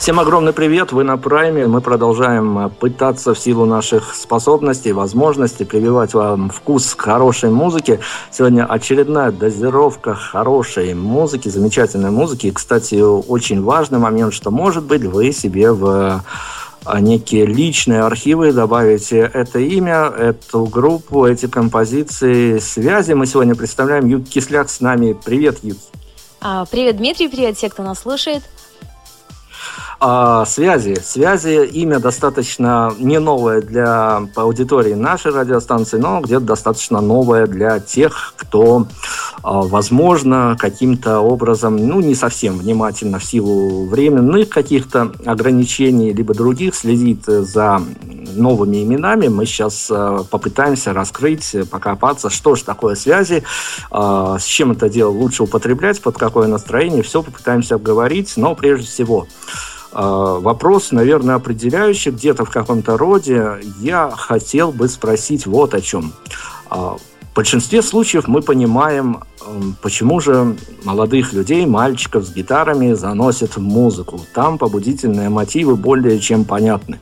Всем 0.00 0.18
огромный 0.18 0.54
привет, 0.54 0.92
вы 0.92 1.04
на 1.04 1.18
Прайме. 1.18 1.66
Мы 1.66 1.82
продолжаем 1.82 2.58
э, 2.58 2.68
пытаться 2.70 3.34
в 3.34 3.38
силу 3.38 3.66
наших 3.66 4.14
способностей, 4.14 4.92
возможностей 4.92 5.66
прививать 5.66 6.14
вам 6.14 6.48
вкус 6.48 6.94
хорошей 6.96 7.50
музыки. 7.50 8.00
Сегодня 8.32 8.64
очередная 8.64 9.30
дозировка 9.30 10.14
хорошей 10.14 10.94
музыки, 10.94 11.50
замечательной 11.50 12.10
музыки. 12.10 12.46
И, 12.46 12.50
кстати, 12.50 12.94
очень 12.94 13.62
важный 13.62 13.98
момент, 13.98 14.32
что, 14.32 14.50
может 14.50 14.84
быть, 14.84 15.02
вы 15.02 15.32
себе 15.32 15.70
в 15.70 16.24
э, 16.86 17.00
некие 17.00 17.44
личные 17.44 18.00
архивы, 18.00 18.52
добавите 18.52 19.18
это 19.18 19.58
имя, 19.58 20.06
эту 20.06 20.64
группу, 20.64 21.26
эти 21.26 21.44
композиции, 21.44 22.56
связи. 22.56 23.12
Мы 23.12 23.26
сегодня 23.26 23.54
представляем 23.54 24.06
Юг 24.06 24.26
Кисляк 24.26 24.70
с 24.70 24.80
нами. 24.80 25.14
Привет, 25.22 25.58
Юг. 25.62 25.76
А, 26.40 26.64
привет, 26.64 26.96
Дмитрий, 26.96 27.28
привет 27.28 27.58
все, 27.58 27.68
кто 27.68 27.82
нас 27.82 28.00
слушает. 28.00 28.42
А, 30.02 30.46
связи. 30.46 30.96
Связи 31.04 31.66
имя 31.66 31.98
достаточно 31.98 32.90
не 32.98 33.18
новое 33.18 33.60
для 33.60 34.22
аудитории 34.34 34.94
нашей 34.94 35.30
радиостанции, 35.30 35.98
но 35.98 36.22
где-то 36.22 36.46
достаточно 36.46 37.02
новое 37.02 37.46
для 37.46 37.80
тех, 37.80 38.32
кто, 38.38 38.86
а, 39.42 39.60
возможно, 39.60 40.56
каким-то 40.58 41.20
образом, 41.20 41.76
ну, 41.76 42.00
не 42.00 42.14
совсем 42.14 42.56
внимательно 42.56 43.18
в 43.18 43.24
силу 43.24 43.84
временных 43.84 44.48
каких-то 44.48 45.12
ограничений, 45.26 46.14
либо 46.14 46.32
других, 46.32 46.74
следит 46.76 47.26
за 47.26 47.82
новыми 48.34 48.82
именами. 48.82 49.28
Мы 49.28 49.44
сейчас 49.44 49.88
а, 49.90 50.24
попытаемся 50.24 50.94
раскрыть, 50.94 51.54
покопаться, 51.70 52.30
что 52.30 52.54
же 52.54 52.64
такое 52.64 52.94
связи, 52.94 53.42
а, 53.90 54.38
с 54.38 54.44
чем 54.44 54.72
это 54.72 54.88
дело 54.88 55.10
лучше 55.10 55.42
употреблять, 55.42 56.00
под 56.00 56.16
какое 56.16 56.48
настроение, 56.48 57.02
все 57.02 57.22
попытаемся 57.22 57.74
обговорить, 57.74 58.32
но 58.38 58.54
прежде 58.54 58.86
всего 58.86 59.26
вопрос, 59.92 60.92
наверное, 60.92 61.34
определяющий 61.34 62.10
где-то 62.10 62.44
в 62.44 62.50
каком-то 62.50 62.96
роде. 62.96 63.56
Я 63.80 64.10
хотел 64.10 64.72
бы 64.72 64.88
спросить 64.88 65.46
вот 65.46 65.74
о 65.74 65.80
чем. 65.80 66.12
А, 66.68 66.96
в 67.32 67.34
большинстве 67.34 67.82
случаев 67.82 68.28
мы 68.28 68.42
понимаем, 68.42 69.20
почему 69.82 70.20
же 70.20 70.56
молодых 70.84 71.32
людей, 71.32 71.64
мальчиков 71.66 72.24
с 72.24 72.32
гитарами 72.32 72.92
заносят 72.92 73.56
в 73.56 73.60
музыку. 73.60 74.20
Там 74.34 74.58
побудительные 74.58 75.28
мотивы 75.28 75.76
более 75.76 76.18
чем 76.18 76.44
понятны. 76.44 77.00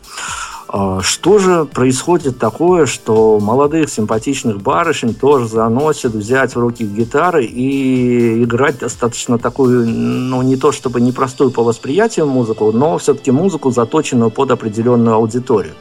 А, 0.71 1.01
что 1.01 1.39
же 1.39 1.65
происходит 1.65 2.39
такое, 2.39 2.85
что 2.85 3.41
молодых 3.41 3.89
симпатичных 3.89 4.61
барышень 4.61 5.15
тоже 5.15 5.49
заносят 5.49 6.13
взять 6.13 6.55
в 6.55 6.59
руки 6.59 6.85
гитары 6.85 7.47
и 7.47 8.43
играть 8.43 8.79
достаточно 8.79 9.39
такую, 9.39 9.89
ну 9.89 10.43
не 10.43 10.57
то 10.57 10.71
чтобы 10.71 11.01
непростую 11.01 11.53
по 11.53 11.63
восприятию 11.63 12.27
музыку, 12.27 12.71
но 12.73 12.99
все-таки 12.99 13.31
музыку, 13.31 13.71
заточенную 13.71 14.31
под 14.31 14.51
определенную 14.51 15.17
аудиторию? 15.17 15.73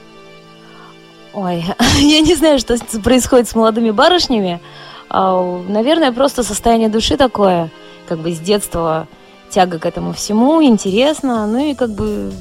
Ой, 1.34 1.66
я 1.98 2.22
не 2.22 2.36
знаю, 2.36 2.58
что 2.58 2.78
происходит 3.04 3.50
с 3.50 3.56
молодыми 3.56 3.92
барышнями. 3.92 4.62
А, 5.10 5.62
наверное, 5.68 6.14
просто 6.14 6.44
состояние 6.44 6.88
души 6.88 7.18
такое, 7.18 7.72
как 8.08 8.20
бы 8.20 8.32
с 8.32 8.40
детства 8.40 9.10
тяга 9.50 9.80
к 9.80 9.86
этому 9.86 10.14
всему, 10.14 10.64
интересно, 10.64 11.46
ну 11.46 11.72
и 11.72 11.74
как 11.74 11.92
бы 11.92 12.32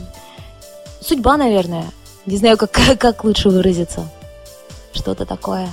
судьба, 1.01 1.37
наверное. 1.37 1.87
Не 2.27 2.37
знаю, 2.37 2.57
как, 2.57 2.73
как 2.99 3.25
лучше 3.25 3.49
выразиться. 3.49 4.09
Что-то 4.93 5.25
такое. 5.25 5.69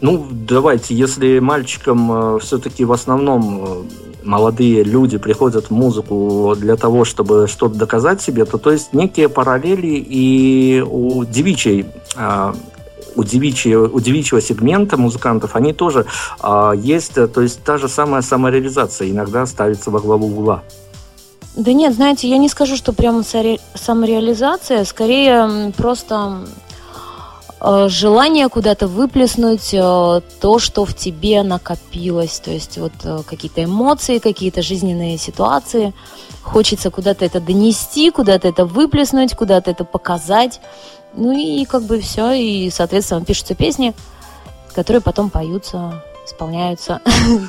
Ну, 0.00 0.26
давайте, 0.30 0.94
если 0.94 1.38
мальчикам 1.38 2.36
э, 2.36 2.38
все-таки 2.40 2.84
в 2.84 2.92
основном 2.92 3.64
э, 3.64 3.82
молодые 4.24 4.82
люди 4.82 5.16
приходят 5.16 5.66
в 5.66 5.70
музыку 5.70 6.54
для 6.58 6.76
того, 6.76 7.06
чтобы 7.06 7.46
что-то 7.48 7.76
доказать 7.76 8.20
себе, 8.20 8.44
то 8.44 8.58
то 8.58 8.72
есть 8.72 8.92
некие 8.92 9.30
параллели 9.30 10.04
и 10.06 10.84
у 10.86 11.24
девичьей 11.24 11.86
э, 12.14 12.52
у 13.14 13.24
девичьего, 13.24 13.88
у 13.88 13.98
девичьего 13.98 14.42
сегмента 14.42 14.98
музыкантов, 14.98 15.56
они 15.56 15.72
тоже 15.72 16.04
а, 16.38 16.72
есть, 16.72 17.14
то 17.14 17.40
есть 17.40 17.62
та 17.64 17.78
же 17.78 17.88
самая 17.88 18.20
самореализация 18.20 19.10
иногда 19.10 19.46
ставится 19.46 19.90
во 19.90 20.00
главу 20.00 20.26
угла. 20.26 20.62
Да 21.56 21.72
нет, 21.72 21.94
знаете, 21.94 22.28
я 22.28 22.36
не 22.36 22.50
скажу, 22.50 22.76
что 22.76 22.92
прямо 22.92 23.22
самореализация, 23.74 24.84
скорее 24.84 25.72
просто 25.74 26.46
э, 27.62 27.88
желание 27.88 28.50
куда-то 28.50 28.86
выплеснуть 28.86 29.72
э, 29.72 30.20
то, 30.40 30.58
что 30.58 30.84
в 30.84 30.94
тебе 30.94 31.42
накопилось, 31.42 32.40
то 32.40 32.50
есть 32.50 32.76
вот 32.76 32.92
э, 33.04 33.22
какие-то 33.26 33.64
эмоции, 33.64 34.18
какие-то 34.18 34.60
жизненные 34.60 35.16
ситуации. 35.16 35.94
Хочется 36.42 36.90
куда-то 36.90 37.24
это 37.24 37.40
донести, 37.40 38.10
куда-то 38.10 38.48
это 38.48 38.66
выплеснуть, 38.66 39.34
куда-то 39.34 39.70
это 39.70 39.84
показать. 39.84 40.60
Ну 41.14 41.32
и 41.32 41.64
как 41.64 41.84
бы 41.84 42.00
все, 42.00 42.32
и, 42.32 42.68
соответственно, 42.68 43.24
пишутся 43.24 43.54
песни, 43.54 43.94
которые 44.74 45.00
потом 45.00 45.30
поются 45.30 46.02
исполняются. 46.26 47.00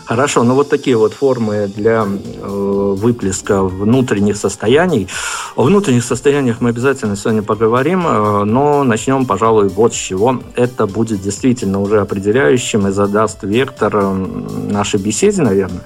Хорошо, 0.06 0.44
ну 0.44 0.54
вот 0.54 0.70
такие 0.70 0.96
вот 0.96 1.14
формы 1.14 1.68
для 1.68 2.06
э, 2.06 2.96
выплеска 2.98 3.64
внутренних 3.64 4.38
состояний. 4.38 5.08
О 5.56 5.64
внутренних 5.64 6.04
состояниях 6.04 6.62
мы 6.62 6.70
обязательно 6.70 7.16
сегодня 7.16 7.44
поговорим, 7.44 8.08
э, 8.08 8.44
но 8.44 8.84
начнем, 8.84 9.26
пожалуй, 9.26 9.68
вот 9.68 9.94
с 9.94 9.98
чего. 9.98 10.40
Это 10.56 10.88
будет 10.88 11.22
действительно 11.22 11.82
уже 11.82 12.02
определяющим 12.02 12.88
и 12.88 12.92
задаст 12.92 13.44
вектор 13.44 13.96
нашей 14.04 15.00
беседе, 15.00 15.42
наверное. 15.42 15.84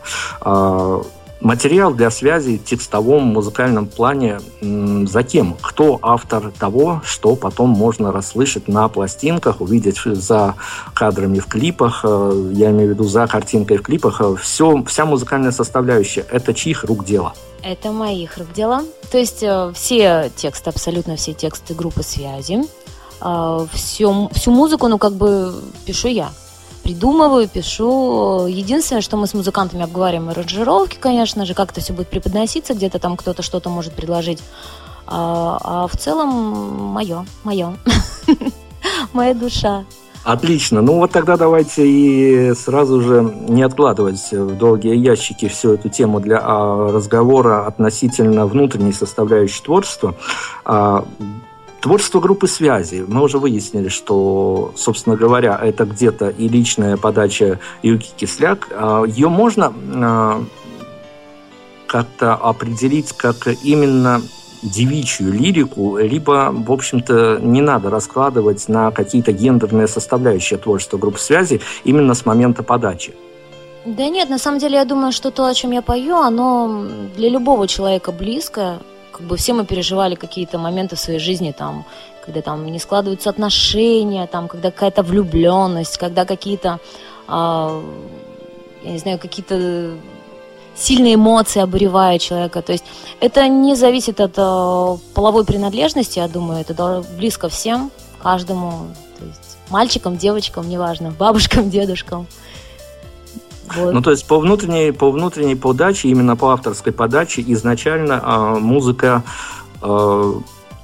Материал 1.42 1.92
для 1.92 2.12
связи 2.12 2.60
в 2.60 2.64
текстовом 2.64 3.24
музыкальном 3.24 3.88
плане 3.88 4.40
за 4.62 5.24
кем? 5.24 5.58
Кто 5.60 5.98
автор 6.04 6.52
того, 6.52 7.02
что 7.04 7.36
потом 7.36 7.70
можно 7.70 8.12
расслышать 8.12 8.68
на 8.68 8.88
пластинках, 8.90 9.60
увидеть 9.60 9.98
за 10.06 10.54
кадрами 10.94 11.40
в 11.40 11.48
клипах, 11.48 12.02
э, 12.04 12.52
я 12.54 12.70
имею 12.70 12.90
в 12.90 12.92
виду 12.92 13.06
за 13.06 13.26
картинкой 13.26 13.78
в 13.78 13.82
клипах. 13.82 14.22
Все, 14.40 14.84
вся 14.84 15.06
музыкальная 15.06 15.52
составляющая– 15.52 16.28
это 16.32 16.54
чьих 16.54 16.84
рук 16.84 17.06
дело? 17.06 17.34
Это 17.64 17.92
моих 17.92 18.38
рук 18.38 18.54
дело. 18.54 18.84
То 19.12 19.18
есть 19.18 19.42
э, 19.42 19.72
все 19.74 20.32
тексты, 20.36 20.70
абсолютно 20.70 21.16
все 21.16 21.34
тексты 21.34 21.74
группы 21.74 22.04
связи, 22.04 22.60
э, 23.20 23.66
всю, 23.74 24.30
всю 24.32 24.52
музыку, 24.52 24.88
ну, 24.88 25.00
как 25.00 25.14
бы 25.14 25.56
пишу 25.86 26.08
я 26.08 26.30
придумываю, 26.84 27.48
пишу. 27.48 28.48
Единственное, 28.48 29.02
что 29.02 29.18
мы 29.18 29.28
с 29.28 29.34
музыкантами 29.34 29.84
обговариваем 29.84 30.30
аранжировки, 30.30 30.98
конечно 31.00 31.46
же, 31.46 31.54
как 31.54 31.72
это 31.72 31.82
все 31.82 31.94
будет 31.94 32.10
преподноситься, 32.10 32.74
где-то 32.74 33.00
там 33.00 33.18
кто-то 33.18 33.42
что-то 33.42 33.70
может 33.70 33.94
предложить. 33.94 34.40
А, 35.08 35.58
а 35.62 35.88
в 35.88 35.98
целом 35.98 36.30
мое, 36.94 37.26
мое, 37.44 37.78
моя 39.14 39.34
душа. 39.34 39.86
Отлично. 40.24 40.82
Ну 40.82 40.98
вот 40.98 41.12
тогда 41.12 41.36
давайте 41.36 41.88
и 41.88 42.54
сразу 42.54 43.02
же 43.02 43.34
не 43.50 43.64
откладывать 43.64 44.32
в 44.32 44.56
долгие 44.56 44.96
ящики 44.96 45.48
всю 45.48 45.74
эту 45.74 45.90
тему 45.90 46.20
для 46.20 46.40
а, 46.42 46.92
разговора 46.92 47.66
относительно 47.66 48.46
внутренней 48.46 48.94
составляющей 48.94 49.64
творчества. 49.64 50.16
Творчество 51.82 52.20
группы 52.20 52.48
связи. 52.48 53.04
Мы 53.08 53.24
уже 53.24 53.40
выяснили, 53.40 53.90
что, 53.90 54.72
собственно 54.76 55.16
говоря, 55.16 55.60
это 55.62 55.86
где-то 55.86 56.30
и 56.30 56.48
личная 56.48 56.96
подача 56.96 57.60
Юки 57.82 58.12
Кисляк. 58.16 58.68
А, 58.72 59.04
Ее 59.04 59.30
можно 59.30 59.74
а, 59.96 60.44
как-то 61.88 62.36
определить 62.36 63.14
как 63.14 63.48
именно 63.64 64.22
девичью 64.62 65.34
лирику, 65.34 65.98
либо, 65.98 66.54
в 66.54 66.72
общем-то, 66.72 67.40
не 67.42 67.62
надо 67.62 67.90
раскладывать 67.90 68.70
на 68.70 68.92
какие-то 68.92 69.32
гендерные 69.32 69.88
составляющие 69.88 70.60
творчества 70.60 71.00
группы 71.00 71.18
связи 71.18 71.62
именно 71.84 72.14
с 72.14 72.28
момента 72.28 72.62
подачи. 72.62 73.16
Да 73.86 74.08
нет, 74.08 74.30
на 74.30 74.38
самом 74.38 74.60
деле 74.60 74.76
я 74.76 74.86
думаю, 74.86 75.12
что 75.12 75.32
то, 75.32 75.48
о 75.48 75.54
чем 75.56 75.72
я 75.72 75.82
пою, 75.82 76.18
оно 76.18 76.86
для 77.16 77.30
любого 77.30 77.68
человека 77.68 78.12
близко 78.12 78.78
как 79.22 79.28
бы 79.28 79.38
все 79.38 79.54
мы 79.54 79.66
переживали 79.66 80.16
какие-то 80.16 80.58
моменты 80.58 80.96
в 80.96 81.00
своей 81.00 81.20
жизни, 81.20 81.54
там, 81.56 81.86
когда 82.26 82.42
там 82.42 82.66
не 82.66 82.80
складываются 82.80 83.30
отношения, 83.30 84.26
там, 84.26 84.48
когда 84.48 84.72
какая-то 84.72 85.04
влюбленность, 85.04 85.98
когда 86.00 86.26
какие-то, 86.26 86.80
э, 87.28 87.82
я 88.84 88.92
не 88.92 88.98
знаю, 88.98 89.20
какие-то 89.20 89.92
сильные 90.76 91.14
эмоции 91.14 91.62
обуревают 91.62 92.24
человека. 92.24 92.64
То 92.64 92.72
есть 92.72 92.84
это 93.20 93.48
не 93.48 93.76
зависит 93.76 94.20
от 94.20 94.34
э, 94.38 94.98
половой 95.14 95.46
принадлежности, 95.46 96.18
я 96.18 96.28
думаю, 96.28 96.62
это 96.62 97.04
близко 97.16 97.48
всем, 97.48 97.92
каждому. 98.24 98.72
То 99.20 99.26
есть 99.26 99.58
мальчикам, 99.70 100.18
девочкам, 100.18 100.68
неважно, 100.68 101.12
бабушкам, 101.12 101.70
дедушкам. 101.70 102.26
Вот. 103.76 103.94
Ну, 103.94 104.02
то 104.02 104.12
есть 104.12 104.28
по 104.28 104.40
внутренней, 104.40 104.92
по 104.92 105.12
внутренней 105.12 105.56
подаче, 105.56 106.10
именно 106.10 106.36
по 106.36 106.52
авторской 106.52 106.94
подаче, 106.94 107.44
изначально 107.48 108.22
э, 108.24 108.60
музыка 108.60 109.24
э, 109.82 110.34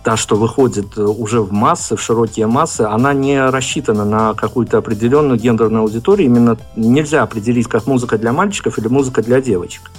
та, 0.03 0.15
что 0.15 0.37
выходит 0.37 0.97
уже 0.97 1.41
в 1.41 1.51
массы, 1.51 1.97
в 1.97 2.01
широкие 2.01 2.47
массы, 2.47 2.81
она 2.81 3.13
не 3.13 3.49
рассчитана 3.49 4.05
на 4.05 4.33
какую-то 4.33 4.77
определенную 4.77 5.37
гендерную 5.37 5.83
аудиторию. 5.83 6.27
Именно 6.27 6.57
нельзя 6.77 7.23
определить, 7.23 7.67
как 7.67 7.87
музыка 7.87 8.17
для 8.17 8.31
мальчиков 8.31 8.79
или 8.79 8.87
музыка 8.87 9.21
для 9.21 9.41
девочек. 9.41 9.91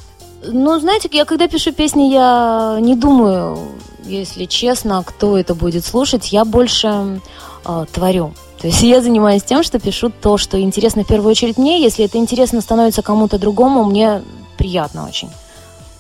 Ну, 0.43 0.79
знаете, 0.81 1.11
я 1.12 1.25
когда 1.25 1.46
пишу 1.49 1.73
песни, 1.73 2.05
я 2.11 2.79
не 2.81 2.94
думаю, 2.94 3.58
если 4.05 4.46
честно, 4.46 5.02
кто 5.05 5.37
это 5.37 5.55
будет 5.55 5.85
слушать. 5.85 6.32
Я 6.32 6.44
больше 6.44 7.20
э, 7.67 7.85
творю. 7.93 8.32
То 8.61 8.67
есть 8.67 8.83
я 8.83 9.01
занимаюсь 9.01 9.45
тем, 9.45 9.63
что 9.63 9.79
пишу 9.79 10.11
то, 10.11 10.37
что 10.37 10.61
интересно 10.61 11.05
в 11.05 11.07
первую 11.07 11.31
очередь 11.31 11.59
мне. 11.59 11.81
Если 11.81 12.05
это 12.05 12.19
интересно 12.19 12.61
становится 12.61 13.03
кому-то 13.03 13.39
другому, 13.39 13.85
мне 13.85 14.23
приятно 14.57 15.07
очень. 15.07 15.31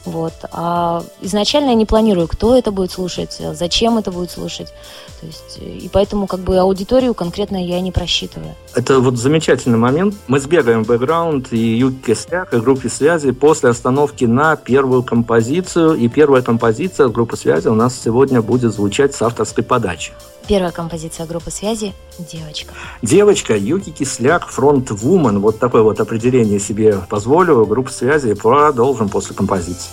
Вот. 0.04 0.32
А 0.52 1.02
изначально 1.20 1.70
я 1.70 1.74
не 1.74 1.84
планирую, 1.84 2.28
кто 2.28 2.56
это 2.56 2.70
будет 2.72 2.90
слушать, 2.90 3.40
зачем 3.52 3.98
это 3.98 4.10
будет 4.10 4.30
слушать. 4.30 4.68
То 5.20 5.26
есть, 5.26 5.58
и 5.58 5.90
поэтому 5.92 6.26
как 6.26 6.40
бы 6.40 6.56
аудиторию 6.58 7.12
конкретно 7.12 7.62
я 7.62 7.80
не 7.80 7.92
просчитываю. 7.92 8.54
Это 8.74 9.00
вот 9.00 9.18
замечательный 9.18 9.76
момент. 9.76 10.14
Мы 10.26 10.40
сбегаем 10.40 10.84
в 10.84 10.86
бэкграунд 10.86 11.52
и 11.52 11.58
Юки 11.58 12.06
Костяк, 12.06 12.54
и 12.54 12.56
группе 12.58 12.88
связи 12.88 13.32
после 13.32 13.70
остановки 13.70 14.24
на 14.24 14.56
первую 14.56 15.02
композицию. 15.02 15.94
И 15.94 16.08
первая 16.08 16.42
композиция 16.42 17.08
группы 17.08 17.36
связи 17.36 17.68
у 17.68 17.74
нас 17.74 17.94
сегодня 18.02 18.40
будет 18.40 18.72
звучать 18.72 19.14
с 19.14 19.22
авторской 19.22 19.62
подачи. 19.64 20.12
Первая 20.48 20.72
композиция 20.72 21.26
группы 21.26 21.50
связи 21.50 21.92
«Девочка». 22.18 22.72
Девочка, 23.02 23.54
Юки 23.54 23.90
Кисляк, 23.90 24.48
фронт-вумен. 24.48 25.40
Вот 25.40 25.58
такое 25.58 25.82
вот 25.82 26.00
определение 26.00 26.58
себе 26.58 27.02
позволю. 27.10 27.66
Группа 27.66 27.90
связи 27.90 28.32
продолжим 28.32 29.10
после 29.10 29.36
композиции. 29.36 29.90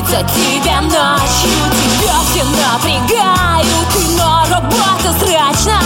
Снится 0.00 0.22
тебе 0.34 0.80
ночью 0.80 1.50
Тебя 2.00 2.14
все 2.30 2.44
напрягают, 2.44 3.66
ты 3.92 4.08
на 4.16 4.44
работу 4.48 5.18
срочно 5.18 5.80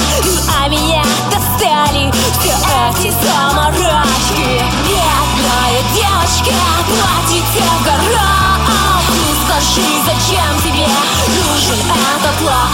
А 0.60 0.68
меня 0.68 1.02
достали 1.30 2.12
все 2.38 2.52
эти 2.52 3.10
заморочки 3.10 4.62
Бедная 4.86 5.80
девочка, 5.94 6.54
платите 6.86 7.62
в 7.62 7.84
горах. 7.84 8.60
Ну 9.08 9.34
скажи, 9.44 9.86
зачем 10.06 10.62
тебе 10.62 10.86
нужен 11.28 11.80
этот 12.16 12.42
лав? 12.42 12.70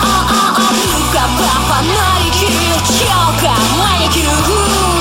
Рукава, 0.96 1.52
фонарики, 1.68 2.52
челка, 2.86 3.54
маникюр 3.78 4.99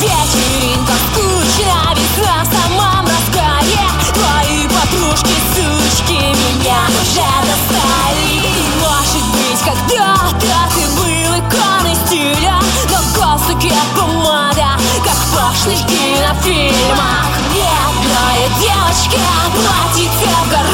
На 0.00 0.06
вечеринках 0.06 0.96
скучно, 1.12 1.94
весна 1.94 2.42
в 2.42 2.46
самом 2.46 3.04
разгаре. 3.04 3.84
Твои 4.14 4.66
подружки, 4.66 5.34
сучки, 5.54 6.14
меня 6.14 6.80
уже 7.02 7.28
достали. 7.44 8.34
Может 8.80 9.24
быть 9.34 9.60
когда-то 9.62 10.52
ты 10.74 10.82
был 10.96 11.32
иконой 11.38 11.96
стиля 12.06 12.56
Но 12.90 12.96
в 12.96 13.18
галстуке 13.18 13.74
помада, 13.94 14.70
как 15.04 15.16
в 15.16 15.34
пошлых 15.34 15.80
кинофильмах. 15.86 17.28
Бедная 17.52 18.48
девочка, 18.58 19.20
платье 19.52 20.08
в 20.08 20.50
горах 20.50 20.69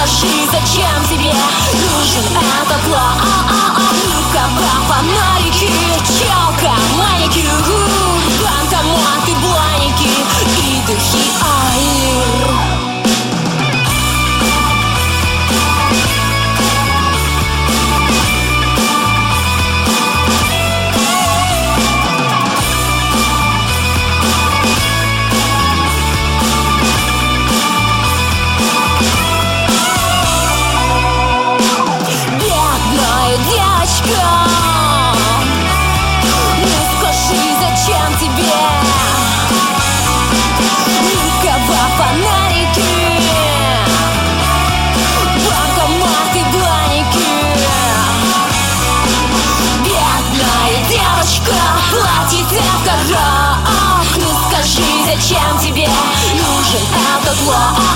Скажи, 0.00 0.46
зачем 0.46 1.04
тебе 1.10 1.30
нужен 1.74 2.24
этот 2.62 2.88
лав? 2.88 3.22
Рукава, 4.06 4.80
фонарики, 4.88 5.68
челка, 6.06 6.74
маникюр 6.96 8.19
этот 57.50 57.89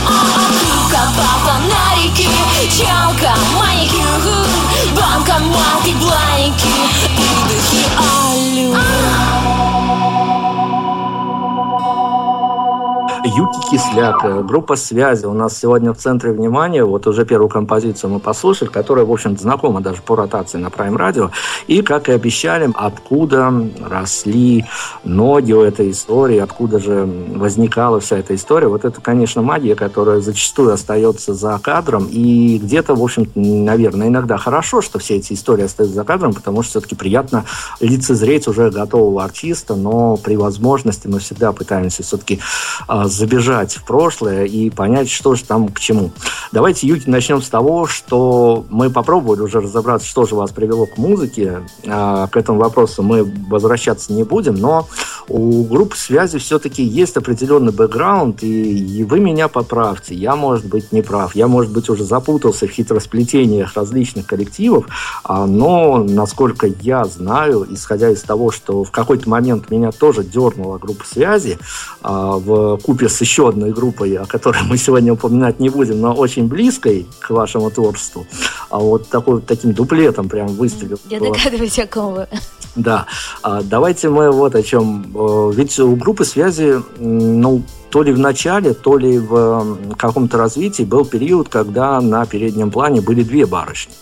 Юки 13.36 13.58
Кисляк, 13.68 14.46
группа 14.46 14.76
связи 14.76 15.26
у 15.26 15.32
нас 15.32 15.58
сегодня 15.58 15.92
в 15.92 15.96
центре 15.96 16.30
внимания. 16.30 16.84
Вот 16.84 17.08
уже 17.08 17.26
первую 17.26 17.48
композицию 17.48 18.10
мы 18.10 18.20
послушали, 18.20 18.68
которая, 18.68 19.04
в 19.04 19.10
общем-то, 19.10 19.42
знакома 19.42 19.80
даже 19.80 20.02
по 20.02 20.14
ротации 20.14 20.58
на 20.58 20.68
Prime 20.68 20.96
Radio. 20.96 21.30
И, 21.66 21.82
как 21.82 22.08
и 22.08 22.12
обещали, 22.12 22.70
откуда 22.74 23.52
росли 23.84 24.64
ноги 25.02 25.52
у 25.52 25.62
этой 25.62 25.90
истории, 25.90 26.38
откуда 26.38 26.78
же 26.78 27.08
возникала 27.34 27.98
вся 27.98 28.18
эта 28.18 28.36
история. 28.36 28.68
Вот 28.68 28.84
это, 28.84 29.00
конечно, 29.00 29.42
магия, 29.42 29.74
которая 29.74 30.20
зачастую 30.20 30.72
остается 30.72 31.34
за 31.34 31.58
кадром. 31.60 32.06
И 32.06 32.58
где-то, 32.58 32.94
в 32.94 33.02
общем 33.02 33.26
наверное, 33.34 34.08
иногда 34.08 34.36
хорошо, 34.36 34.80
что 34.80 35.00
все 35.00 35.16
эти 35.16 35.32
истории 35.32 35.64
остаются 35.64 35.96
за 35.96 36.04
кадром, 36.04 36.34
потому 36.34 36.62
что 36.62 36.70
все-таки 36.70 36.94
приятно 36.94 37.44
лицезреть 37.80 38.46
уже 38.46 38.70
готового 38.70 39.24
артиста, 39.24 39.74
но 39.74 40.16
при 40.16 40.36
возможности 40.36 41.08
мы 41.08 41.18
всегда 41.18 41.52
пытаемся 41.52 42.04
все-таки 42.04 42.38
а, 42.86 43.08
забежать 43.24 43.74
в 43.74 43.84
прошлое 43.84 44.44
и 44.44 44.68
понять, 44.68 45.10
что 45.10 45.34
же 45.34 45.44
там 45.44 45.68
к 45.68 45.80
чему. 45.80 46.10
Давайте, 46.52 46.86
Юки, 46.86 47.08
начнем 47.08 47.40
с 47.40 47.48
того, 47.48 47.86
что 47.86 48.66
мы 48.68 48.90
попробовали 48.90 49.40
уже 49.40 49.60
разобраться, 49.60 50.06
что 50.06 50.26
же 50.26 50.34
вас 50.34 50.50
привело 50.50 50.84
к 50.84 50.98
музыке. 50.98 51.62
А, 51.86 52.26
к 52.26 52.36
этому 52.36 52.58
вопросу 52.58 53.02
мы 53.02 53.24
возвращаться 53.48 54.12
не 54.12 54.24
будем, 54.24 54.54
но 54.56 54.86
у 55.26 55.64
группы 55.64 55.96
связи 55.96 56.38
все-таки 56.38 56.82
есть 56.82 57.16
определенный 57.16 57.72
бэкграунд, 57.72 58.42
и, 58.42 59.04
вы 59.08 59.20
меня 59.20 59.48
поправьте. 59.48 60.14
Я, 60.14 60.36
может 60.36 60.66
быть, 60.66 60.92
не 60.92 61.00
прав. 61.00 61.34
Я, 61.34 61.48
может 61.48 61.72
быть, 61.72 61.88
уже 61.88 62.04
запутался 62.04 62.66
в 62.66 62.70
хитросплетениях 62.70 63.74
различных 63.74 64.26
коллективов, 64.26 64.86
а, 65.24 65.46
но, 65.46 66.04
насколько 66.06 66.66
я 66.82 67.04
знаю, 67.06 67.66
исходя 67.70 68.10
из 68.10 68.20
того, 68.20 68.50
что 68.50 68.84
в 68.84 68.90
какой-то 68.90 69.28
момент 69.30 69.70
меня 69.70 69.92
тоже 69.92 70.24
дернула 70.24 70.76
группа 70.76 71.06
связи 71.06 71.58
а, 72.02 72.36
в 72.36 72.78
купе 72.82 73.08
с 73.14 73.20
еще 73.20 73.48
одной 73.48 73.72
группой, 73.72 74.14
о 74.16 74.26
которой 74.26 74.62
мы 74.64 74.76
сегодня 74.76 75.12
упоминать 75.12 75.60
не 75.60 75.68
будем, 75.68 76.00
но 76.00 76.12
очень 76.12 76.48
близкой 76.48 77.06
к 77.20 77.30
вашему 77.30 77.70
творчеству, 77.70 78.26
а 78.70 78.78
вот 78.78 79.08
такой, 79.08 79.40
таким 79.40 79.72
дуплетом 79.72 80.28
прям 80.28 80.48
выстрелил. 80.48 80.98
Я 81.08 81.20
догадываюсь, 81.20 81.78
о 81.78 81.86
ком 81.86 82.14
вы. 82.14 82.28
Да. 82.76 83.06
А, 83.42 83.62
давайте 83.62 84.08
мы 84.08 84.30
вот 84.30 84.54
о 84.54 84.62
чем. 84.62 85.06
Э, 85.14 85.52
ведь 85.54 85.78
у 85.78 85.94
группы 85.94 86.24
связи, 86.24 86.82
ну, 86.98 87.62
то 87.90 88.02
ли 88.02 88.12
в 88.12 88.18
начале, 88.18 88.74
то 88.74 88.98
ли 88.98 89.18
в 89.18 89.78
каком-то 89.96 90.38
развитии 90.38 90.82
был 90.82 91.04
период, 91.04 91.48
когда 91.48 92.00
на 92.00 92.26
переднем 92.26 92.72
плане 92.72 93.00
были 93.00 93.22
две 93.22 93.46
барышни. 93.46 93.94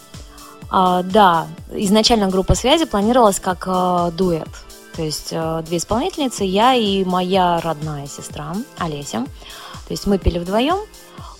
А, 0.70 1.02
да, 1.02 1.46
изначально 1.74 2.28
группа 2.28 2.54
связи 2.54 2.86
планировалась 2.86 3.38
как 3.38 3.64
э, 3.66 4.10
дуэт. 4.16 4.48
То 4.94 5.02
есть 5.02 5.28
э, 5.30 5.62
две 5.64 5.78
исполнительницы, 5.78 6.44
я 6.44 6.74
и 6.74 7.04
моя 7.04 7.60
родная 7.60 8.06
сестра 8.06 8.54
Олеся. 8.78 9.24
То 9.86 9.92
есть 9.92 10.06
мы 10.06 10.18
пели 10.18 10.38
вдвоем. 10.38 10.78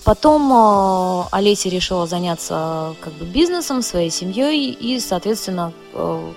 Потом 0.04 0.50
э, 0.52 1.24
Олеся 1.30 1.68
решила 1.68 2.06
заняться 2.06 2.94
как 3.00 3.12
бы 3.14 3.24
бизнесом, 3.24 3.82
своей 3.82 4.10
семьей, 4.10 4.70
и, 4.70 4.98
соответственно, 5.00 5.72
э, 5.92 6.32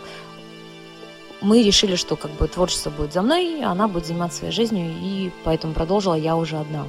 мы 1.42 1.64
решили, 1.64 1.96
что 1.96 2.16
как 2.16 2.32
бы 2.32 2.48
творчество 2.48 2.90
будет 2.90 3.14
за 3.14 3.22
мной, 3.22 3.64
она 3.64 3.88
будет 3.88 4.06
заниматься 4.06 4.40
своей 4.40 4.54
жизнью, 4.54 4.94
и 5.02 5.32
поэтому 5.44 5.74
продолжила 5.74 6.16
я 6.16 6.36
уже 6.36 6.58
одна. 6.58 6.86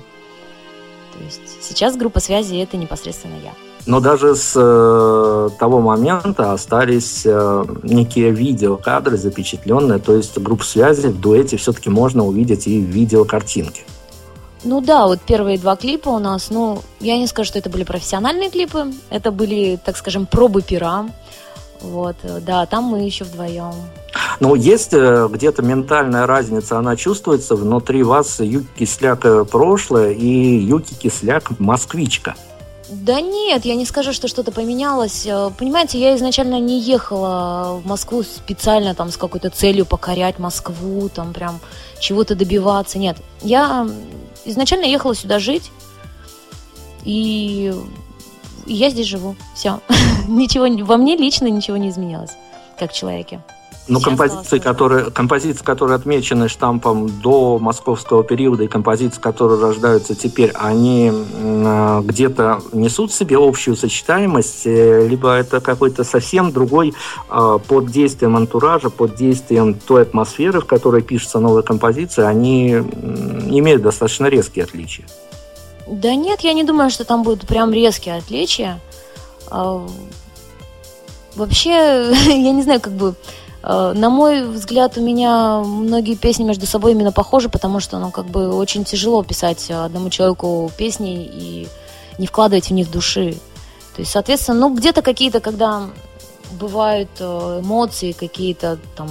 То 1.13 1.25
есть 1.25 1.63
сейчас 1.63 1.97
группа 1.97 2.21
связи 2.21 2.57
это 2.57 2.77
непосредственно 2.77 3.37
я. 3.43 3.66
Но 3.87 4.01
даже 4.01 4.35
с 4.35 4.53
э, 4.57 5.49
того 5.59 5.81
момента 5.81 6.53
остались 6.53 7.23
э, 7.25 7.65
некие 7.85 8.33
видеокадры 8.33 9.17
запечатленные, 9.17 10.01
то 10.01 10.17
есть 10.17 10.37
группу 10.39 10.65
связи 10.65 11.07
в 11.07 11.21
дуэте 11.21 11.57
все-таки 11.57 11.89
можно 11.89 12.27
увидеть 12.27 12.67
и 12.67 12.81
в 12.81 12.87
видеокартинке. 12.87 13.83
Ну 14.65 14.81
да, 14.81 15.07
вот 15.07 15.21
первые 15.21 15.59
два 15.59 15.77
клипа 15.77 16.09
у 16.09 16.19
нас, 16.19 16.51
ну, 16.51 16.83
я 16.99 17.17
не 17.17 17.29
скажу, 17.29 17.47
что 17.47 17.59
это 17.61 17.71
были 17.71 17.85
профессиональные 17.85 18.51
клипы, 18.51 18.93
это 19.11 19.31
были, 19.31 19.79
так 19.85 19.97
скажем, 19.97 20.27
пробы 20.27 20.63
пера. 20.63 21.07
Вот, 21.81 22.17
да, 22.45 22.67
там 22.67 22.85
мы 22.85 23.05
еще 23.05 23.25
вдвоем. 23.25 23.75
Ну, 24.41 24.55
есть 24.55 24.93
э, 24.93 25.29
где-то 25.31 25.63
ментальная 25.63 26.27
разница, 26.27 26.79
она 26.79 26.97
чувствуется 26.97 27.55
внутри 27.55 28.03
вас 28.03 28.41
Юки 28.41 28.67
Кисляк 28.79 29.25
э, 29.25 29.45
прошлое 29.45 30.13
и 30.13 30.59
Юки 30.59 30.95
Кисляк 30.95 31.59
москвичка. 31.59 32.35
Да 32.89 33.21
нет, 33.21 33.65
я 33.65 33.75
не 33.75 33.85
скажу, 33.85 34.13
что 34.13 34.29
что-то 34.29 34.53
поменялось. 34.53 35.27
Э, 35.27 35.51
понимаете, 35.57 35.99
я 35.99 36.15
изначально 36.17 36.61
не 36.61 36.81
ехала 36.81 37.81
в 37.83 37.87
Москву 37.87 38.23
специально 38.23 38.95
там 38.95 39.11
с 39.11 39.17
какой-то 39.17 39.51
целью 39.51 39.87
покорять 39.87 40.39
Москву, 40.39 41.09
там 41.09 41.33
прям 41.33 41.59
чего-то 41.99 42.37
добиваться. 42.37 42.99
Нет, 42.99 43.17
я 43.43 43.89
изначально 44.45 44.85
ехала 44.85 45.15
сюда 45.17 45.41
жить, 45.41 45.73
и 47.05 47.75
я 48.67 48.91
здесь 48.91 49.07
живу. 49.07 49.35
Все. 49.55 49.81
ничего 50.29 50.67
во 50.85 50.97
мне 50.97 51.17
лично 51.17 51.49
ничего 51.49 51.77
не 51.77 51.89
изменилось, 51.89 52.33
как 52.79 52.93
человеке. 52.93 53.41
Ну, 53.89 54.01
композиции, 54.01 54.59
которые, 54.59 55.11
композиции, 55.13 55.63
которые 55.65 55.95
отмечены 55.95 56.49
штампом 56.49 57.09
до 57.21 57.59
московского 57.61 58.25
периода 58.25 58.65
и 58.65 58.67
композиции, 58.67 59.21
которые 59.21 59.61
рождаются 59.61 60.17
теперь, 60.17 60.51
они 60.55 61.13
э, 61.13 62.01
где-то 62.05 62.63
несут 62.73 63.13
в 63.13 63.15
себе 63.15 63.37
общую 63.39 63.77
сочетаемость, 63.77 64.67
э, 64.67 65.07
либо 65.07 65.33
это 65.35 65.61
какой-то 65.61 66.03
совсем 66.03 66.51
другой 66.51 66.95
э, 67.31 67.59
под 67.69 67.87
действием 67.87 68.37
антуража, 68.37 68.91
под 68.91 69.15
действием 69.15 69.75
той 69.75 70.03
атмосферы, 70.03 70.61
в 70.61 70.67
которой 70.67 71.03
пишется 71.03 71.39
новая 71.39 71.63
композиция, 71.63 72.27
они 72.27 72.71
имеют 72.71 73.83
достаточно 73.83 74.27
резкие 74.27 74.65
отличия. 74.65 75.07
Да 75.87 76.13
нет, 76.17 76.41
я 76.41 76.55
не 76.55 76.65
думаю, 76.65 76.91
что 76.91 77.05
там 77.05 77.23
будут 77.23 77.47
прям 77.47 77.73
резкие 77.73 78.17
отличия. 78.17 78.81
А, 79.49 79.87
вообще, 81.37 81.71
я 82.27 82.53
не 82.53 82.63
знаю, 82.63 82.81
как 82.81 82.95
бы 82.95 83.15
на 83.67 84.11
мой 84.11 84.47
взгляд, 84.47 84.97
у 84.97 85.01
меня 85.01 85.59
многие 85.59 86.15
песни 86.15 86.45
между 86.45 86.67
собой 86.67 86.93
именно 86.93 87.11
похожи, 87.11 87.49
потому 87.49 87.81
что, 87.81 87.99
ну, 87.99 88.11
как 88.13 88.27
бы 88.27 88.55
очень 88.55 88.85
тяжело 88.85 89.25
писать 89.25 89.71
одному 89.71 90.09
человеку 90.09 90.71
песни 90.79 91.25
и 91.25 91.69
не 92.19 92.27
вкладывать 92.27 92.69
в 92.69 92.73
них 92.73 92.91
души. 92.91 93.33
То 93.97 94.03
есть, 94.03 94.13
соответственно, 94.13 94.61
ну, 94.61 94.75
где-то 94.75 95.03
какие-то, 95.03 95.41
когда 95.41 95.89
бывают 96.53 97.09
э, 97.19 97.61
эмоции 97.63 98.13
какие-то 98.13 98.79
там 98.97 99.09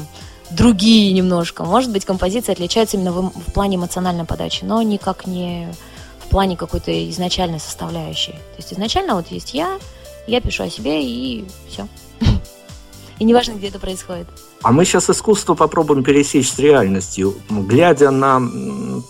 другие 0.51 1.11
немножко. 1.11 1.63
Может 1.63 1.91
быть, 1.91 2.05
композиция 2.05 2.53
отличается 2.53 2.97
именно 2.97 3.11
в, 3.11 3.31
в 3.31 3.53
плане 3.53 3.77
эмоциональной 3.77 4.25
подачи, 4.25 4.63
но 4.63 4.81
никак 4.81 5.27
не 5.27 5.73
в 6.19 6.29
плане 6.29 6.55
какой-то 6.55 6.91
изначальной 7.09 7.59
составляющей. 7.59 8.31
То 8.31 8.57
есть 8.57 8.73
изначально 8.73 9.15
вот 9.15 9.27
есть 9.31 9.53
я, 9.53 9.79
я 10.27 10.41
пишу 10.41 10.63
о 10.63 10.69
себе 10.69 11.03
и 11.03 11.45
все. 11.69 11.87
И 13.19 13.23
неважно, 13.23 13.53
где 13.53 13.67
это 13.67 13.79
происходит. 13.79 14.27
А 14.61 14.71
мы 14.71 14.83
сейчас 14.83 15.09
искусство 15.09 15.53
попробуем 15.53 16.03
пересечь 16.03 16.51
с 16.51 16.59
реальностью. 16.59 17.35
Глядя 17.49 18.11
на 18.11 18.41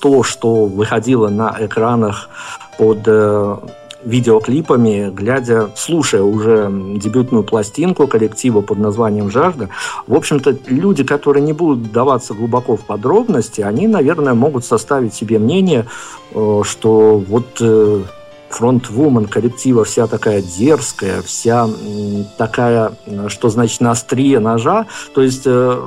то, 0.01 0.23
что 0.23 0.65
выходило 0.65 1.29
на 1.29 1.55
экранах 1.59 2.29
под 2.77 2.99
э, 3.05 3.57
видеоклипами, 4.05 5.09
глядя, 5.09 5.69
слушая 5.75 6.21
уже 6.21 6.69
дебютную 6.97 7.43
пластинку 7.43 8.07
коллектива 8.07 8.61
под 8.61 8.77
названием 8.77 9.31
«Жажда», 9.31 9.69
в 10.07 10.13
общем-то, 10.13 10.57
люди, 10.67 11.03
которые 11.03 11.43
не 11.43 11.53
будут 11.53 11.87
вдаваться 11.87 12.33
глубоко 12.33 12.77
в 12.77 12.85
подробности, 12.85 13.61
они, 13.61 13.87
наверное, 13.87 14.35
могут 14.35 14.63
составить 14.63 15.13
себе 15.13 15.39
мнение, 15.39 15.87
э, 16.33 16.61
что 16.63 17.17
вот 17.17 17.47
э, 17.59 18.03
фронтвумен 18.55 19.25
коллектива 19.25 19.83
вся 19.83 20.07
такая 20.07 20.41
дерзкая, 20.41 21.21
вся 21.21 21.67
такая, 22.37 22.93
что 23.27 23.49
значит 23.49 23.81
на 23.81 23.91
острие 23.91 24.39
ножа. 24.39 24.85
То 25.13 25.21
есть 25.21 25.43
э, 25.45 25.79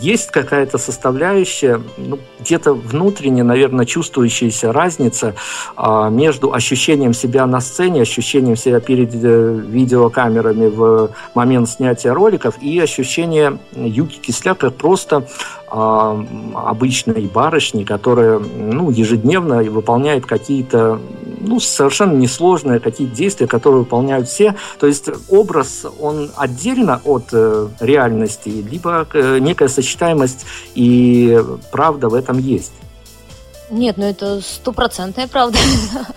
есть 0.00 0.30
какая-то 0.32 0.78
составляющая, 0.78 1.80
ну, 1.96 2.18
где-то 2.40 2.74
внутренне, 2.74 3.44
наверное, 3.44 3.86
чувствующаяся 3.86 4.72
разница 4.72 5.34
а, 5.76 6.08
между 6.10 6.52
ощущением 6.52 7.14
себя 7.14 7.46
на 7.46 7.60
сцене, 7.60 8.02
ощущением 8.02 8.56
себя 8.56 8.80
перед 8.80 9.14
э, 9.14 9.60
видеокамерами 9.64 10.66
в 10.66 11.10
момент 11.34 11.70
снятия 11.70 12.12
роликов 12.12 12.60
и 12.60 12.80
ощущение 12.80 13.58
Юки 13.76 14.18
Кисляк 14.18 14.58
как 14.58 14.74
просто 14.74 15.28
а, 15.68 16.26
обычной 16.54 17.30
барышни, 17.32 17.84
которая 17.84 18.40
ну, 18.40 18.90
ежедневно 18.90 19.62
выполняет 19.62 20.26
какие-то 20.26 21.00
ну, 21.42 21.60
совершенно 21.60 22.14
несложные 22.16 22.80
какие-то 22.80 23.14
действия, 23.14 23.46
которые 23.46 23.80
выполняют 23.80 24.28
все. 24.28 24.54
То 24.78 24.86
есть 24.86 25.08
образ, 25.28 25.84
он 26.00 26.30
отдельно 26.36 27.00
от 27.04 27.28
э, 27.32 27.68
реальности, 27.80 28.48
либо 28.48 29.06
э, 29.12 29.38
некая 29.38 29.68
сочетаемость 29.68 30.46
и 30.74 31.38
правда 31.70 32.08
в 32.08 32.14
этом 32.14 32.38
есть. 32.38 32.72
Нет, 33.70 33.96
ну 33.96 34.04
это 34.04 34.40
стопроцентная 34.40 35.28
правда. 35.28 35.58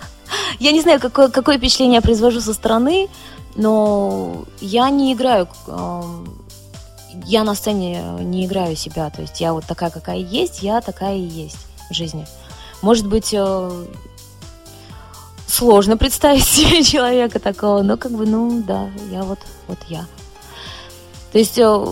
Я 0.58 0.72
не 0.72 0.80
знаю, 0.80 1.00
какое, 1.00 1.28
какое 1.28 1.58
впечатление 1.58 1.96
я 1.96 2.02
произвожу 2.02 2.40
со 2.40 2.52
стороны, 2.54 3.08
но 3.54 4.44
я 4.60 4.90
не 4.90 5.12
играю, 5.12 5.48
э, 5.66 6.02
я 7.24 7.44
на 7.44 7.54
сцене 7.54 8.02
не 8.20 8.46
играю 8.46 8.74
себя, 8.74 9.10
то 9.10 9.22
есть 9.22 9.40
я 9.40 9.52
вот 9.52 9.64
такая, 9.64 9.90
какая 9.90 10.18
есть, 10.18 10.62
я 10.62 10.80
такая 10.80 11.16
и 11.16 11.20
есть 11.20 11.58
в 11.90 11.94
жизни. 11.94 12.26
Может 12.82 13.06
быть, 13.06 13.32
э, 13.32 13.86
сложно 15.46 15.96
представить 15.96 16.44
себе 16.46 16.82
человека 16.82 17.38
такого, 17.38 17.82
но 17.82 17.96
как 17.96 18.12
бы, 18.12 18.26
ну 18.26 18.62
да, 18.66 18.88
я 19.10 19.22
вот, 19.22 19.38
вот 19.68 19.78
я. 19.88 20.06
То 21.32 21.38
есть 21.38 21.58
э, 21.58 21.86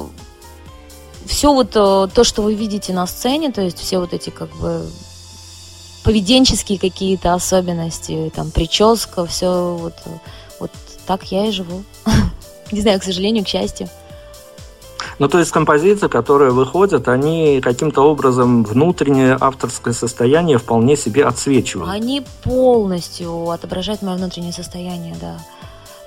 все 1.26 1.52
вот 1.52 1.70
э, 1.74 2.08
то, 2.14 2.24
что 2.24 2.42
вы 2.42 2.54
видите 2.54 2.92
на 2.92 3.06
сцене, 3.06 3.52
то 3.52 3.62
есть 3.62 3.78
все 3.78 3.98
вот 3.98 4.12
эти 4.12 4.30
как 4.30 4.50
бы 4.56 4.86
поведенческие 6.02 6.78
какие-то 6.78 7.34
особенности, 7.34 8.30
там 8.34 8.50
прическа, 8.50 9.26
все 9.26 9.76
вот, 9.80 9.94
вот 10.60 10.70
так 11.06 11.24
я 11.32 11.46
и 11.46 11.50
живу. 11.50 11.84
Не 12.72 12.80
знаю, 12.80 13.00
к 13.00 13.04
сожалению, 13.04 13.44
к 13.44 13.48
счастью. 13.48 13.88
Ну, 15.18 15.28
то 15.28 15.38
есть 15.38 15.50
композиции, 15.52 16.08
которые 16.08 16.50
выходят, 16.50 17.08
они 17.08 17.60
каким-то 17.60 18.02
образом 18.02 18.64
внутреннее 18.64 19.36
авторское 19.40 19.94
состояние 19.94 20.58
вполне 20.58 20.96
себе 20.96 21.24
отсвечивают. 21.24 21.90
Они 21.90 22.22
полностью 22.42 23.50
отображают 23.50 24.02
мое 24.02 24.16
внутреннее 24.16 24.52
состояние, 24.52 25.16
да. 25.20 25.36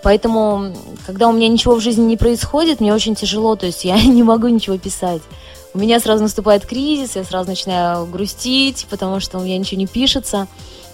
Поэтому, 0.03 0.73
когда 1.05 1.27
у 1.27 1.33
меня 1.33 1.47
ничего 1.47 1.75
в 1.75 1.81
жизни 1.81 2.03
не 2.03 2.17
происходит, 2.17 2.79
мне 2.79 2.93
очень 2.93 3.15
тяжело, 3.15 3.55
то 3.55 3.65
есть 3.65 3.83
я 3.83 4.01
не 4.03 4.23
могу 4.23 4.47
ничего 4.47 4.77
писать. 4.77 5.21
У 5.73 5.79
меня 5.79 5.99
сразу 5.99 6.23
наступает 6.23 6.65
кризис, 6.65 7.15
я 7.15 7.23
сразу 7.23 7.49
начинаю 7.49 8.05
грустить, 8.05 8.87
потому 8.89 9.19
что 9.19 9.37
у 9.37 9.43
меня 9.43 9.57
ничего 9.57 9.79
не 9.79 9.87
пишется. 9.87 10.47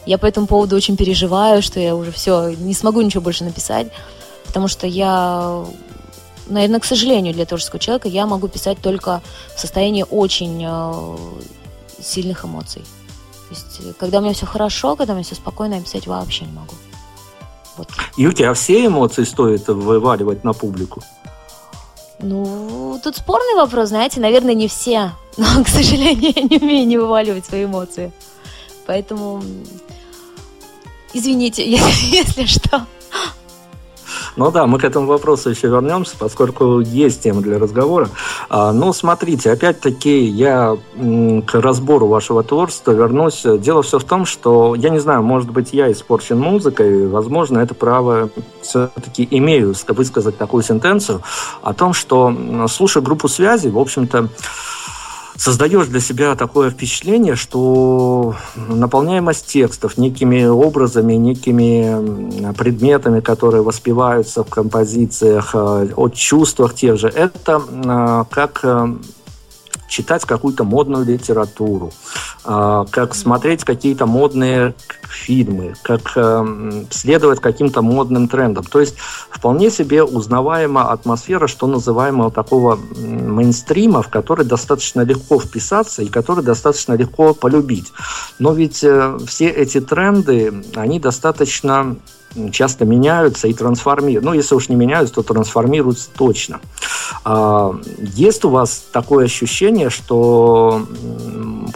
Я 0.06 0.18
по 0.18 0.26
этому 0.26 0.48
поводу 0.48 0.76
очень 0.76 0.98
переживаю, 0.98 1.62
что 1.62 1.80
я 1.80 1.96
уже 1.96 2.12
все, 2.12 2.50
не 2.50 2.74
смогу 2.74 3.02
ничего 3.02 3.22
больше 3.22 3.46
написать, 3.46 3.88
потому 4.46 4.68
что 4.68 4.86
я 4.86 5.64
наверное, 6.48 6.80
к 6.80 6.86
сожалению, 6.86 7.34
для 7.34 7.46
творческого 7.46 7.80
человека 7.80 8.08
я 8.08 8.26
могу 8.26 8.48
писать 8.48 8.80
только 8.82 9.22
в 9.56 9.60
состоянии 9.60 10.06
очень 10.10 10.64
э, 10.66 11.18
сильных 12.02 12.46
эмоций. 12.46 12.82
То 12.82 13.56
есть, 13.56 13.80
э, 13.80 13.94
когда 14.00 14.20
у 14.20 14.22
меня 14.22 14.34
все 14.34 14.46
хорошо, 14.46 14.96
когда 14.96 15.14
у 15.14 15.16
меня 15.16 15.26
все 15.26 15.36
спокойно, 15.36 15.76
я 15.76 15.82
писать 15.82 16.08
вообще 16.08 16.46
не 16.46 16.54
могу. 16.54 16.74
Вот. 17.78 17.90
Юки, 18.18 18.44
а 18.44 18.54
все 18.54 18.86
эмоции 18.86 19.24
стоит 19.24 19.68
вываливать 19.68 20.44
на 20.44 20.54
публику? 20.54 21.02
Ну, 22.20 23.00
тут 23.04 23.18
спорный 23.18 23.56
вопрос, 23.56 23.90
знаете, 23.90 24.20
наверное, 24.20 24.54
не 24.54 24.68
все. 24.68 25.12
Но, 25.38 25.64
к 25.64 25.68
сожалению, 25.68 26.34
я 26.36 26.42
не 26.44 26.58
умею 26.58 26.88
не 26.88 26.98
вываливать 26.98 27.46
свои 27.46 27.66
эмоции. 27.66 28.12
Поэтому, 28.86 29.44
извините, 31.14 31.70
если, 31.70 32.06
если 32.16 32.46
что. 32.46 32.86
Ну 34.36 34.52
да, 34.52 34.66
мы 34.66 34.80
к 34.80 34.84
этому 34.84 35.06
вопросу 35.06 35.50
еще 35.50 35.68
вернемся, 35.68 36.16
поскольку 36.18 36.80
есть 36.80 37.22
тема 37.22 37.42
для 37.42 37.60
разговора. 37.60 38.10
А, 38.50 38.72
ну, 38.74 38.92
смотрите, 38.94 39.52
опять-таки 39.52 40.26
я 40.26 40.76
к 41.46 41.54
разбору 41.54 42.08
вашего 42.08 42.44
творчества 42.44 42.92
вернусь. 42.92 43.44
Дело 43.60 43.84
все 43.84 44.00
в 44.00 44.04
том, 44.04 44.26
что, 44.26 44.74
я 44.76 44.90
не 44.90 45.00
знаю, 45.00 45.22
может 45.22 45.52
быть, 45.52 45.74
я 45.74 45.92
испорчен 45.92 46.40
музыкой, 46.40 47.08
возможно, 47.08 47.60
это 47.60 47.76
право 47.76 48.30
все-таки 48.62 49.28
имею 49.30 49.76
высказать 49.90 50.38
такую 50.38 50.64
сентенцию 50.64 51.22
о 51.62 51.74
том, 51.74 51.94
что, 51.94 52.36
слушая 52.70 53.04
группу 53.04 53.28
связи, 53.28 53.68
в 53.68 53.78
общем-то, 53.78 54.30
создаешь 55.38 55.88
для 55.88 56.00
себя 56.00 56.36
такое 56.36 56.70
впечатление, 56.70 57.36
что 57.36 58.36
наполняемость 58.56 59.48
текстов 59.48 59.98
некими 59.98 60.46
образами, 60.46 61.14
некими 61.14 62.54
предметами, 62.54 63.20
которые 63.20 63.64
воспеваются 63.64 64.44
в 64.44 64.50
композициях, 64.50 65.52
э, 65.54 65.90
о 65.96 66.10
чувствах 66.10 66.74
тех 66.74 66.98
же, 66.98 67.08
это 67.08 67.62
э, 67.70 68.26
как 68.30 68.60
э, 68.64 68.96
читать 69.94 70.26
какую-то 70.26 70.64
модную 70.64 71.06
литературу, 71.06 71.94
а, 72.44 72.86
как 72.90 73.14
смотреть 73.14 73.64
какие-то 73.64 74.08
модные 74.08 74.74
фильмы, 75.08 75.76
как 75.84 76.18
эм, 76.18 76.88
следовать 76.90 77.40
каким-то 77.40 77.84
модным 77.84 78.28
трендам. 78.28 78.64
То 78.64 78.80
есть 78.80 78.96
вполне 79.30 79.70
себе 79.70 80.04
узнаваемая 80.04 80.86
атмосфера, 80.86 81.48
что 81.48 81.68
называемого 81.68 82.32
такого 82.32 82.80
мейнстрима, 82.98 84.02
в 84.02 84.10
который 84.10 84.46
достаточно 84.46 85.02
легко 85.02 85.40
вписаться 85.40 86.02
и 86.02 86.08
который 86.08 86.44
достаточно 86.44 86.94
легко 86.94 87.36
полюбить. 87.36 87.94
Но 88.40 88.54
ведь 88.54 88.84
э, 88.84 89.18
все 89.28 89.48
эти 89.50 89.80
тренды, 89.80 90.64
они 90.76 91.00
достаточно 91.00 91.98
часто 92.52 92.86
меняются 92.86 93.48
и 93.48 93.54
трансформируются. 93.54 94.26
Ну, 94.30 94.34
если 94.34 94.56
уж 94.56 94.70
не 94.70 94.76
меняются, 94.76 95.16
то 95.16 95.24
трансформируются 95.24 96.10
точно. 96.16 96.60
А, 97.24 97.76
есть 98.00 98.46
у 98.46 98.50
вас 98.50 98.86
такое 98.92 99.26
ощущение, 99.26 99.90
что 99.90 100.86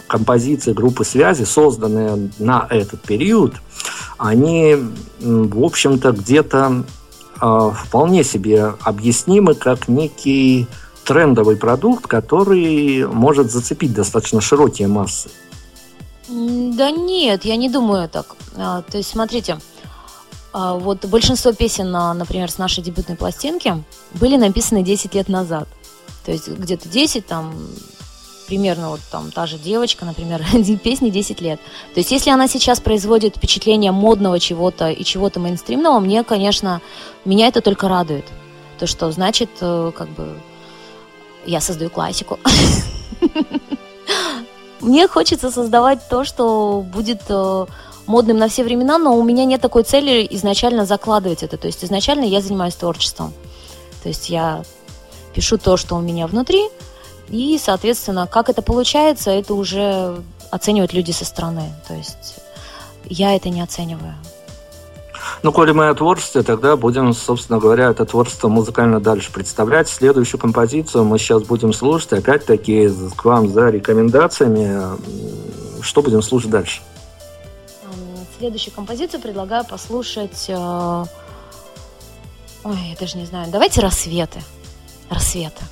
композиции 0.06 0.72
группы 0.72 1.04
связи, 1.04 1.44
созданные 1.44 2.30
на 2.38 2.66
этот 2.70 3.02
период, 3.02 3.54
они, 4.16 4.76
в 5.20 5.64
общем-то, 5.64 6.12
где-то 6.12 6.84
а, 7.40 7.70
вполне 7.70 8.24
себе 8.24 8.74
объяснимы 8.82 9.54
как 9.54 9.88
некий 9.88 10.66
трендовый 11.04 11.56
продукт, 11.56 12.06
который 12.06 13.06
может 13.06 13.50
зацепить 13.50 13.94
достаточно 13.94 14.40
широкие 14.40 14.88
массы. 14.88 15.30
Да 16.28 16.90
нет, 16.90 17.44
я 17.44 17.56
не 17.56 17.70
думаю 17.70 18.08
так. 18.08 18.36
А, 18.56 18.82
то 18.82 18.98
есть, 18.98 19.10
смотрите, 19.10 19.58
вот 20.52 21.04
большинство 21.04 21.52
песен, 21.52 21.90
например, 21.90 22.50
с 22.50 22.58
нашей 22.58 22.82
дебютной 22.82 23.16
пластинки 23.16 23.82
были 24.14 24.36
написаны 24.36 24.82
10 24.82 25.14
лет 25.14 25.28
назад. 25.28 25.68
То 26.24 26.32
есть 26.32 26.48
где-то 26.48 26.88
10, 26.88 27.26
там, 27.26 27.54
примерно 28.48 28.90
вот 28.90 29.00
там 29.10 29.30
та 29.30 29.46
же 29.46 29.58
девочка, 29.58 30.04
например, 30.04 30.44
песни 30.82 31.10
10 31.10 31.40
лет. 31.40 31.60
То 31.94 32.00
есть 32.00 32.10
если 32.10 32.30
она 32.30 32.48
сейчас 32.48 32.80
производит 32.80 33.36
впечатление 33.36 33.92
модного 33.92 34.40
чего-то 34.40 34.90
и 34.90 35.04
чего-то 35.04 35.38
мейнстримного, 35.38 36.00
мне, 36.00 36.24
конечно, 36.24 36.80
меня 37.24 37.48
это 37.48 37.60
только 37.60 37.88
радует. 37.88 38.24
То, 38.78 38.86
что 38.86 39.10
значит, 39.12 39.50
э, 39.60 39.92
как 39.96 40.08
бы, 40.10 40.38
я 41.46 41.60
создаю 41.60 41.90
классику. 41.90 42.38
Мне 44.80 45.08
хочется 45.08 45.50
создавать 45.50 46.08
то, 46.08 46.24
что 46.24 46.82
будет 46.82 47.22
э, 47.28 47.66
модным 48.08 48.38
на 48.38 48.48
все 48.48 48.64
времена, 48.64 48.98
но 48.98 49.16
у 49.16 49.22
меня 49.22 49.44
нет 49.44 49.60
такой 49.60 49.84
цели 49.84 50.26
изначально 50.30 50.86
закладывать 50.86 51.42
это. 51.42 51.56
То 51.56 51.66
есть 51.66 51.84
изначально 51.84 52.24
я 52.24 52.40
занимаюсь 52.40 52.74
творчеством. 52.74 53.32
То 54.02 54.08
есть 54.08 54.30
я 54.30 54.64
пишу 55.34 55.58
то, 55.58 55.76
что 55.76 55.94
у 55.94 56.00
меня 56.00 56.26
внутри, 56.26 56.68
и, 57.28 57.60
соответственно, 57.62 58.26
как 58.26 58.48
это 58.48 58.62
получается, 58.62 59.30
это 59.30 59.54
уже 59.54 60.16
оценивают 60.50 60.92
люди 60.92 61.10
со 61.10 61.24
стороны. 61.24 61.72
То 61.86 61.94
есть 61.94 62.36
я 63.04 63.36
это 63.36 63.50
не 63.50 63.60
оцениваю. 63.60 64.14
Ну, 65.42 65.52
коли 65.52 65.72
мы 65.72 65.88
о 65.88 65.94
творчестве, 65.94 66.42
тогда 66.42 66.76
будем, 66.76 67.12
собственно 67.12 67.58
говоря, 67.58 67.90
это 67.90 68.04
творчество 68.06 68.48
музыкально 68.48 68.98
дальше 68.98 69.30
представлять. 69.30 69.88
Следующую 69.88 70.40
композицию 70.40 71.04
мы 71.04 71.18
сейчас 71.18 71.42
будем 71.42 71.72
слушать, 71.72 72.12
опять-таки, 72.12 72.90
к 73.14 73.24
вам 73.24 73.52
за 73.52 73.68
рекомендациями. 73.68 74.98
Что 75.82 76.02
будем 76.02 76.22
слушать 76.22 76.50
дальше? 76.50 76.80
Следующую 78.38 78.72
композицию 78.72 79.20
предлагаю 79.20 79.64
послушать... 79.64 80.46
Э, 80.48 81.04
ой, 82.62 82.76
я 82.90 82.96
даже 82.98 83.18
не 83.18 83.26
знаю. 83.26 83.50
Давайте 83.50 83.80
«Рассветы». 83.80 84.40
«Рассветы». 85.10 85.64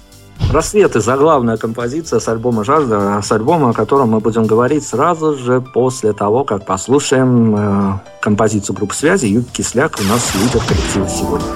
«Рассветы»– 0.50 1.00
заглавная 1.00 1.58
композиция 1.58 2.18
с 2.18 2.28
альбома 2.28 2.64
«Жажда», 2.64 3.22
с 3.22 3.30
альбома, 3.30 3.70
о 3.70 3.72
котором 3.72 4.10
мы 4.10 4.20
будем 4.20 4.46
говорить 4.46 4.84
сразу 4.84 5.36
же 5.36 5.60
после 5.60 6.12
того, 6.12 6.42
как 6.42 6.66
послушаем 6.66 7.54
э, 7.56 7.98
композицию 8.20 8.74
группы 8.74 8.94
связи 8.94 9.26
Юрий 9.26 9.46
Кисляк 9.46 9.98
у 10.00 10.04
нас 10.04 10.34
лидер 10.34 10.60
коллектива 10.66 11.08
сегодня. 11.08 11.46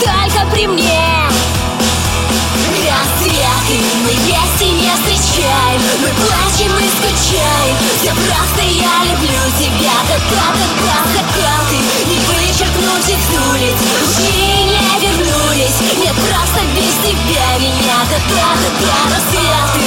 Только 0.00 0.46
при 0.52 0.66
мне. 0.66 1.28
Рассветы 2.88 3.76
мы 4.04 4.10
вместе 4.10 4.70
не 4.72 4.90
встречаем. 4.96 5.80
Мы 6.00 6.08
плачем 6.08 6.72
и 6.78 6.88
скучаем. 6.96 7.76
Все 8.00 8.12
просто 8.12 8.62
я 8.62 9.04
люблю 9.04 9.40
тебя. 9.58 9.92
Да-да-да-да 10.08 10.96
Закаты 11.12 11.76
не 12.08 12.18
вычеркнуть 12.18 13.08
их 13.08 13.18
с 13.18 13.30
улиц 13.52 13.78
не 14.18 14.80
вернулись. 15.00 15.80
Нет, 15.98 16.14
просто 16.14 16.60
без 16.74 16.94
тебя 17.04 17.58
меня. 17.58 17.96
Да-да-да-да 18.10 19.14
Рассветы 19.14 19.79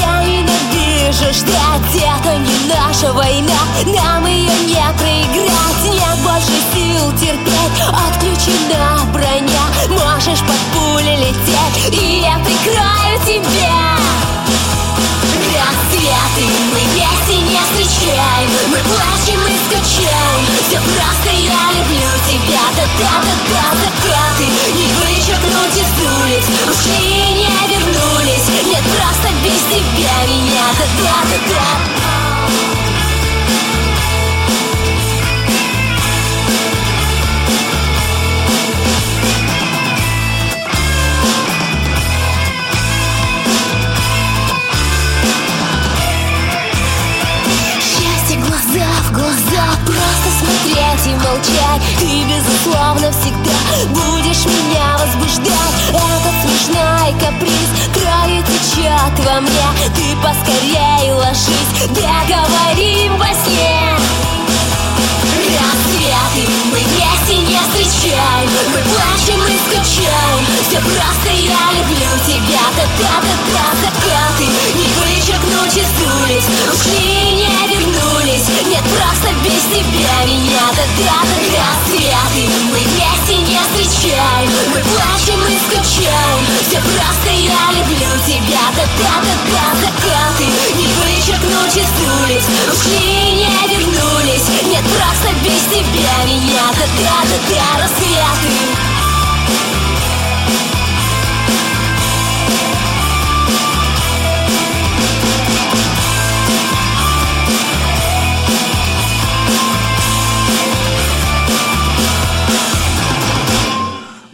Я 0.00 0.22
ненавижу. 0.22 1.32
Ждать 1.32 1.94
Это 1.94 2.36
не 2.36 2.56
наша 2.68 3.12
война. 3.12 3.60
Нам 3.86 4.26
ее 4.26 4.52
не 4.66 4.84
проиграть. 4.98 5.84
Нет 5.84 6.18
больше 6.24 6.58
сил 6.74 7.12
терпеть. 7.12 7.78
Отключена 7.88 9.04
броня. 9.12 9.64
Можешь 9.88 10.40
под 10.40 10.60
пули 10.72 11.16
лететь. 11.16 11.94
И 12.00 12.20
я 12.20 12.38
прикрою 12.38 13.18
тебя 13.26 13.98
Рассветы 15.58 16.44
мы 16.72 16.80
вместе 16.92 17.40
не 17.42 17.58
встречаем. 17.58 18.50
Мы 18.70 18.78
плачем 18.78 19.40
и 19.46 19.56
скучаем. 19.66 20.44
Все 20.68 20.78
просто 20.78 21.30
я 21.34 21.62
люблю 21.74 22.10
тебя. 22.28 22.62
Да-да-да-да 22.76 23.64
закаты 23.80 24.46
Не 24.76 24.86
вычеркнуть 24.98 25.76
из 25.76 25.90
улиц. 26.22 26.44
Ушли 26.70 27.32
не 27.34 27.50
вернулись 27.68 28.37
без 29.48 29.62
тебя 29.70 30.26
меня 30.28 30.64
Да-да-да-да 30.78 31.98
глаза 48.36 48.86
в 49.08 49.12
глаза 49.12 49.64
Просто 49.84 50.28
словно 52.62 53.10
всегда 53.12 53.58
Будешь 53.88 54.44
меня 54.44 54.96
возбуждать 54.98 56.07
поскорей 61.38 61.58
ложись 61.58 61.88
Договорим 61.88 63.16
во 63.18 63.26
сне. 63.26 63.96
Рассветы 65.60 66.50
мы 66.70 66.78
вместе 66.78 67.17
встречаем 68.08 68.48
Мы 68.72 68.80
плачем 68.82 69.42
и 69.44 69.58
скучаем. 69.66 70.46
Все 70.68 70.80
просто 70.80 71.30
я 71.30 71.72
люблю 71.72 72.10
тебя. 72.26 72.60
Да-да-да-да 72.76 73.66
закаты. 73.82 74.46
Не 74.74 74.88
вычеркнуть 74.96 75.76
из 75.76 75.88
Ушли 76.72 77.32
не 77.32 77.68
вернулись. 77.68 78.48
Нет, 78.66 78.84
просто 78.84 79.34
без 79.44 79.62
тебя 79.64 80.24
меня. 80.26 80.70
Да-да-да 80.76 81.58
рассветы 81.58 82.48
Мы 82.72 82.78
вместе 82.78 83.36
не 83.36 83.58
встречаем. 83.58 84.50
Мы 84.72 84.80
плачем 84.80 85.40
и 85.44 85.58
скучаем. 85.66 86.46
Все 86.68 86.80
просто 86.80 87.30
я 87.30 87.72
люблю 87.72 88.10
тебя. 88.26 88.60
Да-да-да-да 88.76 89.66
закаты. 89.80 90.46
Не 90.76 90.86
вычеркнуть 90.86 91.76
из 91.76 91.88
Ушли 92.72 93.32
не 93.32 93.68
вернулись. 93.68 94.48
Нет, 94.64 94.84
просто 94.84 95.34
без 95.42 95.62
тебя 95.68 96.24
меня. 96.26 96.62
Да-да-да-да 96.72 97.88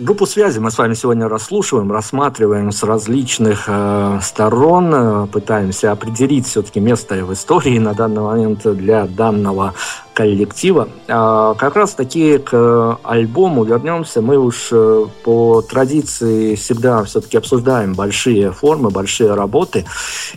Группу 0.05 0.27
связи 0.27 0.59
мы 0.59 0.71
с 0.71 0.79
вами 0.79 0.95
сегодня 0.95 1.29
расслушиваем, 1.29 1.91
рассматриваем 1.91 2.73
с 2.73 2.83
различных 2.83 3.65
э, 3.67 4.21
сторон, 4.23 4.93
э, 4.95 5.27
пытаемся 5.27 5.93
определить 5.93 6.47
все-таки 6.47 6.79
место 6.79 7.25
в 7.25 7.33
истории 7.33 7.79
на 7.79 7.95
данный 7.95 8.21
момент 8.21 8.63
для 8.65 9.07
данного 9.07 9.75
коллектива. 10.15 10.89
А, 11.09 11.55
как 11.55 11.77
раз 11.77 11.93
таки 11.95 12.39
к 12.39 12.99
альбому 13.03 13.65
вернемся. 13.65 14.23
Мы 14.23 14.39
уж 14.39 14.69
э, 14.71 15.07
по 15.25 15.61
традиции 15.61 16.55
всегда 16.55 17.03
все-таки 17.05 17.37
обсуждаем 17.37 17.95
большие 17.95 18.53
формы, 18.53 18.91
большие 18.91 19.35
работы 19.35 19.85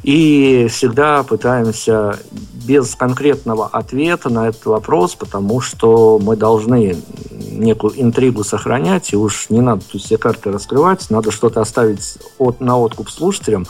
и 0.03 0.67
всегда 0.69 1.23
пытаемся 1.23 2.19
без 2.65 2.95
конкретного 2.95 3.67
ответа 3.67 4.29
на 4.29 4.49
этот 4.49 4.65
вопрос, 4.65 5.15
потому 5.15 5.61
что 5.61 6.19
мы 6.21 6.35
должны 6.35 6.97
некую 7.31 7.93
интригу 8.01 8.43
сохранять, 8.43 9.13
и 9.13 9.15
уж 9.15 9.49
не 9.49 9.61
надо 9.61 9.83
тут 9.89 10.01
все 10.01 10.17
карты 10.17 10.51
раскрывать, 10.51 11.09
надо 11.09 11.31
что-то 11.31 11.61
оставить 11.61 12.17
от, 12.39 12.59
на 12.59 12.77
откуп 12.77 13.09
слушателям. 13.09 13.65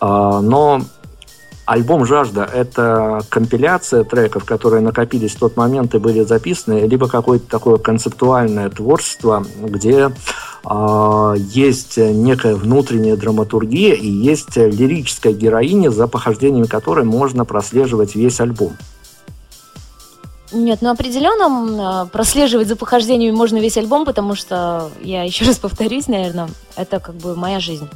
А, 0.00 0.40
но 0.40 0.82
Альбом 1.68 2.06
«Жажда»— 2.06 2.48
это 2.54 3.20
компиляция 3.28 4.02
треков, 4.02 4.46
которые 4.46 4.80
накопились 4.80 5.34
в 5.34 5.38
тот 5.38 5.58
момент 5.58 5.94
и 5.94 5.98
были 5.98 6.24
записаны, 6.24 6.86
либо 6.86 7.08
какое-то 7.08 7.46
такое 7.46 7.76
концептуальное 7.76 8.70
творчество, 8.70 9.44
где 9.60 10.10
э, 10.64 11.34
есть 11.36 11.98
некая 11.98 12.54
внутренняя 12.54 13.16
драматургия 13.16 13.92
и 13.92 14.08
есть 14.08 14.56
лирическая 14.56 15.34
героиня, 15.34 15.90
за 15.90 16.06
похождениями 16.06 16.64
которой 16.64 17.04
можно 17.04 17.44
прослеживать 17.44 18.14
весь 18.14 18.40
альбом. 18.40 18.74
Нет, 20.50 20.80
ну 20.80 20.88
определенно 20.88 22.08
прослеживать 22.10 22.68
за 22.68 22.76
похождениями 22.76 23.36
можно 23.36 23.58
весь 23.58 23.76
альбом, 23.76 24.06
потому 24.06 24.34
что, 24.34 24.88
я 25.02 25.22
еще 25.24 25.44
раз 25.44 25.58
повторюсь, 25.58 26.08
наверное, 26.08 26.48
это 26.76 26.98
как 26.98 27.16
бы 27.16 27.36
моя 27.36 27.60
жизнь. 27.60 27.90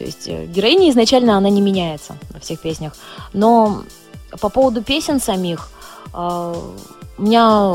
То 0.00 0.06
есть 0.06 0.28
э, 0.28 0.46
героиня 0.46 0.88
изначально 0.88 1.36
она 1.36 1.50
не 1.50 1.60
меняется 1.60 2.16
во 2.30 2.40
всех 2.40 2.58
песнях. 2.60 2.94
Но 3.34 3.84
по 4.40 4.48
поводу 4.48 4.82
песен 4.82 5.20
самих, 5.20 5.68
э, 6.14 6.54
у 7.18 7.22
меня 7.22 7.74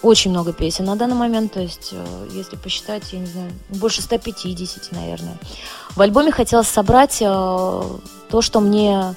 очень 0.00 0.30
много 0.30 0.54
песен 0.54 0.86
на 0.86 0.96
данный 0.96 1.14
момент, 1.14 1.52
то 1.52 1.60
есть, 1.60 1.90
э, 1.92 2.28
если 2.32 2.56
посчитать, 2.56 3.12
я 3.12 3.18
не 3.18 3.26
знаю, 3.26 3.52
больше 3.68 4.00
150, 4.00 4.92
наверное. 4.92 5.36
В 5.94 6.00
альбоме 6.00 6.32
хотелось 6.32 6.68
собрать 6.68 7.18
то, 7.18 8.00
что 8.40 8.60
мне 8.60 9.14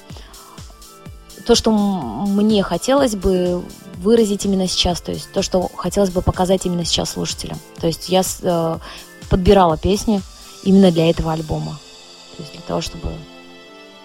то, 1.46 1.54
что 1.54 1.70
мне 1.70 2.62
хотелось 2.62 3.16
бы 3.16 3.62
выразить 3.96 4.44
именно 4.44 4.68
сейчас, 4.68 5.00
то 5.00 5.10
есть 5.10 5.32
то, 5.32 5.40
что 5.40 5.70
хотелось 5.74 6.10
бы 6.10 6.20
показать 6.20 6.66
именно 6.66 6.84
сейчас 6.84 7.12
слушателям. 7.12 7.58
То 7.80 7.86
есть 7.86 8.10
я 8.10 8.22
подбирала 9.30 9.78
песни 9.78 10.20
именно 10.64 10.92
для 10.92 11.08
этого 11.08 11.32
альбома. 11.32 11.78
То 12.36 12.42
есть 12.42 12.52
для 12.52 12.62
того, 12.62 12.80
чтобы 12.80 13.08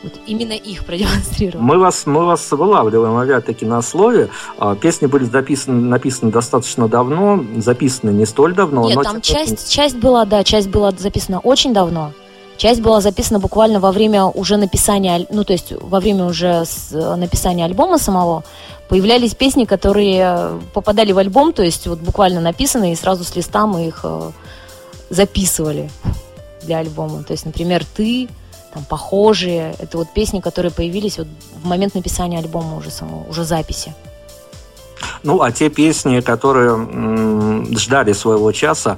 вот 0.04 0.14
именно 0.28 0.54
их 0.54 0.86
продемонстрировать. 0.86 1.62
Мы 1.62 1.80
вас, 1.80 2.06
мы 2.06 2.26
вас 2.26 2.52
вылавливаем 2.52 3.18
опять-таки 3.18 3.66
на 3.66 3.82
слове. 3.82 4.30
А, 4.58 4.76
песни 4.76 5.08
были 5.08 5.24
записаны, 5.24 5.82
написаны 5.82 6.32
достаточно 6.32 6.88
давно, 6.88 7.44
записаны 7.58 8.12
не 8.12 8.26
столь 8.26 8.54
давно. 8.54 8.86
Нет, 8.86 8.96
но 8.96 9.04
там 9.04 9.22
часть, 9.22 9.72
часть 9.72 9.98
была, 9.98 10.26
да, 10.26 10.44
часть 10.44 10.70
была 10.70 10.92
записана 10.92 11.40
очень 11.40 11.74
давно. 11.74 12.12
Часть 12.58 12.82
была 12.82 13.02
записана 13.02 13.40
буквально 13.40 13.80
во 13.80 13.92
время 13.92 14.26
уже 14.26 14.58
написания, 14.58 15.28
ну 15.30 15.44
то 15.44 15.54
есть 15.54 15.74
во 15.80 16.00
время 16.00 16.26
уже 16.26 16.64
написания 16.92 17.64
альбома 17.66 18.00
самого 18.00 18.44
появлялись 18.90 19.36
песни, 19.36 19.66
которые 19.66 20.60
попадали 20.74 21.12
в 21.12 21.20
альбом, 21.20 21.54
то 21.54 21.62
есть 21.62 21.86
вот 21.86 22.00
буквально 22.00 22.42
написаны 22.42 22.94
и 22.94 22.96
сразу 22.96 23.24
с 23.24 23.36
листа 23.36 23.68
мы 23.68 23.88
их 23.88 24.00
э, 24.04 24.32
записывали 25.12 25.92
для 26.68 26.78
альбома. 26.78 27.24
То 27.24 27.32
есть, 27.32 27.46
например, 27.46 27.84
«Ты», 27.84 28.30
там, 28.74 28.84
«Похожие»— 28.86 29.76
это 29.80 29.98
вот 29.98 30.14
песни, 30.14 30.40
которые 30.40 30.72
появились 30.72 31.18
вот 31.18 31.28
в 31.64 31.66
момент 31.66 31.96
написания 31.96 32.38
альбома 32.38 32.78
уже 32.78 32.92
самого, 32.92 33.28
уже 33.28 33.44
записи. 33.44 33.94
Ну, 35.24 35.42
а 35.42 35.52
те 35.52 35.70
песни, 35.70 36.22
которые 36.22 36.72
м, 36.72 37.78
ждали 37.78 38.14
своего 38.14 38.52
часа, 38.52 38.98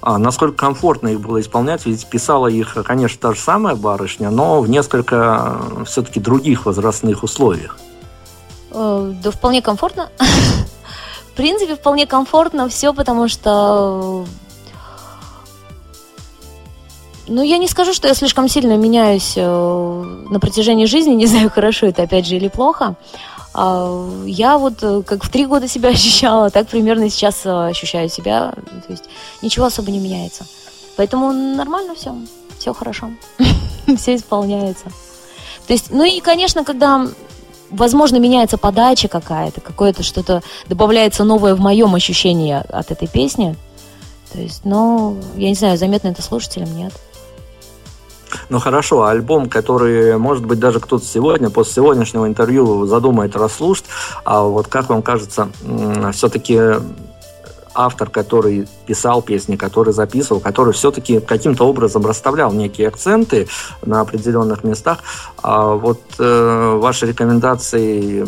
а, 0.00 0.18
насколько 0.18 0.56
комфортно 0.56 1.08
их 1.08 1.20
было 1.20 1.40
исполнять, 1.40 1.86
ведь 1.86 2.06
писала 2.06 2.48
их, 2.48 2.76
конечно, 2.84 3.18
та 3.20 3.34
же 3.34 3.40
самая 3.40 3.74
барышня, 3.74 4.30
но 4.30 4.60
в 4.60 4.68
несколько 4.68 5.60
э, 5.80 5.84
все-таки 5.84 6.20
других 6.20 6.66
возрастных 6.66 7.22
условиях. 7.22 7.78
Э, 8.72 9.12
да, 9.22 9.30
вполне 9.30 9.62
комфортно. 9.62 10.10
В 11.32 11.36
принципе, 11.36 11.76
вполне 11.76 12.06
комфортно 12.06 12.68
все, 12.68 12.92
потому 12.92 13.28
что 13.28 14.26
ну, 17.30 17.42
я 17.42 17.58
не 17.58 17.68
скажу, 17.68 17.94
что 17.94 18.08
я 18.08 18.14
слишком 18.14 18.48
сильно 18.48 18.76
меняюсь 18.76 19.34
э, 19.36 19.42
на 20.30 20.40
протяжении 20.40 20.86
жизни, 20.86 21.14
не 21.14 21.26
знаю, 21.26 21.48
хорошо 21.50 21.86
это 21.86 22.02
опять 22.02 22.26
же 22.26 22.36
или 22.36 22.48
плохо. 22.48 22.96
А, 23.54 24.08
я 24.26 24.58
вот 24.58 24.82
э, 24.82 25.02
как 25.06 25.24
в 25.24 25.30
три 25.30 25.46
года 25.46 25.68
себя 25.68 25.88
ощущала, 25.90 26.50
так 26.50 26.68
примерно 26.68 27.08
сейчас 27.08 27.42
э, 27.44 27.68
ощущаю 27.68 28.08
себя. 28.08 28.52
То 28.86 28.92
есть 28.92 29.04
ничего 29.42 29.66
особо 29.66 29.90
не 29.90 30.00
меняется. 30.00 30.44
Поэтому 30.96 31.32
нормально 31.32 31.94
все, 31.94 32.14
все 32.58 32.74
хорошо, 32.74 33.10
все 33.96 34.16
исполняется. 34.16 34.86
То 35.66 35.72
есть, 35.72 35.90
ну 35.90 36.04
и, 36.04 36.18
конечно, 36.20 36.64
когда, 36.64 37.06
возможно, 37.70 38.16
меняется 38.16 38.58
подача 38.58 39.06
какая-то, 39.06 39.60
какое-то 39.60 40.02
что-то 40.02 40.42
добавляется 40.68 41.22
новое 41.22 41.54
в 41.54 41.60
моем 41.60 41.94
ощущении 41.94 42.52
от 42.52 42.90
этой 42.90 43.06
песни. 43.06 43.56
То 44.32 44.40
есть, 44.40 44.64
ну, 44.64 45.16
я 45.36 45.48
не 45.48 45.54
знаю, 45.54 45.78
заметно 45.78 46.08
это 46.08 46.22
слушателям, 46.22 46.76
нет. 46.76 46.92
Ну 48.50 48.58
хорошо, 48.58 49.04
альбом, 49.04 49.48
который, 49.48 50.18
может 50.18 50.44
быть, 50.44 50.58
даже 50.58 50.80
кто-то 50.80 51.04
сегодня, 51.04 51.50
после 51.50 51.74
сегодняшнего 51.74 52.26
интервью 52.26 52.84
задумает 52.84 53.36
расслушать, 53.36 53.84
а 54.24 54.42
вот 54.42 54.66
как 54.66 54.88
вам 54.88 55.02
кажется, 55.02 55.48
все-таки 56.12 56.58
автор, 57.84 58.10
который 58.10 58.66
писал 58.86 59.22
песни, 59.22 59.56
который 59.56 59.92
записывал, 59.92 60.40
который 60.40 60.72
все-таки 60.72 61.20
каким-то 61.20 61.64
образом 61.64 62.04
расставлял 62.06 62.52
некие 62.52 62.88
акценты 62.88 63.48
на 63.84 64.00
определенных 64.00 64.64
местах. 64.64 64.98
А 65.42 65.74
вот 65.74 66.00
э, 66.18 66.78
ваши 66.80 67.06
рекомендации 67.06 68.26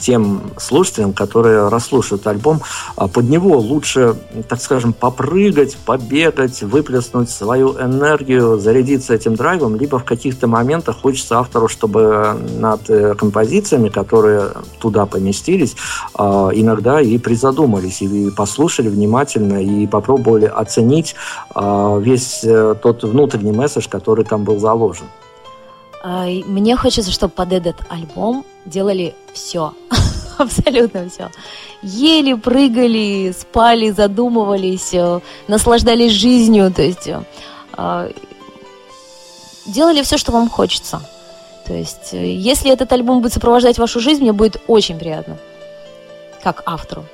тем 0.00 0.42
слушателям, 0.58 1.12
которые 1.12 1.68
расслушают 1.68 2.26
альбом, 2.26 2.60
а 2.96 3.08
под 3.08 3.28
него 3.28 3.58
лучше, 3.58 4.16
так 4.48 4.60
скажем, 4.60 4.92
попрыгать, 4.92 5.76
побегать, 5.76 6.62
выплеснуть 6.62 7.30
свою 7.30 7.72
энергию, 7.80 8.58
зарядиться 8.58 9.14
этим 9.14 9.34
драйвом, 9.34 9.76
либо 9.76 9.98
в 9.98 10.04
каких-то 10.04 10.46
моментах 10.46 11.00
хочется 11.00 11.38
автору, 11.38 11.68
чтобы 11.68 12.36
над 12.58 12.90
э, 12.90 13.14
композициями, 13.14 13.88
которые 13.88 14.48
туда 14.80 15.06
поместились, 15.06 15.76
а, 16.14 16.50
иногда 16.52 17.00
и 17.00 17.18
призадумались, 17.18 18.02
и 18.02 18.30
послушали 18.30 18.71
внимательно, 18.80 19.62
и 19.62 19.86
попробовали 19.86 20.46
оценить 20.46 21.14
а, 21.54 21.98
весь 21.98 22.44
э, 22.44 22.74
тот 22.82 23.02
внутренний 23.04 23.52
месседж, 23.52 23.88
который 23.88 24.24
там 24.24 24.44
был 24.44 24.58
заложен. 24.58 25.06
Мне 26.04 26.76
хочется, 26.76 27.12
чтобы 27.12 27.32
под 27.32 27.52
этот 27.52 27.76
альбом 27.88 28.44
делали 28.66 29.14
все. 29.32 29.72
абсолютно 30.42 31.08
все. 31.08 31.30
Ели, 31.82 32.34
прыгали, 32.34 33.34
спали, 33.38 33.90
задумывались, 33.90 34.94
э, 34.94 35.20
наслаждались 35.48 36.12
жизнью, 36.12 36.72
то 36.72 36.82
есть 36.82 37.08
э, 37.76 38.12
делали 39.66 40.02
все, 40.02 40.18
что 40.18 40.32
вам 40.32 40.48
хочется. 40.48 41.00
То 41.66 41.74
есть, 41.74 42.12
если 42.12 42.72
этот 42.72 42.92
альбом 42.92 43.22
будет 43.22 43.32
сопровождать 43.32 43.78
вашу 43.78 44.00
жизнь, 44.00 44.22
мне 44.22 44.32
будет 44.32 44.60
очень 44.66 44.98
приятно, 44.98 45.38
как 46.42 46.62
автору. 46.66 47.04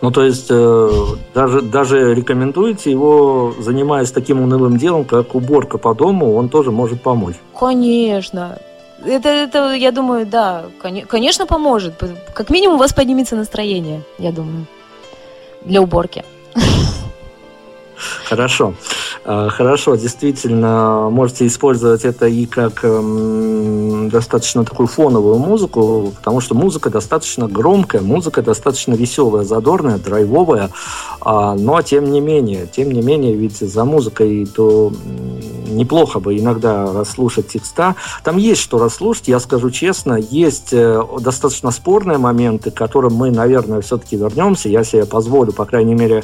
Ну, 0.00 0.10
то 0.10 0.24
есть, 0.24 0.46
э, 0.50 0.90
даже, 1.34 1.62
даже 1.62 2.14
рекомендуете 2.14 2.90
его, 2.90 3.54
занимаясь 3.58 4.10
таким 4.10 4.40
унылым 4.40 4.76
делом, 4.76 5.04
как 5.04 5.34
уборка 5.34 5.78
по 5.78 5.94
дому, 5.94 6.34
он 6.34 6.48
тоже 6.48 6.70
может 6.70 7.02
помочь. 7.02 7.36
Конечно. 7.58 8.58
Это, 9.04 9.28
это, 9.28 9.72
я 9.74 9.92
думаю, 9.92 10.26
да, 10.26 10.66
конечно, 11.08 11.46
поможет. 11.46 11.94
Как 12.34 12.50
минимум 12.50 12.76
у 12.76 12.78
вас 12.78 12.92
поднимется 12.92 13.36
настроение, 13.36 14.02
я 14.18 14.30
думаю, 14.30 14.66
для 15.64 15.80
уборки. 15.80 16.24
Хорошо. 18.30 18.74
А, 19.24 19.48
хорошо, 19.48 19.96
действительно, 19.96 21.08
можете 21.10 21.48
использовать 21.48 22.04
это 22.04 22.28
и 22.28 22.46
как 22.46 22.84
эм, 22.84 24.08
достаточно 24.08 24.64
такую 24.64 24.86
фоновую 24.86 25.38
музыку, 25.38 26.12
потому 26.16 26.40
что 26.40 26.54
музыка 26.54 26.90
достаточно 26.90 27.48
громкая, 27.48 28.02
музыка 28.02 28.40
достаточно 28.40 28.94
веселая, 28.94 29.42
задорная, 29.42 29.98
драйвовая, 29.98 30.70
а, 31.20 31.56
но 31.56 31.82
тем 31.82 32.04
не 32.04 32.20
менее, 32.20 32.68
тем 32.70 32.92
не 32.92 33.02
менее, 33.02 33.34
ведь 33.34 33.58
за 33.58 33.84
музыкой 33.84 34.46
то 34.46 34.92
неплохо 35.70 36.20
бы 36.20 36.38
иногда 36.38 36.92
расслушать 36.92 37.48
текста. 37.48 37.96
Там 38.22 38.36
есть 38.36 38.60
что 38.60 38.78
расслушать, 38.78 39.28
я 39.28 39.40
скажу 39.40 39.70
честно, 39.70 40.14
есть 40.14 40.72
э, 40.72 41.02
достаточно 41.20 41.70
спорные 41.70 42.18
моменты, 42.18 42.70
к 42.70 42.74
которым 42.74 43.14
мы, 43.14 43.30
наверное, 43.30 43.80
все-таки 43.80 44.16
вернемся. 44.16 44.68
Я 44.68 44.84
себе 44.84 45.06
позволю, 45.06 45.52
по 45.52 45.64
крайней 45.64 45.94
мере, 45.94 46.22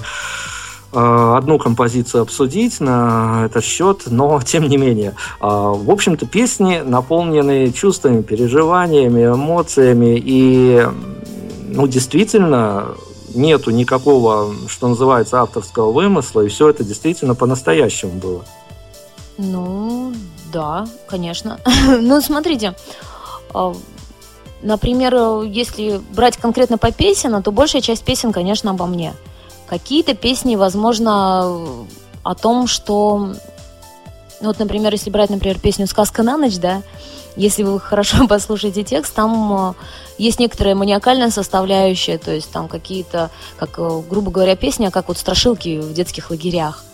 одну 0.98 1.58
композицию 1.58 2.22
обсудить 2.22 2.80
на 2.80 3.44
этот 3.46 3.64
счет, 3.64 4.04
но 4.06 4.40
тем 4.44 4.68
не 4.68 4.76
менее. 4.76 5.14
Э, 5.40 5.46
в 5.74 5.90
общем-то, 5.90 6.26
песни 6.26 6.82
наполнены 6.84 7.70
чувствами, 7.72 8.22
переживаниями, 8.22 9.26
эмоциями, 9.26 10.20
и 10.22 10.86
ну, 11.68 11.86
действительно 11.86 12.94
нету 13.34 13.70
никакого, 13.70 14.54
что 14.68 14.88
называется, 14.88 15.40
авторского 15.42 15.92
вымысла, 15.92 16.42
и 16.42 16.48
все 16.48 16.70
это 16.70 16.82
действительно 16.82 17.34
по-настоящему 17.34 18.12
было. 18.12 18.44
Ну, 19.36 20.14
да, 20.50 20.86
конечно. 21.06 21.60
ну, 22.00 22.22
смотрите, 22.22 22.74
э, 23.52 23.74
например, 24.62 25.42
если 25.42 26.00
брать 26.14 26.38
конкретно 26.38 26.78
по 26.78 26.90
песен, 26.90 27.42
то 27.42 27.52
большая 27.52 27.82
часть 27.82 28.04
песен, 28.04 28.32
конечно, 28.32 28.70
обо 28.70 28.86
мне– 28.86 29.12
Какие-то 29.68 30.14
песни, 30.14 30.56
возможно, 30.56 31.86
о 32.22 32.34
том, 32.34 32.66
что... 32.66 33.34
Ну, 34.40 34.48
вот, 34.48 34.58
например, 34.58 34.92
если 34.92 35.10
брать, 35.10 35.30
например, 35.30 35.58
песню 35.58 35.86
«Сказка 35.86 36.22
на 36.22 36.36
ночь», 36.36 36.58
да, 36.58 36.82
если 37.36 37.62
вы 37.62 37.78
хорошо 37.78 38.26
послушаете 38.28 38.82
текст, 38.82 39.14
там 39.14 39.70
э, 39.70 39.74
есть 40.18 40.40
некоторая 40.40 40.74
маниакальная 40.74 41.30
составляющая, 41.30 42.18
то 42.18 42.32
есть 42.32 42.50
там 42.50 42.68
какие-то, 42.68 43.30
как, 43.58 43.78
э, 43.78 44.02
грубо 44.08 44.30
говоря, 44.30 44.56
песни, 44.56 44.88
как 44.88 45.08
вот 45.08 45.18
страшилки 45.18 45.78
в 45.78 45.92
детских 45.92 46.30
лагерях. 46.30 46.84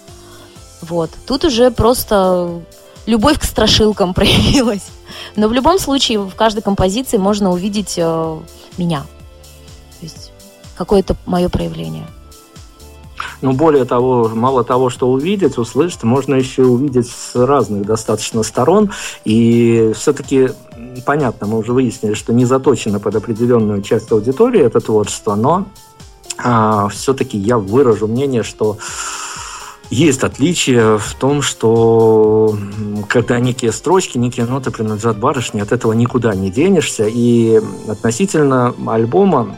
Вот. 0.82 1.10
Тут 1.26 1.44
уже 1.44 1.70
просто 1.70 2.62
любовь 3.06 3.38
к 3.38 3.44
страшилкам 3.44 4.14
проявилась. 4.14 4.88
Но 5.36 5.48
в 5.48 5.52
любом 5.52 5.78
случае 5.78 6.18
в 6.18 6.34
каждой 6.34 6.62
композиции 6.62 7.16
можно 7.16 7.50
увидеть 7.50 7.94
э, 7.96 8.40
меня. 8.76 9.02
То 10.00 10.06
есть 10.06 10.32
какое-то 10.76 11.16
мое 11.26 11.48
проявление. 11.48 12.06
Ну, 13.40 13.52
более 13.52 13.84
того, 13.84 14.30
мало 14.34 14.64
того, 14.64 14.90
что 14.90 15.10
увидеть, 15.10 15.58
услышать, 15.58 16.02
можно 16.02 16.34
еще 16.34 16.64
увидеть 16.64 17.08
с 17.08 17.34
разных 17.34 17.86
достаточно 17.86 18.42
сторон. 18.42 18.90
И 19.24 19.92
все-таки 19.94 20.50
понятно, 21.04 21.46
мы 21.46 21.58
уже 21.58 21.72
выяснили, 21.72 22.14
что 22.14 22.32
не 22.32 22.44
заточено 22.44 23.00
под 23.00 23.16
определенную 23.16 23.82
часть 23.82 24.12
аудитории 24.12 24.60
это 24.60 24.80
творчество, 24.80 25.34
но 25.34 25.66
а, 26.38 26.88
все-таки 26.88 27.38
я 27.38 27.58
выражу 27.58 28.06
мнение, 28.06 28.42
что 28.42 28.78
есть 29.90 30.24
отличие 30.24 30.96
в 30.96 31.14
том, 31.14 31.42
что 31.42 32.56
когда 33.08 33.38
некие 33.40 33.72
строчки, 33.72 34.16
некие 34.16 34.46
ноты 34.46 34.70
принадлежат 34.70 35.18
барышне, 35.18 35.62
от 35.62 35.70
этого 35.70 35.92
никуда 35.92 36.34
не 36.34 36.50
денешься. 36.50 37.06
И 37.06 37.60
относительно 37.86 38.74
альбома 38.86 39.54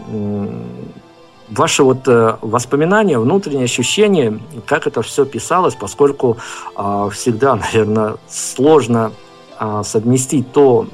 ваши 1.59 1.83
вот 1.83 2.07
э, 2.07 2.37
воспоминания, 2.41 3.19
внутренние 3.19 3.65
ощущения, 3.65 4.39
как 4.67 4.87
это 4.87 5.03
все 5.03 5.25
писалось, 5.25 5.75
поскольку 5.75 6.37
э, 6.77 7.09
всегда, 7.13 7.57
наверное, 7.57 8.17
сложно 8.29 9.13
э, 9.59 9.83
совместить 9.85 10.53
то 10.53 10.87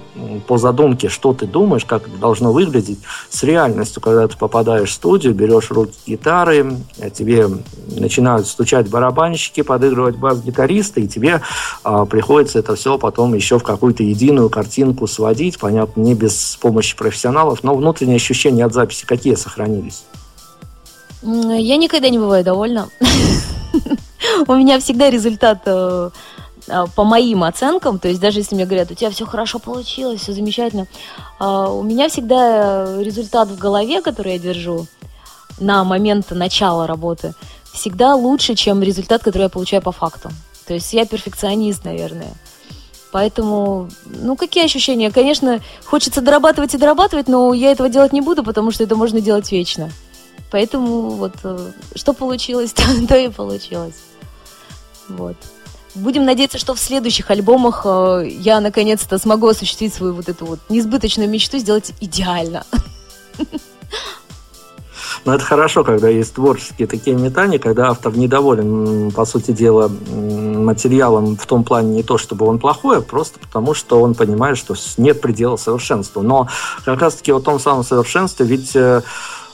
по 0.46 0.58
задумке, 0.58 1.08
что 1.08 1.32
ты 1.32 1.46
думаешь, 1.46 1.84
как 1.86 2.06
это 2.06 2.16
должно 2.18 2.52
выглядеть, 2.52 2.98
с 3.30 3.42
реальностью, 3.42 4.02
когда 4.02 4.28
ты 4.28 4.36
попадаешь 4.36 4.90
в 4.90 4.92
студию, 4.92 5.34
берешь 5.34 5.70
руки 5.70 5.94
гитары, 6.06 6.76
а 7.00 7.08
тебе 7.08 7.46
начинают 7.88 8.46
стучать 8.46 8.90
барабанщики, 8.90 9.62
подыгрывать 9.62 10.16
бас-гитаристы, 10.16 11.02
и 11.02 11.08
тебе 11.08 11.40
э, 11.84 12.06
приходится 12.08 12.58
это 12.58 12.74
все 12.76 12.98
потом 12.98 13.34
еще 13.34 13.58
в 13.58 13.62
какую-то 13.62 14.02
единую 14.02 14.50
картинку 14.50 15.06
сводить, 15.06 15.58
понятно, 15.58 16.00
не 16.02 16.14
без 16.14 16.58
помощи 16.60 16.96
профессионалов, 16.96 17.62
но 17.62 17.74
внутренние 17.74 18.16
ощущения 18.16 18.64
от 18.64 18.74
записи 18.74 19.06
какие 19.06 19.34
сохранились? 19.34 20.04
Я 21.22 21.76
никогда 21.76 22.08
не 22.08 22.18
бываю 22.18 22.44
довольна. 22.44 22.88
У 24.46 24.54
меня 24.54 24.78
всегда 24.80 25.10
результат 25.10 25.62
э, 25.66 26.10
э, 26.68 26.84
по 26.94 27.04
моим 27.04 27.44
оценкам, 27.44 27.98
то 27.98 28.08
есть 28.08 28.20
даже 28.20 28.40
если 28.40 28.54
мне 28.54 28.64
говорят, 28.64 28.90
у 28.90 28.94
тебя 28.94 29.10
все 29.10 29.26
хорошо 29.26 29.58
получилось, 29.58 30.20
все 30.20 30.32
замечательно, 30.32 30.86
э, 31.38 31.44
у 31.44 31.82
меня 31.82 32.08
всегда 32.08 33.02
результат 33.02 33.48
в 33.48 33.58
голове, 33.58 34.02
который 34.02 34.32
я 34.34 34.38
держу 34.38 34.86
на 35.58 35.84
момент 35.84 36.30
начала 36.30 36.86
работы, 36.86 37.34
всегда 37.72 38.14
лучше, 38.14 38.54
чем 38.54 38.82
результат, 38.82 39.22
который 39.22 39.44
я 39.44 39.48
получаю 39.48 39.82
по 39.82 39.92
факту. 39.92 40.30
То 40.66 40.74
есть 40.74 40.92
я 40.92 41.06
перфекционист, 41.06 41.84
наверное. 41.84 42.32
Поэтому, 43.12 43.88
ну, 44.06 44.36
какие 44.36 44.64
ощущения? 44.64 45.10
Конечно, 45.10 45.60
хочется 45.84 46.20
дорабатывать 46.20 46.74
и 46.74 46.78
дорабатывать, 46.78 47.28
но 47.28 47.52
я 47.52 47.72
этого 47.72 47.88
делать 47.88 48.12
не 48.12 48.20
буду, 48.20 48.44
потому 48.44 48.70
что 48.70 48.84
это 48.84 48.94
можно 48.94 49.20
делать 49.20 49.50
вечно. 49.50 49.90
Поэтому 50.50 51.10
вот 51.10 51.34
э, 51.44 51.70
что 51.94 52.12
получилось, 52.12 52.72
то, 52.74 52.82
то 53.06 53.16
и 53.16 53.28
получилось. 53.28 53.94
Вот. 55.08 55.36
Будем 55.94 56.24
надеяться, 56.24 56.58
что 56.58 56.74
в 56.74 56.78
следующих 56.78 57.30
альбомах 57.30 57.82
э, 57.84 58.28
я 58.28 58.60
наконец-то 58.60 59.18
смогу 59.18 59.48
осуществить 59.48 59.92
свою 59.92 60.14
вот 60.14 60.28
эту 60.28 60.46
вот 60.46 60.60
несбыточную 60.68 61.28
мечту, 61.28 61.58
сделать 61.58 61.92
идеально. 62.00 62.64
Но 65.24 65.34
это 65.34 65.44
хорошо, 65.44 65.84
когда 65.84 66.08
есть 66.08 66.34
творческие 66.34 66.88
такие 66.88 67.16
метания, 67.16 67.58
когда 67.58 67.88
автор 67.90 68.16
недоволен, 68.16 69.10
по 69.10 69.24
сути 69.24 69.50
дела, 69.50 69.88
материалом 69.88 71.36
в 71.36 71.46
том 71.46 71.64
плане 71.64 71.96
не 71.96 72.02
то, 72.02 72.16
чтобы 72.16 72.46
он 72.46 72.58
плохой, 72.58 72.98
а 72.98 73.00
просто 73.02 73.38
потому, 73.38 73.74
что 73.74 74.00
он 74.00 74.14
понимает, 74.14 74.56
что 74.56 74.74
нет 74.96 75.20
предела 75.20 75.56
совершенству. 75.56 76.22
Но 76.22 76.48
как 76.84 77.00
раз-таки 77.00 77.32
о 77.32 77.40
том 77.40 77.60
самом 77.60 77.84
совершенстве, 77.84 78.46
ведь 78.46 78.74
э, 78.74 79.02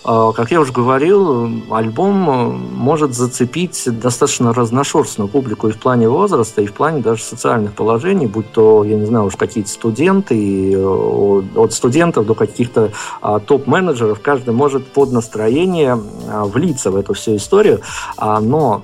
как 0.07 0.53
я 0.53 0.61
уже 0.61 0.73
говорил, 0.73 1.51
альбом 1.69 2.31
э, 2.31 2.49
может 2.77 3.13
зацепить 3.15 3.89
достаточно 3.99 4.55
разношерстную 4.55 5.29
публику 5.29 5.67
и 5.67 5.73
в 5.73 5.79
плане 5.79 6.09
возраста, 6.09 6.63
и 6.63 6.67
в 6.67 6.75
плане 6.75 7.03
даже 7.03 7.25
социальных 7.25 7.73
положений, 7.73 8.27
будь 8.27 8.53
то, 8.53 8.85
я 8.85 8.97
не 8.97 9.07
знаю, 9.07 9.25
уж 9.25 9.35
какие-то 9.35 9.69
студенты, 9.69 10.75
э, 10.75 11.43
от 11.57 11.73
студентов 11.73 12.25
до 12.25 12.35
каких-то 12.35 12.93
а, 13.21 13.41
топ-менеджеров, 13.41 14.21
каждый 14.21 14.55
может 14.55 14.87
под 14.87 15.11
настроение 15.11 16.01
а, 16.29 16.45
влиться 16.45 16.93
в 16.93 16.97
эту 16.97 17.15
всю 17.15 17.37
историю, 17.37 17.81
но 18.19 18.83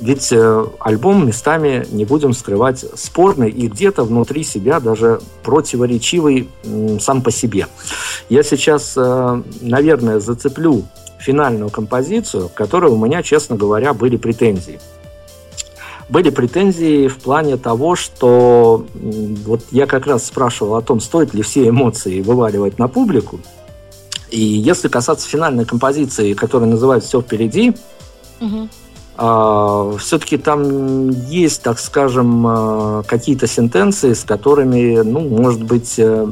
ведь 0.00 0.32
э, 0.32 0.66
альбом 0.78 1.26
местами, 1.26 1.86
не 1.90 2.04
будем 2.04 2.32
скрывать, 2.32 2.84
спорный 2.94 3.48
и 3.48 3.68
где-то 3.68 4.04
внутри 4.04 4.44
себя 4.44 4.78
даже 4.78 5.20
противоречивый 5.42 6.48
сам 7.00 7.22
по 7.22 7.30
себе. 7.30 7.66
Я 8.28 8.42
сейчас, 8.42 8.96
наверное, 8.96 9.83
наверное, 9.84 10.18
зацеплю 10.18 10.84
финальную 11.18 11.70
композицию, 11.70 12.48
к 12.48 12.54
которой 12.54 12.90
у 12.90 12.96
меня, 12.96 13.22
честно 13.22 13.54
говоря, 13.54 13.92
были 13.92 14.16
претензии. 14.16 14.80
Были 16.08 16.30
претензии 16.30 17.08
в 17.08 17.18
плане 17.18 17.58
того, 17.58 17.94
что 17.94 18.86
вот 18.94 19.60
я 19.70 19.86
как 19.86 20.06
раз 20.06 20.26
спрашивал 20.26 20.76
о 20.76 20.82
том, 20.82 21.00
стоит 21.00 21.34
ли 21.34 21.42
все 21.42 21.68
эмоции 21.68 22.22
вываливать 22.22 22.78
на 22.78 22.88
публику. 22.88 23.40
И 24.30 24.40
если 24.40 24.88
касаться 24.88 25.28
финальной 25.28 25.66
композиции, 25.66 26.32
которая 26.32 26.68
называется 26.70 27.08
«Все 27.08 27.20
впереди», 27.20 27.74
угу. 28.40 28.68
А, 29.16 29.96
все-таки 29.98 30.36
там 30.38 31.10
есть, 31.10 31.62
так 31.62 31.78
скажем, 31.78 32.46
а, 32.46 33.02
какие-то 33.04 33.46
сентенции, 33.46 34.12
с 34.12 34.24
которыми, 34.24 35.02
ну, 35.02 35.20
может 35.20 35.62
быть, 35.62 35.94
э, 35.98 36.26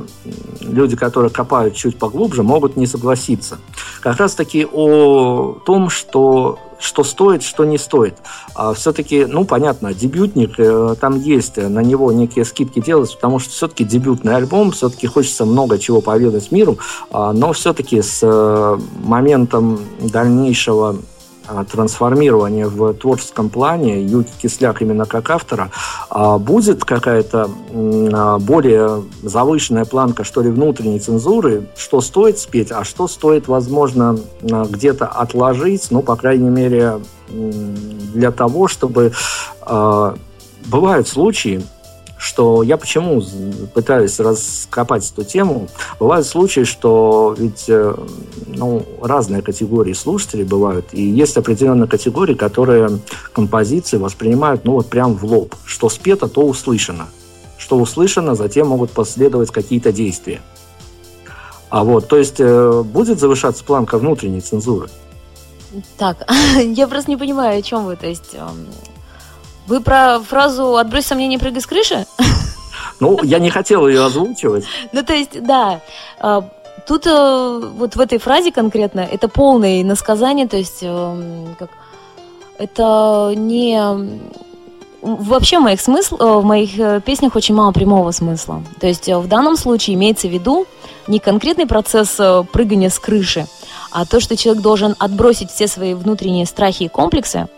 люди, 0.61 0.97
которые 0.97 1.31
копают 1.31 1.77
чуть 1.77 1.97
поглубже, 1.97 2.43
могут 2.43 2.77
не 2.77 2.89
согласиться. 2.89 3.59
Как 4.01 4.17
раз-таки 4.17 4.67
о 4.71 5.59
том, 5.65 5.91
что 5.91 6.59
что 6.81 7.05
стоит, 7.05 7.45
что 7.45 7.65
не 7.65 7.79
стоит. 7.79 8.17
А 8.57 8.75
все-таки, 8.75 9.25
ну, 9.25 9.45
понятно, 9.45 9.95
дебютник, 9.95 10.59
э, 10.59 10.97
там 11.01 11.17
есть, 11.21 11.57
на 11.59 11.79
него 11.79 12.11
некие 12.11 12.45
скидки 12.45 12.81
делаются, 12.81 13.15
потому 13.15 13.39
что 13.39 13.51
все-таки 13.51 13.85
дебютный 13.85 14.35
альбом, 14.35 14.73
все-таки 14.73 15.07
хочется 15.07 15.45
много 15.45 15.79
чего 15.79 16.01
поведать 16.01 16.51
миру, 16.51 16.79
но 17.13 17.53
все-таки 17.53 18.03
с 18.03 18.19
э, 18.23 18.79
моментом 19.05 19.79
дальнейшего 20.01 20.97
а, 21.47 21.65
трансформирования 21.65 22.69
в 22.69 22.95
творческом 22.95 23.49
плане 23.49 24.03
Юки 24.03 24.31
Кисляк 24.41 24.83
именно 24.83 25.07
как 25.07 25.31
автора, 25.31 25.71
а, 26.09 26.39
будет 26.39 26.85
какая-то 26.85 27.51
а, 28.13 28.39
более 28.39 29.03
завышенная 29.23 29.85
планка, 29.85 30.25
что 30.25 30.43
ли, 30.43 30.51
внутренней 30.51 31.01
цензуры, 31.01 31.67
что 31.77 32.01
стоит 32.01 32.39
спеть, 32.39 32.71
а 32.71 32.85
что 32.85 33.09
стоит, 33.09 33.49
возможно, 33.49 34.19
где-то 34.43 35.07
отложить, 35.07 35.89
ну, 35.91 36.03
по 36.03 36.17
крайней 36.17 36.51
мере, 36.51 37.01
для 37.29 38.31
того, 38.31 38.69
чтобы... 38.69 39.13
Бывают 40.67 41.09
случаи, 41.09 41.61
что 42.23 42.63
я 42.63 42.77
почему 42.77 43.21
пытаюсь 43.75 44.21
раскопать 44.21 45.11
эту 45.11 45.25
тему. 45.25 45.67
Бывают 45.99 46.25
случаи, 46.25 46.63
что 46.63 47.35
ведь 47.37 47.65
э, 47.67 47.97
ну, 48.47 48.87
разные 49.03 49.43
категории 49.43 49.93
слушателей 49.93 50.45
бывают, 50.45 50.87
и 50.93 51.03
есть 51.03 51.37
определенные 51.37 51.89
категории, 51.89 52.35
которые 52.35 53.01
композиции 53.33 53.97
воспринимают 53.97 54.65
ну 54.65 54.75
вот 54.75 54.89
прям 54.89 55.15
в 55.15 55.25
лоб. 55.25 55.57
Что 55.65 55.89
спето, 55.89 56.29
то 56.29 56.43
услышано. 56.43 57.09
Что 57.59 57.77
услышано, 57.77 58.37
затем 58.37 58.69
могут 58.69 58.93
последовать 58.93 59.51
какие-то 59.51 59.93
действия. 59.93 60.41
А 61.71 61.83
вот, 61.83 62.07
то 62.07 62.19
есть 62.19 62.37
э, 62.39 62.83
будет 62.85 63.19
завышаться 63.19 63.65
планка 63.65 63.99
внутренней 63.99 64.43
цензуры? 64.43 64.89
Так, 65.99 66.19
я 66.57 66.87
просто 66.87 67.11
не 67.11 67.17
понимаю, 67.17 67.59
о 67.59 67.63
чем 67.63 67.87
вы. 67.87 67.97
То 67.97 68.07
есть 68.07 68.35
эм, 68.35 68.69
вы 69.67 69.81
про 69.81 70.21
фразу 70.21 70.77
«отбрось 70.77 71.07
сомнения, 71.07 71.39
прыгай 71.39 71.61
с 71.61 71.67
крыши»? 71.67 72.07
Ну, 73.01 73.19
я 73.25 73.39
не 73.41 73.51
хотел 73.51 73.89
ее 73.89 74.05
озвучивать. 74.05 74.65
Ну, 74.93 75.03
то 75.03 75.13
есть, 75.13 75.43
да. 75.43 75.81
А, 76.21 76.45
тут 76.87 77.07
э, 77.07 77.61
вот 77.77 77.97
в 77.97 78.01
этой 78.01 78.19
фразе 78.19 78.53
конкретно 78.53 79.01
это 79.01 79.29
полное 79.29 79.83
насказание, 79.85 80.47
то 80.47 80.57
есть 80.57 80.79
эм, 80.83 81.55
как, 81.59 81.71
это 82.59 83.33
не... 83.37 83.81
Вообще 85.01 85.59
в 85.59 85.63
моих, 85.63 85.81
смысл, 85.81 86.17
э, 86.17 86.39
в 86.39 86.45
моих 86.45 86.79
э, 86.79 87.01
песнях 87.05 87.35
очень 87.35 87.57
мало 87.57 87.73
прямого 87.73 88.13
смысла. 88.13 88.63
То 88.81 88.87
есть 88.87 89.09
в 89.09 89.27
данном 89.27 89.57
случае 89.57 89.95
имеется 89.95 90.29
в 90.29 90.31
виду 90.31 90.67
не 91.09 91.19
конкретный 91.19 91.67
процесс 91.67 92.21
прыгания 92.53 92.89
с 92.89 93.01
крыши, 93.01 93.47
а 93.91 94.07
то, 94.07 94.21
что 94.21 94.37
человек 94.37 94.63
должен 94.63 94.95
отбросить 94.99 95.51
все 95.51 95.67
свои 95.67 95.95
внутренние 95.95 96.47
страхи 96.47 96.85
и 96.85 96.89
комплексы, 96.89 97.49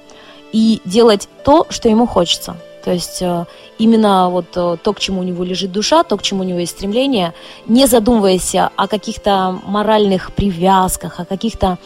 и 0.54 0.80
делать 0.84 1.28
то, 1.44 1.66
что 1.68 1.88
ему 1.88 2.06
хочется. 2.06 2.56
То 2.84 2.92
есть 2.92 3.20
э, 3.22 3.44
именно 3.78 4.30
вот 4.30 4.46
э, 4.54 4.76
то, 4.80 4.92
к 4.92 5.00
чему 5.00 5.20
у 5.20 5.24
него 5.24 5.42
лежит 5.42 5.72
душа, 5.72 6.04
то, 6.04 6.16
к 6.16 6.22
чему 6.22 6.42
у 6.42 6.46
него 6.46 6.60
есть 6.60 6.72
стремление, 6.72 7.34
не 7.66 7.86
задумываясь 7.86 8.54
о 8.54 8.86
каких-то 8.86 9.58
моральных 9.66 10.32
привязках, 10.32 11.18
о 11.18 11.24
каких-то 11.24 11.78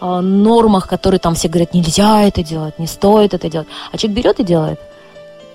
э, 0.00 0.20
нормах, 0.20 0.86
которые 0.86 1.18
там 1.18 1.34
все 1.34 1.48
говорят, 1.48 1.74
нельзя 1.74 2.22
это 2.22 2.44
делать, 2.44 2.78
не 2.78 2.86
стоит 2.86 3.34
это 3.34 3.48
делать. 3.48 3.66
А 3.90 3.98
человек 3.98 4.16
берет 4.18 4.38
и 4.38 4.44
делает. 4.44 4.78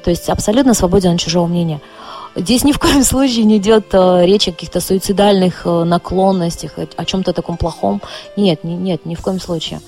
То 0.04 0.10
есть 0.10 0.28
абсолютно 0.28 0.74
свободен 0.74 1.14
от 1.14 1.22
чужого 1.22 1.48
мнения. 1.48 1.80
Здесь 2.36 2.66
ни 2.66 2.74
в 2.74 2.80
коем 2.80 3.04
случае 3.12 3.46
не 3.46 3.58
идет 3.58 3.94
речь 3.94 4.50
о 4.50 4.52
каких-то 4.52 4.82
суицидальных 4.82 5.64
наклонностях, 5.64 6.72
о 6.98 7.06
чем-то 7.06 7.32
таком 7.32 7.56
плохом. 7.56 8.02
Нет, 8.36 8.66
нет, 8.66 9.06
ни 9.06 9.16
в 9.16 9.22
коем 9.22 9.40
случае. 9.40 9.80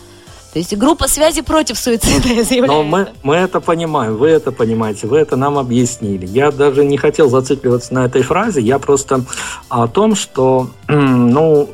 То 0.53 0.57
есть 0.57 0.75
группа 0.75 1.07
связи 1.07 1.41
против 1.41 1.77
суицида, 1.77 2.27
я 2.33 2.43
заявляю. 2.43 2.73
Но 2.79 2.83
мы, 2.83 3.07
мы 3.21 3.35
это 3.35 3.59
понимаем, 3.59 4.17
вы 4.17 4.29
это 4.29 4.51
понимаете, 4.51 5.07
вы 5.07 5.19
это 5.19 5.35
нам 5.35 5.57
объяснили. 5.57 6.25
Я 6.25 6.51
даже 6.51 6.83
не 6.83 6.97
хотел 6.97 7.29
зацикливаться 7.29 7.93
на 7.93 8.05
этой 8.05 8.23
фразе, 8.23 8.62
я 8.62 8.79
просто 8.79 9.23
о 9.69 9.88
том, 9.88 10.15
что, 10.15 10.69
ну, 10.88 11.69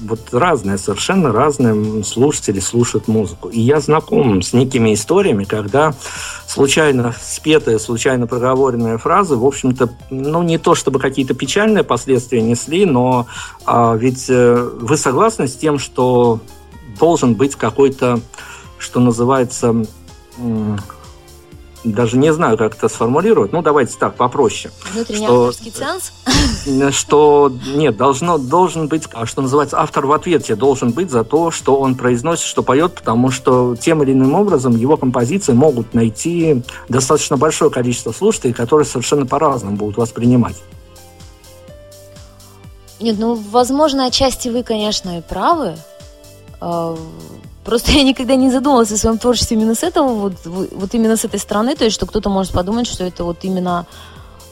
вот 0.00 0.20
разные, 0.32 0.78
совершенно 0.78 1.32
разные 1.32 2.04
слушатели 2.04 2.60
слушают 2.60 3.08
музыку. 3.08 3.48
И 3.48 3.60
я 3.60 3.80
знаком 3.80 4.42
с 4.42 4.52
некими 4.52 4.94
историями, 4.94 5.44
когда 5.44 5.94
случайно 6.46 7.14
спетые, 7.20 7.78
случайно 7.78 8.26
проговоренные 8.26 8.98
фразы, 8.98 9.36
в 9.36 9.44
общем-то, 9.44 9.88
ну, 10.10 10.42
не 10.42 10.58
то 10.58 10.74
чтобы 10.74 10.98
какие-то 10.98 11.34
печальные 11.34 11.84
последствия 11.84 12.42
несли, 12.42 12.84
но 12.84 13.26
а, 13.64 13.94
ведь 13.94 14.26
э, 14.28 14.54
вы 14.80 14.96
согласны 14.96 15.48
с 15.48 15.56
тем, 15.56 15.78
что 15.78 16.40
должен 16.98 17.34
быть 17.34 17.54
какой-то, 17.54 18.20
что 18.78 19.00
называется, 19.00 19.84
даже 21.84 22.16
не 22.16 22.32
знаю, 22.32 22.56
как 22.56 22.76
это 22.76 22.88
сформулировать. 22.88 23.52
Ну, 23.52 23.60
давайте 23.60 23.96
так, 23.98 24.14
попроще. 24.14 24.72
Внутренний 24.92 25.26
что, 25.26 25.48
авторский 25.48 25.70
ценз? 25.70 26.12
Что, 26.94 27.52
нет, 27.74 27.96
должно, 27.96 28.38
должен 28.38 28.88
быть, 28.88 29.04
а 29.12 29.26
что 29.26 29.42
называется, 29.42 29.78
автор 29.78 30.06
в 30.06 30.12
ответе 30.12 30.56
должен 30.56 30.92
быть 30.92 31.10
за 31.10 31.24
то, 31.24 31.50
что 31.50 31.76
он 31.76 31.94
произносит, 31.94 32.46
что 32.46 32.62
поет, 32.62 32.94
потому 32.94 33.30
что 33.30 33.76
тем 33.76 34.02
или 34.02 34.12
иным 34.12 34.34
образом 34.34 34.74
его 34.74 34.96
композиции 34.96 35.52
могут 35.52 35.92
найти 35.92 36.62
достаточно 36.88 37.36
большое 37.36 37.70
количество 37.70 38.12
слушателей, 38.12 38.54
которые 38.54 38.86
совершенно 38.86 39.26
по-разному 39.26 39.76
будут 39.76 39.98
воспринимать. 39.98 40.56
Нет, 42.98 43.16
ну, 43.18 43.34
возможно, 43.34 44.06
отчасти 44.06 44.48
вы, 44.48 44.62
конечно, 44.62 45.18
и 45.18 45.20
правы, 45.20 45.76
просто 47.64 47.92
я 47.92 48.02
никогда 48.02 48.36
не 48.36 48.50
задумывалась 48.50 48.92
о 48.92 48.96
своем 48.96 49.18
творчестве 49.18 49.56
именно 49.56 49.74
с 49.74 49.82
этого, 49.82 50.08
вот, 50.14 50.34
вот 50.44 50.94
именно 50.94 51.16
с 51.16 51.24
этой 51.24 51.40
стороны, 51.40 51.74
то 51.74 51.84
есть, 51.84 51.94
что 51.94 52.06
кто-то 52.06 52.28
может 52.28 52.52
подумать, 52.52 52.86
что 52.86 53.04
это 53.04 53.24
вот 53.24 53.38
именно 53.42 53.86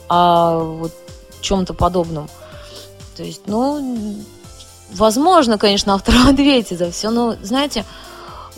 о 0.09 0.59
вот 0.59 0.93
чем-то 1.41 1.75
подобном. 1.75 2.29
То 3.17 3.23
есть, 3.23 3.43
ну, 3.47 4.17
возможно, 4.93 5.59
конечно, 5.59 5.95
автор 5.95 6.15
ответит 6.29 6.79
за 6.79 6.91
все, 6.91 7.11
но, 7.11 7.37
знаете, 7.43 7.85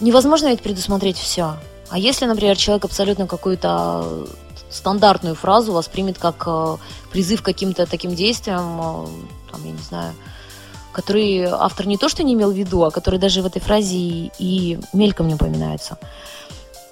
невозможно 0.01 0.49
ведь 0.49 0.63
предусмотреть 0.63 1.19
все. 1.19 1.57
А 1.91 1.99
если, 1.99 2.27
например, 2.27 2.57
человек 2.57 2.85
абсолютно 2.85 3.27
какую-то 3.27 4.27
стандартную 4.71 5.37
фразу 5.37 5.73
воспримет 5.73 6.19
как 6.19 6.43
э, 6.47 6.77
призыв 7.13 7.43
к 7.43 7.45
каким-то 7.45 7.87
таким 7.87 8.15
действиям, 8.15 9.09
там, 9.51 9.65
я 9.65 9.71
не 9.71 9.83
знаю, 9.83 10.15
который 10.95 11.45
автор 11.45 11.87
не 11.87 11.99
то 11.99 12.09
что 12.09 12.23
не 12.23 12.33
имел 12.35 12.51
в 12.51 12.55
виду, 12.55 12.85
а 12.85 12.91
который 12.91 13.19
даже 13.19 13.43
в 13.43 13.47
этой 13.47 13.61
фразе 13.61 13.97
и, 13.97 14.31
и 14.39 14.79
мельком 14.93 15.29
не 15.29 15.35
упоминаются. 15.35 15.99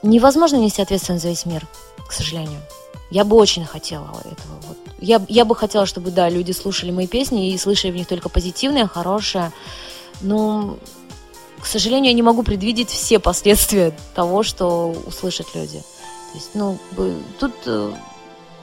Невозможно 0.03 0.57
нести 0.57 0.83
ответственность 0.83 1.23
за 1.23 1.31
весь 1.31 1.47
мир, 1.47 1.67
к 2.07 2.13
сожалению. 2.13 2.61
Я 3.11 3.25
бы 3.25 3.37
очень 3.37 3.65
хотела 3.65 4.09
этого. 4.21 4.61
Вот. 4.63 4.77
Я, 4.99 5.23
я 5.29 5.45
бы 5.45 5.55
хотела, 5.55 5.87
чтобы, 5.87 6.11
да, 6.11 6.29
люди 6.29 6.53
слушали 6.53 6.91
мои 6.91 7.07
песни 7.07 7.51
и 7.51 7.59
слышали 7.59 7.93
в 7.93 7.97
них 7.97 8.09
только 8.09 8.29
позитивные, 8.29 8.87
хорошие. 8.87 9.53
Но, 10.23 10.79
к 11.61 11.67
сожалению, 11.67 12.11
я 12.11 12.15
не 12.15 12.23
могу 12.23 12.43
предвидеть 12.43 12.89
все 12.89 13.19
последствия 13.19 13.95
того, 14.15 14.43
что 14.43 14.95
услышат 15.07 15.47
люди. 15.55 15.79
То 16.33 16.39
есть, 16.39 16.51
ну, 16.55 16.79
тут 17.39 17.53
э, 17.67 17.93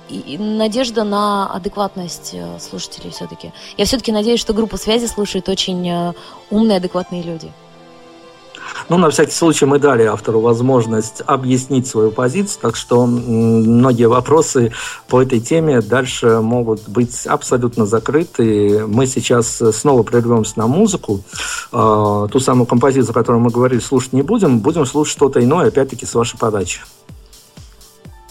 надежда 0.10 1.04
на 1.04 1.48
адекватность 1.54 2.32
э, 2.34 2.60
слушателей 2.60 3.12
все-таки. 3.12 3.52
Я 3.78 3.86
все-таки 3.86 4.12
надеюсь, 4.12 4.40
что 4.40 4.54
группу 4.54 4.78
связи 4.78 5.06
слушают 5.06 5.50
очень 5.50 5.88
э, 5.88 6.14
умные, 6.50 6.78
адекватные 6.78 7.24
люди. 7.24 7.52
Ну, 8.88 8.98
на 8.98 9.10
всякий 9.10 9.32
случай 9.32 9.66
мы 9.66 9.80
дали 9.80 10.04
автору 10.04 10.40
возможность 10.40 11.22
объяснить 11.26 11.88
свою 11.88 12.12
позицию, 12.12 12.60
так 12.62 12.76
что 12.76 13.06
многие 13.06 14.08
вопросы 14.08 14.72
по 15.08 15.22
этой 15.22 15.40
теме 15.40 15.82
дальше 15.82 16.40
могут 16.42 16.88
быть 16.88 17.26
абсолютно 17.26 17.86
закрыты. 17.86 18.86
Мы 18.88 19.06
сейчас 19.06 19.62
снова 19.74 20.04
прервемся 20.04 20.54
на 20.58 20.68
музыку. 20.68 21.22
Э, 21.72 22.28
ту 22.32 22.40
самую 22.40 22.66
композицию, 22.66 23.12
о 23.12 23.14
которой 23.14 23.40
мы 23.40 23.50
говорили, 23.50 23.80
слушать 23.80 24.14
не 24.14 24.22
будем. 24.22 24.60
Будем 24.60 24.86
слушать 24.86 25.14
что-то 25.14 25.44
иное, 25.44 25.68
опять-таки, 25.68 26.06
с 26.06 26.16
вашей 26.16 26.38
подачи. 26.38 26.82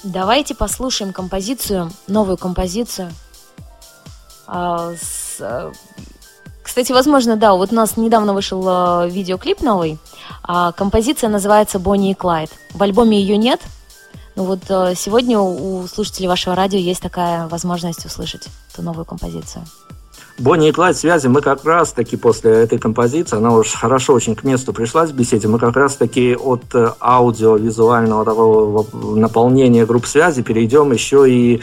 Давайте 0.04 0.54
послушаем 0.54 1.12
композицию, 1.12 1.90
новую 2.06 2.36
композицию. 2.36 3.12
А, 4.46 4.94
с, 4.94 5.36
э, 5.40 5.72
кстати, 6.62 6.92
возможно, 6.92 7.36
да, 7.36 7.54
вот 7.54 7.72
у 7.72 7.74
нас 7.74 7.96
недавно 7.96 8.32
вышел 8.32 8.62
э, 8.66 9.10
видеоклип 9.10 9.60
новый. 9.60 9.98
А 10.42 10.72
композиция 10.72 11.28
называется 11.28 11.78
«Бонни 11.78 12.12
и 12.12 12.14
Клайд». 12.14 12.50
В 12.74 12.82
альбоме 12.82 13.20
ее 13.20 13.36
нет, 13.36 13.60
но 14.36 14.44
вот 14.44 14.60
э, 14.68 14.94
сегодня 14.94 15.40
у 15.40 15.86
слушателей 15.88 16.28
вашего 16.28 16.54
радио 16.54 16.78
есть 16.78 17.02
такая 17.02 17.48
возможность 17.48 18.06
услышать 18.06 18.46
эту 18.72 18.82
новую 18.82 19.04
композицию. 19.04 19.64
Бонни 20.38 20.68
и 20.68 20.72
Клайд 20.72 20.96
связи 20.96 21.26
мы 21.26 21.40
как 21.40 21.64
раз 21.64 21.92
таки 21.92 22.16
после 22.16 22.52
этой 22.52 22.78
композиции, 22.78 23.36
она 23.36 23.52
уж 23.52 23.72
хорошо 23.72 24.12
очень 24.14 24.36
к 24.36 24.44
месту 24.44 24.72
пришлась 24.72 25.10
в 25.10 25.14
беседе, 25.14 25.48
мы 25.48 25.58
как 25.58 25.76
раз 25.76 25.96
таки 25.96 26.36
от 26.36 26.62
э, 26.74 26.92
аудиовизуального 27.00 28.24
такого 28.24 28.86
наполнения 29.16 29.84
групп 29.84 30.06
связи 30.06 30.42
перейдем 30.42 30.92
еще 30.92 31.28
и 31.28 31.60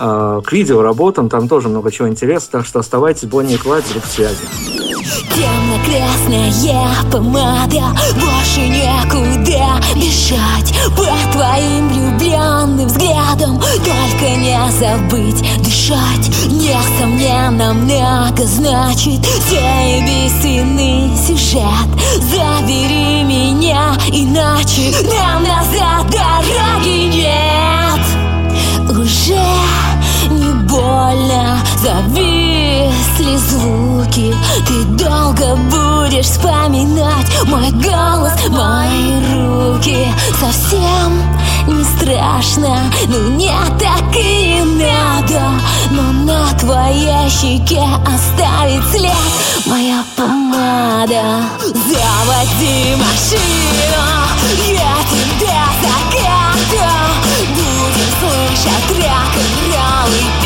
к 0.00 0.52
видеоработам, 0.52 1.28
там 1.28 1.46
тоже 1.46 1.68
много 1.68 1.92
чего 1.92 2.08
интересного, 2.08 2.62
так 2.62 2.66
что 2.66 2.78
оставайтесь, 2.78 3.28
Бонни 3.28 3.54
и 3.54 3.58
Клайд, 3.58 3.84
групп 3.92 4.04
связи. 4.06 4.38
Темно-красная 5.34 6.50
помада 7.10 7.84
Больше 8.14 8.68
некуда 8.68 9.80
бежать. 9.94 10.74
По 10.96 11.32
твоим 11.32 11.88
влюбленным 11.88 12.86
взглядам 12.86 13.60
Только 13.60 14.36
не 14.36 14.58
забыть 14.78 15.42
дышать. 15.62 16.28
Несомненно 16.46 17.72
много 17.72 18.44
значит 18.44 19.24
Заебись 19.48 20.40
сюжет. 21.26 21.88
Забери 22.20 23.22
меня, 23.24 23.94
иначе 24.08 24.94
Нам 25.08 25.42
назад 25.42 26.10
дороги 26.10 27.08
нет. 27.16 28.00
Уже 28.90 29.59
больно. 31.00 31.58
Зависли 31.82 33.36
звуки. 33.36 34.34
Ты 34.66 34.84
долго 35.04 35.56
будешь 35.56 36.26
вспоминать 36.26 37.26
Мой 37.46 37.70
голос, 37.70 38.32
мои 38.48 39.14
руки. 39.34 40.06
Совсем 40.38 41.22
не 41.66 41.84
страшно 41.84 42.76
Ну 43.08 43.30
не 43.36 43.52
так 43.78 44.16
и 44.16 44.62
надо. 44.62 45.42
Но 45.90 46.02
на 46.12 46.52
твоей 46.58 47.30
щеке 47.30 47.82
оставить 48.06 48.88
след. 48.90 49.12
Моя 49.66 50.04
помада. 50.16 51.42
Заводи 51.60 52.96
машину. 52.96 54.20
Я 54.68 54.96
тебя 55.10 55.64
закату 55.82 56.84
Будем 57.54 58.10
слышать 58.20 58.90
рок-н-ролл 58.98 60.12
и 60.12 60.39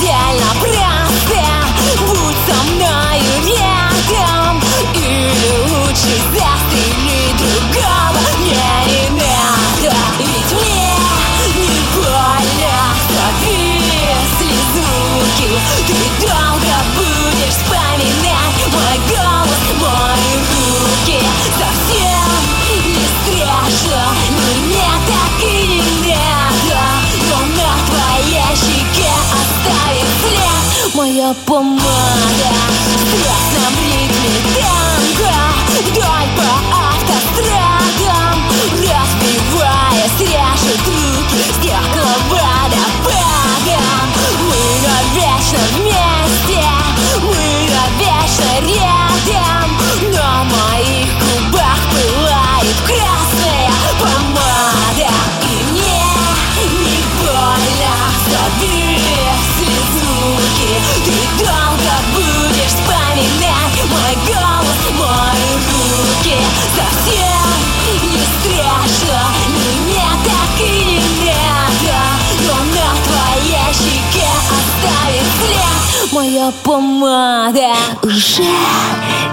Все 0.00 0.37
Совсем 66.78 67.48
не 68.12 68.22
страшно 68.34 69.20
Но 69.48 69.68
мне 69.82 70.08
так 70.24 70.52
и 70.60 70.84
не 70.84 71.00
надо 71.26 71.98
Но 72.46 72.54
на 72.74 72.88
твоей 73.06 73.72
щеке 73.74 74.30
оставит 74.56 75.26
след. 75.38 76.12
Моя 76.12 76.52
помада 76.62 77.74
Уже 78.02 78.42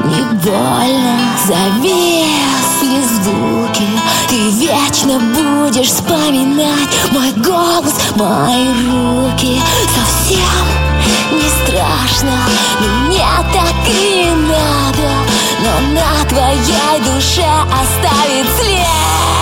не 0.05 0.21
больно 0.43 1.17
Зависли 1.45 3.01
звуки. 3.13 3.87
Ты 4.29 4.49
вечно 4.49 5.19
будешь 5.19 5.89
вспоминать 5.89 6.89
Мой 7.11 7.31
голос, 7.33 7.93
мои 8.15 8.67
руки. 8.89 9.61
Совсем 9.95 10.65
не 11.31 11.47
страшно 11.49 12.37
Но 12.81 12.87
мне 13.07 13.25
так 13.53 13.75
и 13.87 14.31
надо 14.47 15.24
Но 15.65 15.81
на 15.99 16.25
твоей 16.29 16.99
душе 16.99 17.43
оставит 17.71 18.45
след 18.59 19.34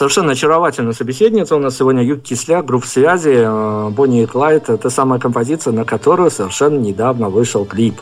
Совершенно 0.00 0.32
очаровательная 0.32 0.94
собеседница 0.94 1.56
у 1.56 1.58
нас 1.58 1.76
сегодня 1.76 2.02
Юг 2.02 2.22
Кисляк, 2.22 2.64
группа 2.64 2.86
связи 2.86 3.34
э, 3.34 3.90
Бонни 3.90 4.22
и 4.22 4.26
Клайд. 4.26 4.70
Это 4.70 4.88
самая 4.88 5.20
композиция, 5.20 5.74
на 5.74 5.84
которую 5.84 6.30
совершенно 6.30 6.78
недавно 6.78 7.28
вышел 7.28 7.66
клип. 7.66 8.00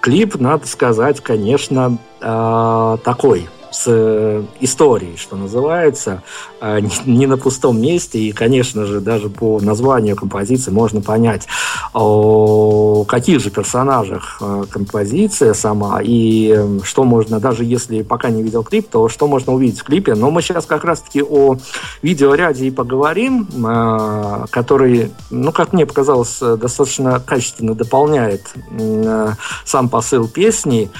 Клип, 0.00 0.40
надо 0.40 0.66
сказать, 0.66 1.20
конечно, 1.20 1.98
э, 2.20 2.96
такой 3.04 3.48
с 3.70 3.84
э, 3.86 4.42
историей, 4.60 5.16
что 5.16 5.36
называется, 5.36 6.22
э, 6.60 6.80
не, 7.04 7.26
на 7.26 7.36
пустом 7.36 7.80
месте. 7.80 8.18
И, 8.18 8.32
конечно 8.32 8.86
же, 8.86 9.00
даже 9.00 9.28
по 9.28 9.60
названию 9.60 10.16
композиции 10.16 10.70
можно 10.70 11.00
понять, 11.00 11.46
о 11.92 13.04
каких 13.04 13.40
же 13.40 13.50
персонажах 13.50 14.38
э, 14.40 14.64
композиция 14.70 15.54
сама 15.54 16.00
и 16.02 16.54
э, 16.56 16.78
что 16.82 17.04
можно, 17.04 17.40
даже 17.40 17.64
если 17.64 18.02
пока 18.02 18.30
не 18.30 18.42
видел 18.42 18.62
клип, 18.62 18.88
то 18.88 19.08
что 19.08 19.26
можно 19.26 19.52
увидеть 19.52 19.80
в 19.80 19.84
клипе. 19.84 20.14
Но 20.14 20.30
мы 20.30 20.42
сейчас 20.42 20.66
как 20.66 20.84
раз-таки 20.84 21.22
о 21.22 21.56
видеоряде 22.02 22.66
и 22.66 22.70
поговорим, 22.70 23.48
э, 23.66 24.46
который, 24.50 25.12
ну, 25.30 25.52
как 25.52 25.72
мне 25.72 25.86
показалось, 25.86 26.38
достаточно 26.40 27.20
качественно 27.20 27.74
дополняет 27.74 28.42
э, 28.70 29.32
сам 29.64 29.88
посыл 29.88 30.28
песни. 30.28 30.90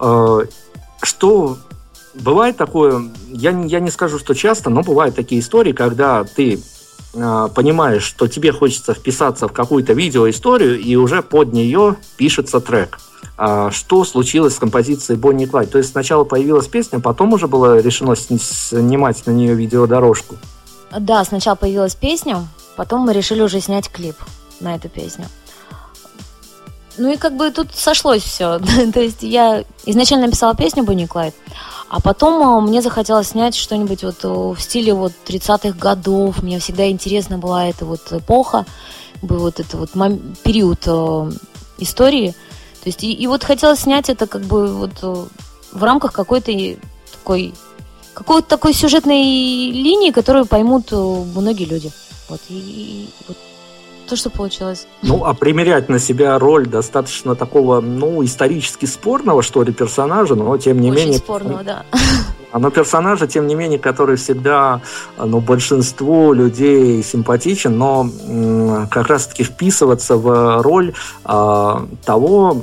Э, 0.00 0.40
Что 1.02 1.56
бывает 2.14 2.56
такое, 2.56 3.10
я, 3.28 3.50
я 3.50 3.80
не 3.80 3.90
скажу, 3.90 4.18
что 4.18 4.34
часто, 4.34 4.70
но 4.70 4.82
бывают 4.82 5.14
такие 5.14 5.40
истории, 5.40 5.72
когда 5.72 6.24
ты 6.24 6.60
э, 7.14 7.48
понимаешь, 7.54 8.02
что 8.02 8.26
тебе 8.28 8.52
хочется 8.52 8.94
вписаться 8.94 9.48
в 9.48 9.52
какую-то 9.52 9.92
видеоисторию, 9.92 10.78
и 10.78 10.96
уже 10.96 11.22
под 11.22 11.52
нее 11.52 11.96
пишется 12.16 12.60
трек. 12.60 12.98
А 13.36 13.70
что 13.70 14.04
случилось 14.04 14.54
с 14.54 14.58
композицией 14.58 15.18
Бонни 15.18 15.44
и 15.44 15.46
Клайд? 15.46 15.70
То 15.70 15.78
есть 15.78 15.90
сначала 15.90 16.24
появилась 16.24 16.68
песня, 16.68 17.00
потом 17.00 17.32
уже 17.32 17.48
было 17.48 17.80
решено 17.80 18.14
сни- 18.14 18.38
снимать 18.38 19.26
на 19.26 19.30
нее 19.30 19.54
видеодорожку. 19.54 20.36
Да, 20.96 21.24
сначала 21.24 21.54
появилась 21.54 21.94
песня, 21.94 22.46
потом 22.76 23.02
мы 23.02 23.12
решили 23.12 23.40
уже 23.40 23.60
снять 23.60 23.90
клип 23.90 24.16
на 24.60 24.74
эту 24.74 24.88
песню. 24.88 25.24
Ну 26.98 27.12
и 27.12 27.16
как 27.16 27.36
бы 27.36 27.50
тут 27.50 27.68
сошлось 27.74 28.22
все. 28.22 28.58
То 28.94 29.00
есть 29.00 29.22
я 29.22 29.64
изначально 29.86 30.26
написала 30.26 30.54
песню 30.54 30.84
Бонни 30.84 31.06
Клайд, 31.06 31.34
а 31.88 32.00
потом 32.00 32.42
а, 32.42 32.60
мне 32.60 32.82
захотелось 32.82 33.28
снять 33.28 33.54
что-нибудь 33.54 34.02
вот 34.02 34.24
э, 34.24 34.28
в 34.28 34.56
стиле 34.58 34.94
вот 34.94 35.12
30-х 35.26 35.78
годов. 35.78 36.42
Мне 36.42 36.58
всегда 36.58 36.88
интересна 36.90 37.38
была 37.38 37.66
эта 37.66 37.84
вот 37.84 38.12
эпоха, 38.12 38.66
был 39.20 39.38
вот 39.38 39.60
этот 39.60 39.74
вот 39.74 39.90
период 40.42 40.80
э, 40.86 41.30
истории. 41.78 42.34
То 42.82 42.88
есть 42.88 43.04
и, 43.04 43.12
и 43.12 43.26
вот 43.26 43.44
хотелось 43.44 43.80
снять 43.80 44.08
это 44.08 44.26
как 44.26 44.42
бы 44.42 44.74
вот 44.74 44.92
э, 45.02 45.26
в 45.72 45.84
рамках 45.84 46.12
какой-то 46.12 46.52
такой 47.12 47.54
какой-то 48.14 48.48
такой 48.48 48.74
сюжетной 48.74 49.22
линии, 49.70 50.10
которую 50.10 50.46
поймут 50.46 50.88
э, 50.92 50.96
многие 50.96 51.64
люди. 51.64 51.90
Вот 52.28 52.40
и, 52.48 52.54
и 52.54 53.08
вот 53.28 53.36
То, 54.12 54.16
что 54.16 54.28
получилось. 54.28 54.86
Ну, 55.00 55.24
а 55.24 55.32
примерять 55.32 55.88
на 55.88 55.98
себя 55.98 56.38
роль 56.38 56.66
достаточно 56.66 57.34
такого, 57.34 57.80
ну, 57.80 58.22
исторически 58.22 58.84
спорного, 58.84 59.40
что 59.40 59.62
ли, 59.62 59.72
персонажа, 59.72 60.34
но 60.34 60.58
тем 60.58 60.82
не 60.82 60.90
Очень 60.90 61.00
менее... 61.00 61.18
спорного, 61.18 61.64
да. 61.64 61.84
Но 62.52 62.70
персонажа, 62.70 63.26
тем 63.26 63.46
не 63.46 63.54
менее, 63.54 63.78
который 63.78 64.16
всегда, 64.16 64.82
ну, 65.16 65.40
большинству 65.40 66.34
людей 66.34 67.02
симпатичен, 67.02 67.78
но 67.78 68.86
как 68.90 69.06
раз-таки 69.06 69.44
вписываться 69.44 70.18
в 70.18 70.60
роль 70.60 70.92
а, 71.24 71.86
того 72.04 72.60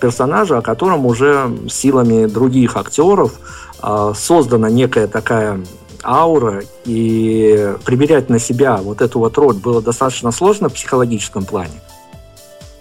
персонажа, 0.00 0.58
о 0.58 0.62
котором 0.62 1.04
уже 1.04 1.50
силами 1.68 2.26
других 2.26 2.76
актеров 2.76 3.32
а, 3.80 4.14
создана 4.14 4.70
некая 4.70 5.08
такая 5.08 5.64
аура, 6.04 6.62
и 6.84 7.74
примерять 7.84 8.28
на 8.28 8.38
себя 8.38 8.76
вот 8.76 9.00
эту 9.00 9.18
вот 9.18 9.36
роль 9.38 9.56
было 9.56 9.82
достаточно 9.82 10.30
сложно 10.32 10.68
в 10.68 10.74
психологическом 10.74 11.44
плане? 11.44 11.80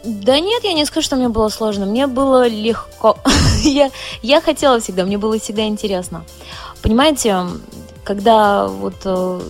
Да 0.03 0.39
нет, 0.39 0.63
я 0.63 0.73
не 0.73 0.85
скажу, 0.85 1.05
что 1.05 1.15
мне 1.15 1.29
было 1.29 1.49
сложно. 1.49 1.85
Мне 1.85 2.07
было 2.07 2.47
легко. 2.47 3.17
я, 3.63 3.91
я 4.21 4.41
хотела 4.41 4.79
всегда, 4.79 5.05
мне 5.05 5.17
было 5.17 5.37
всегда 5.37 5.67
интересно. 5.67 6.25
Понимаете, 6.81 7.45
когда 8.03 8.67
вот 8.67 8.95
э, 9.05 9.41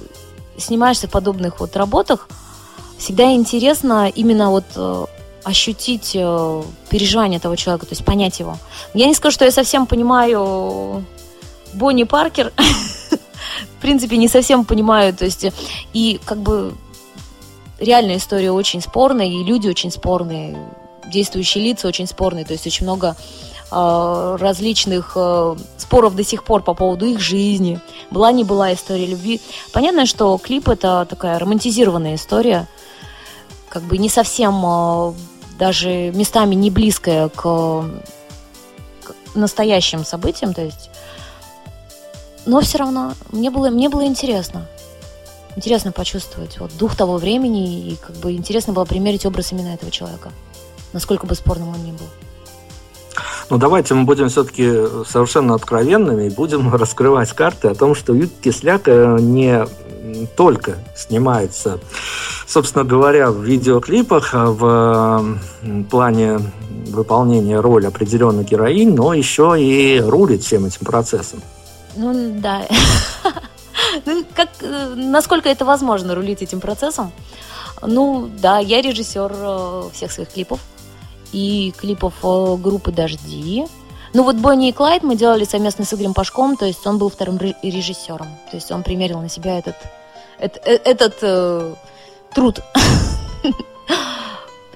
снимаешься 0.58 1.08
в 1.08 1.12
подобных 1.12 1.62
вот 1.62 1.78
работах, 1.78 2.28
всегда 2.98 3.32
интересно 3.34 4.10
именно 4.14 4.50
вот 4.50 4.66
э, 4.76 5.06
ощутить 5.44 6.12
э, 6.16 6.64
переживание 6.90 7.38
этого 7.38 7.56
человека, 7.56 7.86
то 7.86 7.94
есть 7.94 8.04
понять 8.04 8.40
его. 8.40 8.58
Я 8.94 9.08
не 9.08 9.14
скажу, 9.14 9.34
что 9.34 9.46
я 9.46 9.52
совсем 9.52 9.86
понимаю 9.86 11.06
Бонни 11.74 12.04
Паркер, 12.04 12.52
в 13.78 13.82
принципе, 13.82 14.18
не 14.18 14.28
совсем 14.28 14.66
понимаю, 14.66 15.14
то 15.14 15.26
есть, 15.26 15.45
и 15.93 16.20
как 16.26 16.39
бы 16.39 16.74
реальная 17.80 18.18
история 18.18 18.52
очень 18.52 18.82
спорная, 18.82 19.28
и 19.28 19.43
люди 19.43 19.68
очень 19.68 19.91
спорные, 19.91 20.58
действующие 21.12 21.64
лица 21.64 21.88
очень 21.88 22.08
спорные, 22.08 22.45
то 22.45 22.54
есть 22.54 22.66
очень 22.66 22.86
много 22.86 23.16
э, 23.72 24.38
различных 24.39 25.14
э, 25.16 25.56
споров 25.78 26.16
до 26.16 26.24
сих 26.24 26.43
пор 26.43 26.62
по 26.62 26.74
поводу 26.74 27.08
их 27.08 27.20
жизни. 27.20 27.80
Была 28.12 28.32
не 28.32 28.43
была 28.43 28.74
история 28.74 29.08
любви. 29.08 29.41
Понятно, 29.74 30.06
что 30.06 30.38
клип 30.38 30.70
это 30.70 31.06
такая 31.10 31.39
романтизированная 31.39 32.16
история, 32.16 32.68
как 33.68 33.84
бы 33.84 33.97
не 33.97 34.10
совсем 34.10 34.62
э, 34.64 35.14
даже 35.60 36.12
местами 36.12 36.56
не 36.56 36.70
близкая 36.70 37.30
к, 37.30 37.41
к 39.04 39.16
настоящим 39.36 40.06
событиям, 40.06 40.54
то 40.54 40.64
есть 40.64 40.91
но 42.46 42.62
все 42.62 42.80
равно 42.80 43.14
мне 43.32 43.50
было, 43.52 43.70
мне 43.70 43.89
было 43.89 44.06
интересно. 44.06 44.68
Интересно 45.56 45.92
почувствовать 45.92 46.60
вот 46.60 46.72
дух 46.78 46.96
того 46.96 47.18
времени, 47.18 47.89
и 47.89 47.98
как 47.98 48.16
бы 48.18 48.32
интересно 48.32 48.74
было 48.74 48.86
примерить 48.86 49.26
образ 49.26 49.52
именно 49.52 49.74
этого 49.74 49.92
человека, 49.92 50.32
насколько 50.94 51.26
бы 51.26 51.36
спорным 51.36 51.70
он 51.70 51.84
ни 51.84 51.92
был. 51.92 52.06
Ну, 53.50 53.58
давайте 53.58 53.94
мы 53.94 54.06
будем 54.06 54.30
все-таки 54.30 54.72
совершенно 55.06 55.56
откровенными 55.56 56.28
и 56.28 56.30
будем 56.30 56.74
раскрывать 56.74 57.34
карты 57.34 57.68
о 57.68 57.76
том, 57.76 57.96
что 57.96 58.14
Ют 58.14 58.32
Кисляк 58.42 58.84
э, 58.86 59.18
не 59.20 59.68
только 60.38 60.78
снимается, 60.96 61.80
собственно 62.48 62.86
говоря, 62.86 63.30
в 63.30 63.44
видеоклипах, 63.44 64.30
а 64.34 64.46
в 64.46 65.38
плане 65.89 66.39
выполнения 66.88 67.60
роли 67.60 67.86
определенной 67.86 68.44
героинь, 68.44 68.94
но 68.94 69.14
еще 69.14 69.56
и 69.58 70.00
рулит 70.00 70.44
всем 70.44 70.66
этим 70.66 70.86
процессом. 70.86 71.42
Ну, 71.96 72.39
да. 72.39 72.68
ну, 74.06 74.24
как, 74.36 74.50
э, 74.62 74.94
насколько 74.96 75.50
это 75.50 75.66
возможно 75.66 76.16
рулить 76.16 76.42
этим 76.42 76.60
процессом? 76.60 77.12
Ну, 77.82 78.30
да, 78.42 78.60
я 78.60 78.82
режиссер 78.82 79.32
э, 79.34 79.89
всех 79.94 80.12
своих 80.12 80.30
клипов 80.30 80.60
и 81.32 81.74
клипов 81.78 82.14
э, 82.24 82.56
группы 82.58 82.92
«Дожди». 82.92 83.66
Ну 84.14 84.24
вот 84.24 84.36
Бонни 84.36 84.70
и 84.70 84.74
Клайд 84.74 85.04
мы 85.04 85.16
делали 85.16 85.46
совместно 85.46 85.86
с 85.86 85.94
Игорем 85.94 86.14
Пашком, 86.14 86.58
то 86.58 86.66
есть 86.66 86.86
он 86.86 86.98
был 86.98 87.10
вторым 87.10 87.39
режиссером. 87.64 88.28
То 88.50 88.58
есть 88.58 88.70
он 88.72 88.84
примерил 88.84 89.22
на 89.22 89.30
себя 89.30 89.58
этот, 89.58 89.76
этот, 90.38 90.62
этот 90.66 91.18
э, 91.22 91.76
труд. 92.34 92.60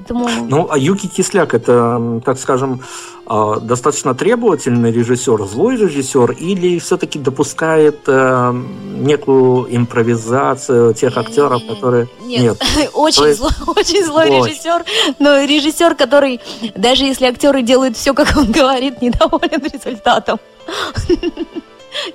Поэтому... 0.08 0.30
Ну, 0.47 0.68
а 0.70 0.78
Юки 0.78 1.08
Кисляк 1.08 1.56
это, 1.56 2.22
так 2.24 2.38
скажем, 2.38 2.82
а, 3.26 3.60
достаточно 3.60 4.14
требовательный 4.14 4.91
режиссер, 4.91 5.43
злой 5.45 5.78
режиссер, 5.78 6.32
или 6.34 6.78
все-таки 6.78 7.18
допускает 7.18 8.01
э, 8.06 8.53
некую 8.97 9.76
импровизацию 9.76 10.93
тех 10.93 11.18
актеров, 11.18 11.66
которые... 11.68 12.08
Нет, 12.22 12.62
нет. 12.78 12.89
очень, 12.93 13.26
есть... 13.26 13.39
злой, 13.39 13.51
очень 13.76 14.06
злой 14.06 14.30
Ой. 14.30 14.47
режиссер, 14.47 14.86
но 15.18 15.43
режиссер, 15.43 15.95
который, 15.95 16.39
даже 16.76 17.06
если 17.06 17.26
актеры 17.26 17.64
делают 17.64 17.97
все, 17.97 18.14
как 18.14 18.38
он 18.38 18.51
говорит, 18.51 19.01
недоволен 19.01 19.64
результатом. 19.64 20.39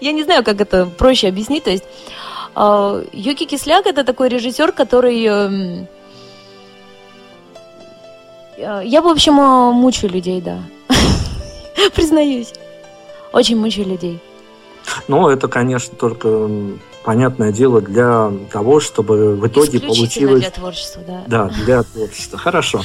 Я 0.01 0.13
не 0.13 0.23
знаю, 0.23 0.45
как 0.45 0.61
это 0.61 0.87
проще 0.87 1.27
объяснить. 1.27 1.65
То 1.65 1.71
есть 1.71 1.85
а, 2.55 3.03
Юки 3.13 3.47
Кисляк 3.47 3.87
это 3.87 4.05
такой 4.05 4.29
режиссер, 4.29 4.71
который 4.71 5.25
эм, 5.25 5.89
я, 8.61 9.03
в 9.03 9.09
общем, 9.09 9.39
э, 9.41 9.73
мучаю 9.73 10.13
людей, 10.13 10.41
да. 10.41 10.59
Признаюсь. 11.95 12.53
Очень 13.33 13.59
мучаю 13.59 13.89
людей. 13.89 14.21
Ну, 15.09 15.29
это, 15.29 15.49
конечно, 15.49 15.97
только 15.97 16.49
понятное 17.05 17.53
дело 17.53 17.81
для 17.81 18.31
того, 18.53 18.81
чтобы 18.81 19.35
в 19.35 19.47
итоге 19.47 19.81
получилось... 19.81 20.41
для 20.41 20.51
творчества, 20.51 21.03
да. 21.07 21.23
Да, 21.27 21.51
для 21.65 21.83
творчества. 21.95 22.39
Хорошо. 22.39 22.83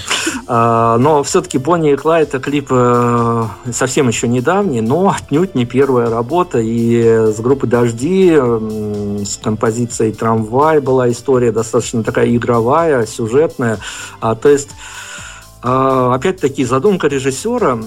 А, 0.48 0.98
но 0.98 1.24
все-таки 1.24 1.58
Бонни 1.58 1.92
и 1.92 1.96
Клайд 1.96 2.30
это 2.30 2.40
клип 2.40 2.68
э, 2.70 3.44
совсем 3.72 4.08
еще 4.08 4.28
недавний, 4.28 4.82
но 4.82 5.14
отнюдь 5.16 5.56
не 5.56 5.66
первая 5.66 6.10
работа. 6.10 6.60
И 6.60 7.04
с 7.04 7.40
группой 7.40 7.68
«Дожди», 7.68 8.36
с 8.36 9.38
композицией 9.38 10.14
«Трамвай» 10.14 10.80
была 10.80 11.10
история 11.12 11.52
достаточно 11.52 12.04
такая 12.04 12.34
игровая, 12.34 13.06
сюжетная. 13.06 13.80
А, 14.22 14.36
то 14.36 14.50
есть 14.50 14.70
опять-таки, 15.66 16.64
задумка 16.64 17.08
режиссера 17.08 17.80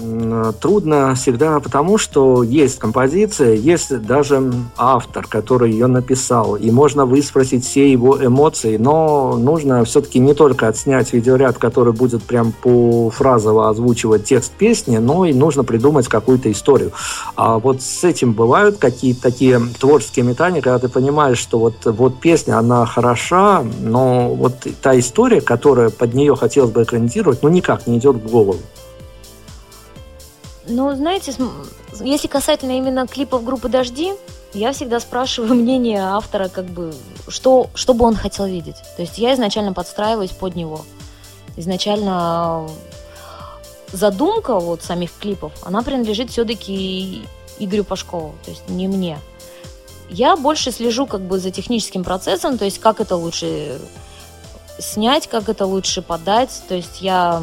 трудно 0.59 1.15
всегда 1.15 1.61
потому, 1.61 1.97
что 1.97 2.43
есть 2.43 2.77
композиция, 2.77 3.53
есть 3.53 4.01
даже 4.01 4.51
автор, 4.75 5.25
который 5.25 5.71
ее 5.71 5.87
написал, 5.87 6.57
и 6.57 6.71
можно 6.71 7.05
выспросить 7.05 7.63
все 7.63 7.89
его 7.89 8.21
эмоции, 8.21 8.75
но 8.75 9.37
нужно 9.37 9.85
все-таки 9.85 10.19
не 10.19 10.33
только 10.33 10.67
отснять 10.67 11.13
видеоряд, 11.13 11.57
который 11.57 11.93
будет 11.93 12.23
прям 12.23 12.51
по 12.51 13.09
фразово 13.11 13.69
озвучивать 13.69 14.25
текст 14.25 14.51
песни, 14.51 14.97
но 14.97 15.23
и 15.23 15.33
нужно 15.33 15.63
придумать 15.63 16.09
какую-то 16.09 16.51
историю. 16.51 16.91
А 17.37 17.59
вот 17.59 17.81
с 17.81 18.03
этим 18.03 18.33
бывают 18.33 18.77
какие-то 18.77 19.21
такие 19.21 19.61
творческие 19.79 20.25
метания, 20.25 20.61
когда 20.61 20.79
ты 20.79 20.89
понимаешь, 20.89 21.37
что 21.37 21.59
вот, 21.59 21.75
вот 21.85 22.19
песня, 22.19 22.57
она 22.57 22.85
хороша, 22.85 23.63
но 23.79 24.33
вот 24.35 24.67
та 24.81 24.99
история, 24.99 25.39
которая 25.39 25.91
под 25.91 26.13
нее 26.13 26.35
хотелось 26.35 26.71
бы 26.71 26.83
экранизировать, 26.83 27.41
ну, 27.41 27.47
никак 27.47 27.68
никак 27.69 27.87
не 27.87 27.97
идет 27.97 28.15
в 28.15 28.31
голову. 28.31 28.59
Ну, 30.67 30.95
знаете, 30.95 31.33
если 32.01 32.27
касательно 32.27 32.77
именно 32.77 33.07
клипов 33.07 33.43
группы 33.43 33.69
«Дожди», 33.69 34.13
я 34.53 34.71
всегда 34.71 34.99
спрашиваю 34.99 35.53
мнение 35.55 36.01
автора, 36.01 36.47
как 36.47 36.65
бы, 36.65 36.93
что, 37.27 37.69
что 37.73 37.93
бы 37.93 38.05
он 38.05 38.15
хотел 38.15 38.45
видеть. 38.45 38.77
То 38.95 39.01
есть 39.01 39.17
я 39.17 39.33
изначально 39.33 39.73
подстраиваюсь 39.73 40.31
под 40.31 40.55
него. 40.55 40.81
Изначально 41.57 42.67
задумка 43.91 44.59
вот 44.59 44.83
самих 44.83 45.11
клипов, 45.19 45.51
она 45.63 45.81
принадлежит 45.81 46.29
все-таки 46.29 47.23
Игорю 47.57 47.83
Пашкову, 47.83 48.35
то 48.45 48.51
есть 48.51 48.69
не 48.69 48.87
мне. 48.87 49.17
Я 50.09 50.35
больше 50.35 50.71
слежу 50.71 51.05
как 51.05 51.21
бы 51.21 51.39
за 51.39 51.51
техническим 51.51 52.03
процессом, 52.03 52.57
то 52.57 52.65
есть 52.65 52.79
как 52.79 53.01
это 53.01 53.15
лучше 53.15 53.79
снять, 54.79 55.27
как 55.27 55.49
это 55.49 55.65
лучше 55.65 56.01
подать. 56.01 56.61
То 56.67 56.75
есть 56.75 57.01
я 57.01 57.41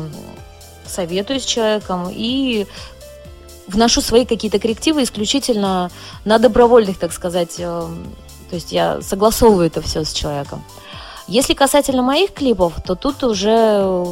советую 0.86 1.40
с 1.40 1.44
человеком 1.44 2.08
и 2.10 2.66
вношу 3.66 4.00
свои 4.00 4.24
какие-то 4.24 4.58
коррективы 4.58 5.02
исключительно 5.02 5.90
на 6.24 6.38
добровольных, 6.38 6.98
так 6.98 7.12
сказать. 7.12 7.56
Э, 7.58 7.86
то 8.48 8.54
есть 8.54 8.72
я 8.72 9.00
согласовываю 9.02 9.66
это 9.66 9.82
все 9.82 10.04
с 10.04 10.12
человеком. 10.12 10.64
Если 11.28 11.54
касательно 11.54 12.02
моих 12.02 12.32
клипов, 12.32 12.74
то 12.84 12.94
тут 12.94 13.24
уже 13.24 14.06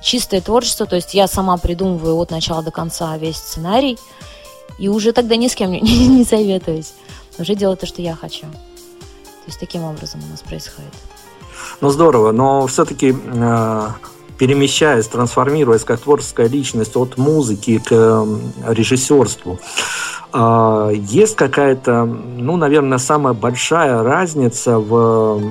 чистое 0.00 0.40
творчество, 0.40 0.86
то 0.86 0.94
есть 0.94 1.14
я 1.14 1.26
сама 1.26 1.56
придумываю 1.56 2.16
от 2.16 2.30
начала 2.30 2.62
до 2.62 2.70
конца 2.70 3.16
весь 3.18 3.36
сценарий, 3.36 3.98
и 4.78 4.88
уже 4.88 5.12
тогда 5.12 5.34
ни 5.34 5.48
с 5.48 5.56
кем 5.56 5.72
не, 5.72 5.80
не, 5.80 6.06
не 6.18 6.24
советуюсь. 6.24 6.92
Уже 7.38 7.54
делаю 7.54 7.76
то, 7.76 7.86
что 7.86 8.02
я 8.02 8.14
хочу. 8.14 8.42
То 8.42 9.46
есть 9.46 9.60
таким 9.60 9.82
образом 9.84 10.22
у 10.24 10.30
нас 10.30 10.40
происходит. 10.40 10.92
Ну, 11.80 11.90
здорово, 11.90 12.32
но 12.32 12.66
все-таки 12.66 13.14
э, 13.14 13.88
перемещаясь, 14.38 15.06
трансформируясь 15.06 15.84
как 15.84 16.00
творческая 16.00 16.48
личность 16.48 16.96
от 16.96 17.16
музыки 17.16 17.82
к 17.84 18.26
режиссерству, 18.66 19.58
э, 20.32 20.92
есть 20.94 21.36
какая-то, 21.36 22.04
ну, 22.04 22.56
наверное, 22.56 22.98
самая 22.98 23.34
большая 23.34 24.02
разница 24.02 24.78
в 24.78 25.42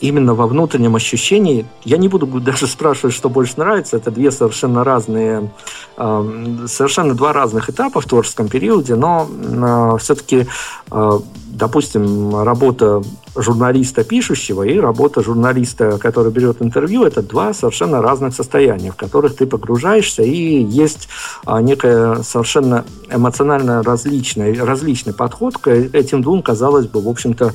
именно 0.00 0.34
во 0.34 0.46
внутреннем 0.46 0.96
ощущении, 0.96 1.66
я 1.84 1.96
не 1.96 2.08
буду 2.08 2.26
даже 2.40 2.66
спрашивать, 2.66 3.14
что 3.14 3.28
больше 3.28 3.54
нравится, 3.56 3.96
это 3.96 4.10
две 4.10 4.30
совершенно 4.30 4.84
разные, 4.84 5.50
эм, 5.96 6.66
совершенно 6.68 7.14
два 7.14 7.32
разных 7.32 7.70
этапа 7.70 8.00
в 8.00 8.06
творческом 8.06 8.48
периоде, 8.48 8.94
но 8.94 9.28
э, 9.28 9.98
все-таки, 9.98 10.46
э, 10.90 11.18
допустим, 11.48 12.42
работа 12.42 13.02
журналиста 13.38 14.04
пишущего 14.04 14.62
и 14.62 14.78
работа 14.78 15.22
журналиста, 15.22 15.98
который 15.98 16.32
берет 16.32 16.60
интервью, 16.60 17.04
это 17.04 17.22
два 17.22 17.54
совершенно 17.54 18.02
разных 18.02 18.34
состояния, 18.34 18.90
в 18.90 18.96
которых 18.96 19.36
ты 19.36 19.46
погружаешься, 19.46 20.22
и 20.22 20.62
есть 20.62 21.08
а, 21.44 21.62
некая 21.62 22.22
совершенно 22.22 22.84
эмоционально 23.10 23.82
различный, 23.82 24.60
различный 24.60 25.12
подход 25.12 25.58
к 25.58 25.68
этим 25.68 26.22
двум, 26.22 26.42
казалось 26.42 26.86
бы, 26.86 27.00
в 27.00 27.08
общем-то, 27.08 27.54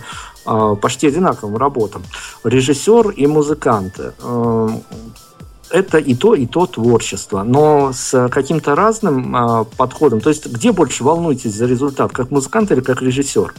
почти 0.81 1.07
одинаковым 1.07 1.57
работам. 1.57 2.03
Режиссер 2.43 3.11
и 3.11 3.27
музыканты 3.27 4.13
э, 4.21 4.69
это 5.69 5.97
и 5.97 6.13
то, 6.13 6.35
и 6.35 6.45
то 6.45 6.65
творчество, 6.67 7.43
но 7.43 7.91
с 7.93 8.29
каким-то 8.29 8.75
разным 8.75 9.35
э, 9.35 9.65
подходом. 9.77 10.21
То 10.21 10.29
есть 10.29 10.45
где 10.45 10.71
больше 10.71 11.03
волнуетесь 11.03 11.53
за 11.53 11.65
результат, 11.65 12.11
как 12.11 12.31
музыкант 12.31 12.71
или 12.71 12.81
как 12.81 13.01
режиссер? 13.01 13.53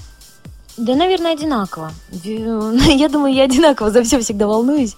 Да, 0.77 0.95
наверное, 0.95 1.33
одинаково. 1.33 1.93
Я 2.13 3.09
думаю, 3.09 3.35
я 3.35 3.45
одинаково 3.45 3.91
за 3.91 4.03
все 4.03 4.19
всегда 4.21 4.47
волнуюсь. 4.47 4.97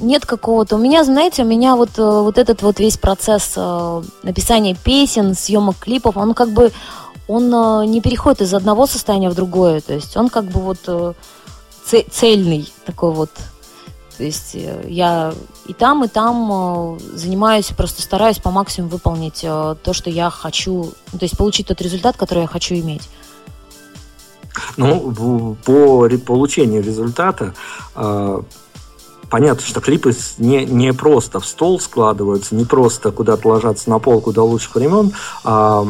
Нет 0.00 0.26
какого-то... 0.26 0.76
У 0.76 0.78
меня, 0.78 1.04
знаете, 1.04 1.42
у 1.42 1.46
меня 1.46 1.76
вот, 1.76 1.98
э, 1.98 2.02
вот 2.02 2.38
этот 2.38 2.62
вот 2.62 2.78
весь 2.78 2.96
процесс 2.96 3.52
э, 3.56 4.02
написания 4.22 4.74
песен, 4.74 5.34
съемок 5.34 5.76
клипов, 5.78 6.16
он 6.16 6.34
как 6.34 6.50
бы 6.50 6.72
он 7.30 7.54
э, 7.54 7.86
не 7.86 8.00
переходит 8.00 8.42
из 8.42 8.54
одного 8.54 8.86
состояния 8.86 9.30
в 9.30 9.34
другое. 9.34 9.80
То 9.80 9.94
есть 9.94 10.16
он 10.16 10.28
как 10.28 10.44
бы 10.44 10.60
вот 10.60 11.16
цельный 12.10 12.72
такой 12.84 13.12
вот. 13.12 13.30
То 14.16 14.24
есть 14.24 14.54
я 14.86 15.32
и 15.66 15.72
там, 15.72 16.04
и 16.04 16.08
там 16.08 16.98
занимаюсь, 17.14 17.68
просто 17.68 18.02
стараюсь 18.02 18.38
по 18.38 18.50
максимуму 18.50 18.90
выполнить 18.90 19.40
то, 19.40 19.92
что 19.92 20.10
я 20.10 20.28
хочу, 20.28 20.92
то 21.10 21.22
есть 21.22 21.38
получить 21.38 21.68
тот 21.68 21.80
результат, 21.80 22.18
который 22.18 22.42
я 22.42 22.46
хочу 22.46 22.74
иметь. 22.74 23.08
Ну, 24.76 25.56
по 25.64 26.06
получению 26.26 26.82
результата 26.82 27.54
понятно, 29.30 29.64
что 29.64 29.80
клипы 29.80 30.12
не, 30.38 30.64
не 30.66 30.92
просто 30.92 31.40
в 31.40 31.46
стол 31.46 31.80
складываются, 31.80 32.54
не 32.54 32.64
просто 32.64 33.12
куда-то 33.12 33.48
ложатся 33.48 33.88
на 33.88 33.98
полку 33.98 34.32
до 34.32 34.42
лучших 34.42 34.74
времен. 34.74 35.12
А, 35.44 35.86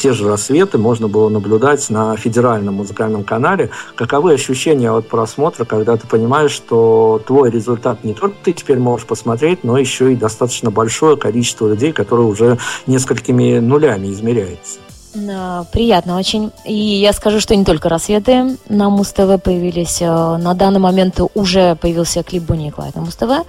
те 0.00 0.12
же 0.12 0.28
рассветы 0.28 0.78
можно 0.78 1.06
было 1.06 1.28
наблюдать 1.28 1.88
на 1.90 2.16
федеральном 2.16 2.74
музыкальном 2.74 3.24
канале. 3.24 3.70
Каковы 3.94 4.32
ощущения 4.32 4.90
от 4.90 5.08
просмотра, 5.08 5.64
когда 5.64 5.96
ты 5.96 6.06
понимаешь, 6.06 6.52
что 6.52 7.20
твой 7.26 7.50
результат 7.50 8.02
не 8.04 8.14
только 8.14 8.36
ты 8.42 8.52
теперь 8.52 8.78
можешь 8.78 9.06
посмотреть, 9.06 9.62
но 9.62 9.78
еще 9.78 10.12
и 10.12 10.16
достаточно 10.16 10.70
большое 10.70 11.16
количество 11.16 11.68
людей, 11.68 11.92
которые 11.92 12.26
уже 12.26 12.58
несколькими 12.86 13.58
нулями 13.58 14.10
измеряется? 14.12 14.78
Приятно 15.12 16.18
очень. 16.18 16.52
И 16.64 16.74
я 16.74 17.12
скажу, 17.12 17.40
что 17.40 17.56
не 17.56 17.64
только 17.64 17.88
рассветы 17.88 18.56
на 18.68 18.90
Муз-ТВ 18.90 19.42
появились. 19.42 20.02
Э, 20.02 20.36
на 20.36 20.54
данный 20.54 20.80
момент 20.80 21.20
уже 21.34 21.76
появился 21.76 22.22
клип 22.22 22.42
Бонни 22.42 22.68
и 22.68 22.70
Клайд 22.70 22.94
на 22.94 23.02
Муз-ТВ. 23.02 23.46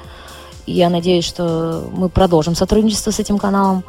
Я 0.66 0.90
надеюсь, 0.90 1.26
что 1.26 1.90
мы 1.92 2.10
продолжим 2.10 2.56
сотрудничество 2.56 3.12
с 3.12 3.20
этим 3.20 3.38
каналом. 3.38 3.84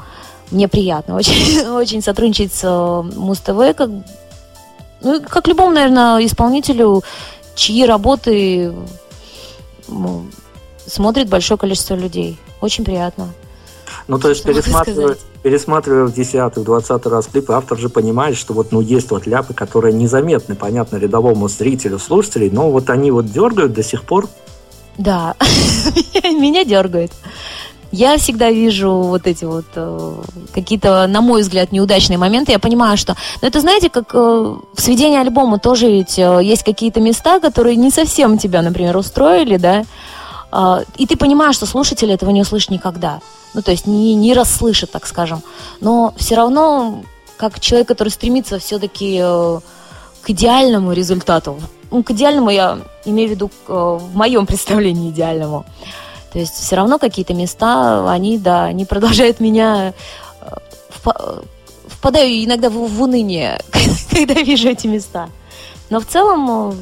Мне 0.51 0.67
приятно 0.67 1.15
очень, 1.17 1.61
очень 1.69 2.03
сотрудничать 2.03 2.53
с 2.53 2.65
э, 2.65 3.03
Муз-ТВ, 3.17 3.77
как, 3.77 3.91
ну, 5.01 5.23
как 5.23 5.47
любому, 5.47 5.73
наверное, 5.73 6.25
исполнителю, 6.27 7.05
чьи 7.55 7.85
работы 7.85 8.75
смотрит 10.87 11.29
большое 11.29 11.59
количество 11.59 11.95
людей. 11.95 12.39
Очень 12.61 12.85
приятно. 12.85 13.29
Ну, 14.11 14.19
то 14.19 14.29
есть, 14.29 14.43
пересматривая, 14.43 15.17
пересматривая 15.45 16.07
в 16.07 16.13
10 16.13 16.65
20 16.65 17.07
раз 17.07 17.29
клипы, 17.29 17.53
автор 17.53 17.79
же 17.79 17.89
понимает, 17.89 18.37
что 18.37 18.53
вот, 18.55 18.73
ну, 18.73 18.81
есть 18.81 19.13
вот 19.13 19.25
ляпы, 19.29 19.55
которые 19.55 19.93
незаметны, 19.93 20.57
понятно, 20.57 20.97
рядовому 20.97 21.47
зрителю, 21.49 22.01
слушателей, 22.01 22.51
но 22.51 22.73
вот 22.73 22.91
они 22.91 23.13
вот 23.13 23.27
дергают 23.27 23.73
до 23.73 23.85
сих 23.85 24.03
пор. 24.03 24.27
Да, 24.99 25.37
меня 26.25 26.65
дергают. 26.65 27.13
Я 27.93 28.17
всегда 28.19 28.51
вижу 28.51 28.91
вот 28.91 29.29
эти 29.29 29.45
вот 29.45 29.67
э, 29.77 30.13
какие-то, 30.55 31.07
на 31.07 31.21
мой 31.21 31.43
взгляд, 31.43 31.71
неудачные 31.71 32.19
моменты. 32.19 32.51
Я 32.51 32.59
понимаю, 32.59 32.97
что... 32.97 33.15
Ну, 33.43 33.47
это, 33.47 33.61
знаете, 33.61 33.91
как 33.91 34.13
э, 34.13 34.19
в 34.19 34.81
сведении 34.81 35.19
альбома 35.19 35.61
тоже 35.61 35.89
ведь 35.89 36.19
э, 36.19 36.41
есть 36.43 36.65
какие-то 36.65 37.01
места, 37.01 37.39
которые 37.39 37.77
не 37.77 37.91
совсем 37.91 38.39
тебя, 38.39 38.63
например, 38.63 38.97
устроили, 38.97 39.57
да, 39.57 39.85
и 40.97 41.07
ты 41.07 41.17
понимаешь, 41.17 41.55
что 41.55 41.67
слушатель 41.67 42.11
этого 42.11 42.31
не 42.31 42.43
услышит 42.43 42.71
никогда 42.71 43.21
ну, 43.55 43.63
то 43.63 43.71
есть 43.71 43.87
не, 43.87 44.15
не 44.15 44.35
расслышит, 44.35 44.91
так 44.91 45.07
скажем. 45.07 45.43
Но 45.81 46.15
все 46.17 46.37
равно, 46.37 47.03
как 47.37 47.61
человек, 47.61 47.89
который 47.89 48.11
стремится 48.11 48.59
все-таки 48.59 49.19
э, 49.23 49.61
к 50.23 50.31
идеальному 50.31 50.93
результату, 50.93 51.61
ну, 51.91 52.03
к 52.03 52.11
идеальному 52.13 52.51
я 52.51 52.79
имею 53.05 53.29
в 53.29 53.33
виду 53.33 53.51
э, 53.69 53.99
в 54.01 54.17
моем 54.17 54.47
представлении 54.47 55.11
идеальному, 55.11 55.65
то 56.33 56.39
есть 56.39 56.55
все 56.55 56.77
равно 56.77 56.99
какие-то 56.99 57.35
места, 57.35 58.11
они, 58.11 58.39
да, 58.39 58.65
они 58.65 58.85
продолжают 58.85 59.41
меня 59.41 59.95
э, 60.41 61.43
впадаю 61.89 62.45
иногда 62.45 62.71
в, 62.71 62.75
в 62.75 63.03
уныние, 63.03 63.61
когда 64.11 64.35
вижу 64.35 64.69
эти 64.69 64.87
места. 64.87 65.29
Но 65.89 65.99
в 65.99 66.07
целом 66.07 66.77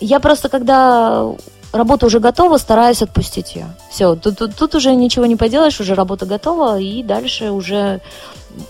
я 0.00 0.18
просто, 0.18 0.48
когда 0.48 1.32
работа 1.74 2.06
уже 2.06 2.20
готова, 2.20 2.58
стараюсь 2.58 3.02
отпустить 3.02 3.54
ее. 3.54 3.66
Все, 3.90 4.14
тут, 4.14 4.38
тут, 4.38 4.54
тут 4.54 4.74
уже 4.74 4.94
ничего 4.94 5.26
не 5.26 5.36
поделаешь, 5.36 5.80
уже 5.80 5.94
работа 5.94 6.26
готова, 6.26 6.78
и 6.78 7.02
дальше 7.02 7.50
уже 7.50 8.00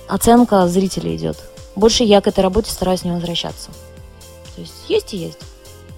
оценка 0.08 0.66
зрителя 0.68 1.14
идет. 1.14 1.36
Больше 1.76 2.04
я 2.04 2.20
к 2.20 2.26
этой 2.26 2.40
работе 2.40 2.70
стараюсь 2.70 3.04
не 3.04 3.12
возвращаться. 3.12 3.70
То 4.54 4.60
есть 4.60 4.74
есть 4.88 5.14
и 5.14 5.16
есть. 5.16 5.38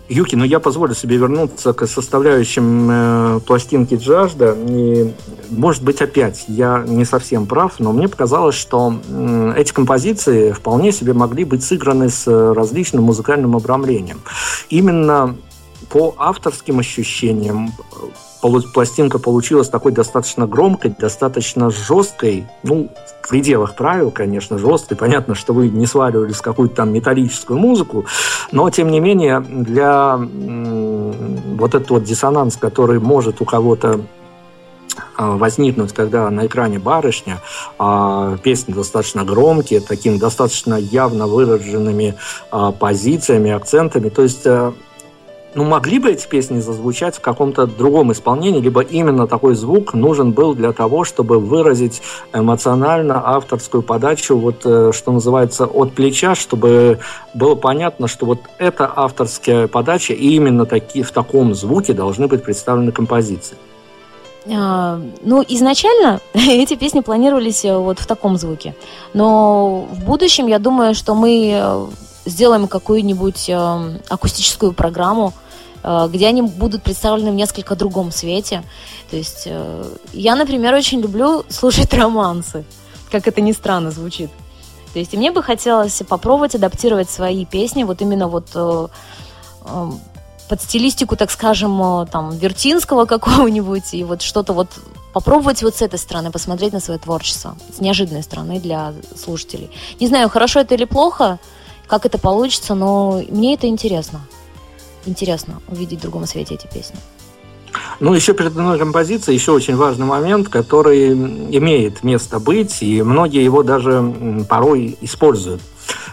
Юки, 0.09 0.37
ну 0.37 0.45
я 0.45 0.61
позволю 0.61 0.95
себе 0.95 1.17
вернуться 1.17 1.73
к 1.73 1.85
составляющим 1.89 2.89
э, 2.91 3.41
пластинки 3.41 3.95
Джажда. 3.97 4.57
И, 4.57 5.13
может 5.51 5.83
быть, 5.83 6.01
опять 6.01 6.45
я 6.47 6.85
не 6.87 7.05
совсем 7.05 7.47
прав, 7.47 7.81
но 7.81 7.93
мне 7.93 8.07
показалось, 8.07 8.55
что 8.55 8.95
э, 9.09 9.55
эти 9.57 9.73
композиции 9.73 10.53
вполне 10.53 10.93
себе 10.93 11.13
могли 11.13 11.45
быть 11.45 11.65
сыграны 11.65 12.09
с 12.09 12.27
различным 12.29 13.03
музыкальным 13.03 13.57
обрамлением. 13.57 14.21
Именно 14.71 15.37
по 15.91 16.15
авторским 16.19 16.79
ощущениям 16.79 17.73
пластинка 18.73 19.19
получилась 19.19 19.69
такой 19.69 19.93
достаточно 19.93 20.47
громкой, 20.47 20.95
достаточно 20.97 21.71
жесткой, 21.71 22.47
ну, 22.63 22.91
в 23.23 23.29
пределах 23.29 23.75
правил, 23.75 24.11
конечно, 24.11 24.59
жесткой. 24.59 24.97
Понятно, 24.97 25.35
что 25.35 25.53
вы 25.53 25.69
не 25.69 25.87
сваливали 25.87 26.33
с 26.33 26.41
какую-то 26.41 26.77
там 26.77 26.93
металлическую 26.93 27.59
музыку, 27.59 28.07
но, 28.53 28.71
тем 28.71 28.91
не 28.91 29.01
менее, 29.01 29.41
для 29.41 30.17
вот 30.17 31.75
этот 31.75 31.91
вот 31.91 32.05
диссонанс, 32.05 32.57
который 32.57 33.01
может 33.01 33.41
у 33.41 33.45
кого-то 33.45 34.01
а, 35.17 35.37
возникнуть, 35.37 35.93
когда 35.93 36.31
на 36.31 36.47
экране 36.47 36.79
барышня, 36.79 37.41
а 37.79 38.37
песни 38.39 38.73
достаточно 38.73 39.25
громкие, 39.25 39.81
такими 39.81 40.19
достаточно 40.19 40.75
явно 40.75 41.27
выраженными 41.27 42.15
а, 42.51 42.73
позициями, 42.73 43.51
акцентами. 43.51 44.09
То 44.09 44.23
есть 44.23 44.43
э, 44.45 44.73
ну, 45.57 45.65
могли 45.65 45.99
бы 45.99 46.11
эти 46.11 46.27
песни 46.29 46.61
зазвучать 46.61 47.17
в 47.17 47.21
каком-то 47.21 47.67
другом 47.67 48.13
исполнении, 48.13 48.61
либо 48.61 48.83
именно 48.83 49.27
такой 49.27 49.55
звук 49.55 49.95
нужен 49.95 50.33
был 50.33 50.55
для 50.55 50.73
того, 50.73 51.05
чтобы 51.05 51.39
выразить 51.39 52.03
эмоционально 52.35 53.23
авторскую 53.25 53.83
подачу, 53.83 54.37
вот 54.37 54.67
э, 54.67 54.93
что 54.93 55.13
называется, 55.13 55.65
от 55.65 55.95
плеча, 55.95 56.35
чтобы 56.35 56.99
было 57.33 57.55
понятно, 57.55 58.07
что 58.07 58.27
вот 58.27 58.41
эта 58.59 58.93
авторская 58.95 59.67
подача, 59.67 60.13
и 60.13 60.35
именно 60.35 60.67
таки, 60.67 61.03
в 61.03 61.11
таком 61.11 61.55
звуке 61.55 61.95
должны 61.95 62.29
быть 62.29 62.45
представлены 62.45 62.93
композиции. 62.93 63.57
А, 64.55 65.01
ну, 65.23 65.43
изначально 65.49 66.21
эти 66.35 66.77
песни 66.77 67.01
планировались 67.01 67.65
э, 67.65 67.75
вот 67.75 67.99
в 67.99 68.07
таком 68.07 68.37
звуке. 68.37 68.75
Но 69.15 69.89
в 69.91 70.05
будущем, 70.05 70.49
я 70.49 70.59
думаю, 70.59 70.95
что 70.95 71.15
мы 71.15 71.51
э, 71.55 71.87
сделаем 72.27 72.69
какую-нибудь 72.69 73.51
акустическую 74.11 74.75
программу, 74.75 75.33
где 76.09 76.27
они 76.27 76.43
будут 76.43 76.83
представлены 76.83 77.31
в 77.31 77.35
несколько 77.35 77.77
другом 77.77 78.11
свете. 78.11 78.65
То 79.11 79.17
есть 79.17 79.45
э, 79.47 79.85
я, 80.13 80.35
например, 80.35 80.75
очень 80.75 81.01
люблю 81.01 81.45
слушать 81.49 81.95
романсы, 81.95 82.65
как 83.11 83.29
это 83.29 83.41
ни 83.41 83.53
странно 83.53 83.93
звучит. 83.93 84.31
То 84.93 84.99
есть 84.99 85.15
и 85.15 85.17
мне 85.17 85.31
бы 85.31 85.43
хотелось 85.43 86.03
попробовать 86.09 86.55
адаптировать 86.55 87.09
свои 87.09 87.45
песни 87.45 87.85
вот 87.85 88.03
именно 88.03 88.27
вот 88.27 88.49
э, 88.55 88.89
под 90.49 90.63
стилистику, 90.63 91.17
так 91.17 91.31
скажем, 91.31 92.07
там, 92.09 92.31
Вертинского 92.37 93.05
какого-нибудь, 93.07 93.95
и 93.95 94.03
вот 94.03 94.23
что-то 94.23 94.53
вот 94.55 94.69
попробовать 95.13 95.63
вот 95.63 95.77
с 95.77 95.83
этой 95.83 95.99
стороны, 95.99 96.31
посмотреть 96.31 96.73
на 96.73 96.81
свое 96.81 96.99
творчество, 96.99 97.57
с 97.75 97.81
неожиданной 97.81 98.23
стороны 98.23 98.61
для 98.61 98.93
слушателей. 99.17 99.71
Не 100.01 100.09
знаю, 100.09 100.29
хорошо 100.29 100.61
это 100.61 100.75
или 100.75 100.85
плохо, 100.85 101.39
как 101.87 102.05
это 102.07 102.19
получится, 102.19 102.75
но 102.75 103.23
мне 103.29 103.55
это 103.55 103.67
интересно. 103.67 104.21
Интересно 105.07 105.61
увидеть 105.69 106.01
в 106.01 106.03
другом 106.03 106.27
свете 106.27 106.55
эти 106.55 106.67
песни. 106.67 106.97
Ну, 108.01 108.15
еще 108.15 108.35
перед 108.35 108.55
мной 108.55 108.79
композиция, 108.79 109.35
еще 109.35 109.53
очень 109.53 109.77
важный 109.77 110.07
момент, 110.07 110.49
который 110.49 111.13
имеет 111.13 112.03
место 112.03 112.39
быть, 112.39 112.83
и 112.83 113.03
многие 113.03 113.43
его 113.43 113.63
даже 113.63 114.45
порой 114.49 114.97
используют. 115.01 115.63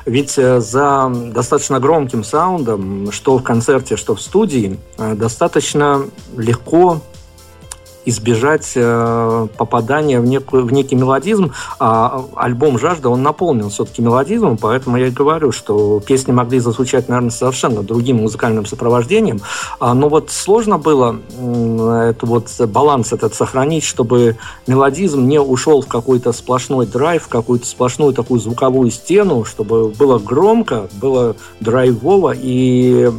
Ведь 0.06 0.38
э, 0.38 0.60
за 0.60 1.10
достаточно 1.34 1.80
громким 1.80 2.24
саундом, 2.24 3.12
что 3.12 3.38
в 3.38 3.44
концерте, 3.44 3.96
что 3.96 4.16
в 4.16 4.22
студии, 4.22 4.78
э, 4.98 5.16
достаточно 5.16 6.06
легко 6.38 7.02
избежать 8.06 8.72
э, 8.76 9.48
попадания 9.58 10.20
в, 10.20 10.26
некую, 10.26 10.66
в 10.66 10.74
некий 10.74 10.96
мелодизм. 10.96 11.54
А 11.80 12.24
альбом 12.36 12.78
«Жажда», 12.80 13.10
он 13.10 13.24
наполнен 13.24 13.70
все-таки 13.70 14.02
мелодизмом, 14.02 14.58
поэтому 14.58 14.98
я 14.98 15.08
и 15.08 15.12
говорю, 15.12 15.52
что 15.52 16.00
песни 16.00 16.32
могли 16.32 16.60
зазвучать, 16.60 17.10
наверное, 17.10 17.32
совершенно 17.32 17.84
другим 17.84 18.18
музыкальным 18.18 18.66
сопровождением. 18.66 19.42
А, 19.80 19.94
но 19.94 20.10
вот 20.10 20.32
сложно 20.32 20.78
было 20.78 21.18
э, 21.38 22.10
это 22.12 22.26
вот 22.26 22.50
баланс 22.68 23.14
этот 23.14 23.34
сохранить, 23.36 23.84
чтобы 23.84 24.38
мелодизм 24.68 25.28
не 25.28 25.40
ушел 25.40 25.82
в 25.82 25.88
какой-то 25.88 26.34
сплошной 26.34 26.86
драйв, 26.86 27.24
в 27.24 27.28
какую-то 27.28 27.66
сплошную 27.66 28.14
такую 28.14 28.40
звуковую 28.40 28.92
стену, 28.92 29.46
чтобы 29.46 29.90
было 29.90 30.20
громко, 30.20 30.88
было 30.94 31.36
драйвово 31.60 32.34
и 32.36 33.12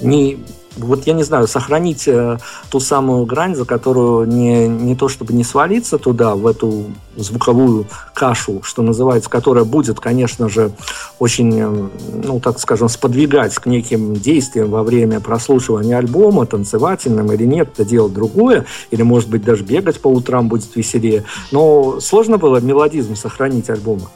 не 0.00 0.38
вот 0.76 1.06
я 1.06 1.12
не 1.12 1.22
знаю, 1.22 1.46
сохранить 1.46 2.06
э, 2.06 2.38
ту 2.70 2.80
самую 2.80 3.26
грань, 3.26 3.54
за 3.54 3.64
которую 3.64 4.26
не, 4.28 4.68
не 4.68 4.94
то 4.94 5.08
чтобы 5.08 5.32
не 5.32 5.44
свалиться 5.44 5.98
туда, 5.98 6.34
в 6.34 6.46
эту 6.46 6.84
звуковую 7.16 7.86
кашу, 8.14 8.62
что 8.62 8.82
называется, 8.82 9.30
которая 9.30 9.64
будет, 9.64 10.00
конечно 10.00 10.48
же, 10.48 10.72
очень, 11.18 11.58
э, 11.58 11.88
ну, 12.24 12.40
так 12.40 12.58
скажем, 12.58 12.88
сподвигать 12.88 13.54
к 13.54 13.66
неким 13.66 14.14
действиям 14.14 14.70
во 14.70 14.82
время 14.82 15.20
прослушивания 15.20 15.96
альбома, 15.96 16.46
танцевательным 16.46 17.32
или 17.32 17.44
нет, 17.44 17.70
это 17.74 17.84
дело 17.84 18.08
другое, 18.08 18.66
или, 18.90 19.02
может 19.02 19.30
быть, 19.30 19.44
даже 19.44 19.64
бегать 19.64 20.00
по 20.00 20.08
утрам 20.08 20.48
будет 20.48 20.74
веселее. 20.76 21.24
Но 21.52 22.00
сложно 22.00 22.38
было 22.38 22.58
мелодизм 22.60 23.16
сохранить 23.16 23.70
альбома? 23.70 24.10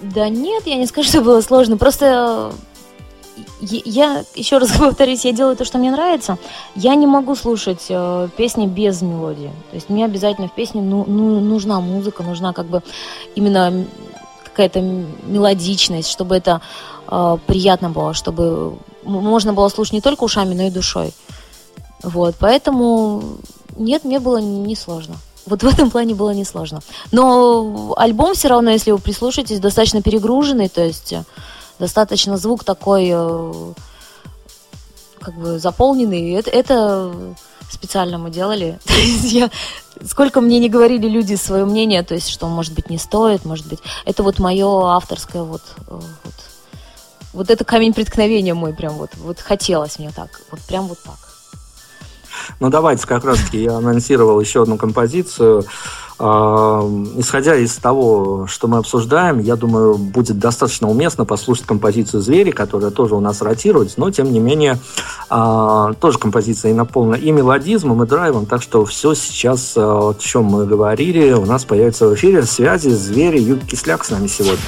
Да 0.00 0.28
нет, 0.28 0.64
я 0.66 0.76
не 0.76 0.86
скажу, 0.86 1.08
что 1.08 1.20
было 1.22 1.40
сложно. 1.40 1.76
Просто 1.76 2.52
я 3.60 4.24
еще 4.34 4.58
раз 4.58 4.70
повторюсь, 4.78 5.24
я 5.24 5.32
делаю 5.32 5.56
то, 5.56 5.64
что 5.64 5.78
мне 5.78 5.90
нравится. 5.90 6.38
Я 6.74 6.94
не 6.94 7.06
могу 7.06 7.34
слушать 7.34 7.86
э, 7.88 8.28
песни 8.36 8.66
без 8.66 9.02
мелодии. 9.02 9.50
То 9.70 9.76
есть 9.76 9.88
мне 9.88 10.04
обязательно 10.04 10.48
в 10.48 10.54
песне 10.54 10.80
ну, 10.82 11.04
ну, 11.06 11.40
нужна 11.40 11.80
музыка, 11.80 12.22
нужна 12.22 12.52
как 12.52 12.66
бы 12.66 12.82
именно 13.34 13.84
какая-то 14.44 14.80
мелодичность, 14.80 16.10
чтобы 16.10 16.36
это 16.36 16.60
э, 17.08 17.38
приятно 17.46 17.90
было, 17.90 18.14
чтобы 18.14 18.78
можно 19.04 19.52
было 19.52 19.68
слушать 19.68 19.94
не 19.94 20.00
только 20.00 20.24
ушами, 20.24 20.54
но 20.54 20.64
и 20.64 20.70
душой. 20.70 21.12
Вот, 22.02 22.36
поэтому 22.38 23.22
нет, 23.76 24.04
мне 24.04 24.20
было 24.20 24.38
не 24.38 24.76
сложно. 24.76 25.16
Вот 25.46 25.62
в 25.62 25.66
этом 25.66 25.90
плане 25.90 26.14
было 26.14 26.30
несложно. 26.30 26.80
Но 27.10 27.94
альбом 27.96 28.34
все 28.34 28.48
равно, 28.48 28.70
если 28.70 28.90
вы 28.90 28.98
прислушаетесь, 28.98 29.60
достаточно 29.60 30.02
перегруженный, 30.02 30.68
то 30.68 30.84
есть 30.84 31.14
достаточно 31.78 32.36
звук 32.36 32.64
такой 32.64 33.10
э, 33.12 33.72
как 35.20 35.34
бы 35.34 35.58
заполненный. 35.58 36.32
Это, 36.32 36.50
это 36.50 37.14
специально 37.70 38.18
мы 38.18 38.30
делали. 38.30 38.78
я, 39.22 39.50
сколько 40.04 40.40
мне 40.40 40.58
не 40.58 40.68
говорили 40.68 41.08
люди 41.08 41.34
свое 41.34 41.64
мнение, 41.64 42.02
то 42.02 42.14
есть, 42.14 42.28
что, 42.28 42.48
может 42.48 42.74
быть, 42.74 42.90
не 42.90 42.98
стоит, 42.98 43.44
может 43.44 43.66
быть. 43.66 43.80
Это 44.04 44.22
вот 44.22 44.38
мое 44.38 44.86
авторское 44.86 45.42
вот, 45.42 45.62
э, 45.86 46.00
вот, 46.24 46.34
вот 47.32 47.50
это 47.50 47.64
камень 47.64 47.92
преткновения 47.92 48.54
мой 48.54 48.72
прям 48.74 48.94
вот, 48.94 49.10
вот 49.16 49.40
хотелось 49.40 49.98
мне 49.98 50.10
так, 50.10 50.40
вот 50.50 50.60
прям 50.60 50.86
вот 50.86 50.98
так. 51.02 51.18
Ну, 52.60 52.70
давайте 52.70 53.06
как 53.06 53.24
раз-таки 53.24 53.62
я 53.62 53.76
анонсировал 53.76 54.40
еще 54.40 54.62
одну 54.62 54.76
композицию. 54.76 55.64
Исходя 56.20 57.54
из 57.54 57.76
того, 57.76 58.46
что 58.48 58.66
мы 58.66 58.78
обсуждаем, 58.78 59.38
я 59.38 59.54
думаю, 59.54 59.96
будет 59.96 60.38
достаточно 60.38 60.88
уместно 60.88 61.24
послушать 61.24 61.66
композицию 61.66 62.22
«Звери», 62.22 62.50
которая 62.50 62.90
тоже 62.90 63.14
у 63.14 63.20
нас 63.20 63.40
ротируется, 63.40 64.00
но, 64.00 64.10
тем 64.10 64.32
не 64.32 64.40
менее, 64.40 64.78
а, 65.30 65.92
тоже 65.94 66.18
композиция 66.18 66.72
и 66.72 66.74
наполнена 66.74 67.14
и 67.14 67.30
мелодизмом, 67.30 68.02
и 68.02 68.06
драйвом, 68.06 68.46
так 68.46 68.62
что 68.62 68.84
все 68.84 69.14
сейчас, 69.14 69.74
а, 69.76 70.10
о 70.10 70.14
чем 70.14 70.44
мы 70.44 70.66
говорили, 70.66 71.32
у 71.32 71.46
нас 71.46 71.64
появится 71.64 72.08
в 72.08 72.14
эфире 72.14 72.42
связи 72.42 72.88
«Звери». 72.88 73.38
Юг 73.38 73.60
Кисляк 73.60 74.04
с 74.04 74.10
нами 74.10 74.26
сегодня. 74.26 74.58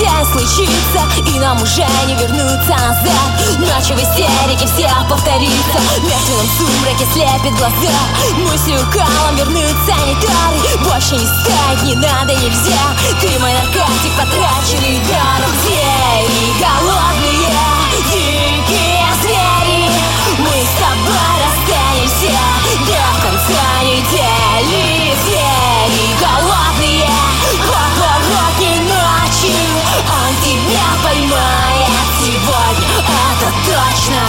Все 0.00 0.24
случится 0.32 1.02
И 1.26 1.38
нам 1.38 1.62
уже 1.62 1.86
не 2.06 2.14
вернуться. 2.14 2.70
Назад 2.70 3.58
Ночью 3.58 3.96
в 3.96 4.00
истерике 4.00 4.66
все 4.66 4.88
повторится. 5.08 5.78
В 5.98 6.04
мертвенном 6.04 6.48
сумраке 6.58 7.06
слепит 7.12 7.58
глаза. 7.58 7.98
Мыслью 8.36 8.80
калом 8.92 9.36
вернутся 9.36 9.70
санитары 9.86 10.84
Больше 10.84 11.16
не 11.16 11.26
стать 11.26 11.82
не 11.82 11.94
надо, 11.96 12.34
нельзя. 12.34 12.80
Ты 13.20 13.38
мой 13.38 13.52
наркотик, 13.52 14.12
потраченный 14.16 15.00
даром 15.08 15.52
Звери 15.62 16.52
голодные, 16.60 17.79
Тебя 30.70 30.78
поймает 31.02 31.90
сегодня 32.22 32.86
Это 33.02 33.50
точно. 33.66 34.22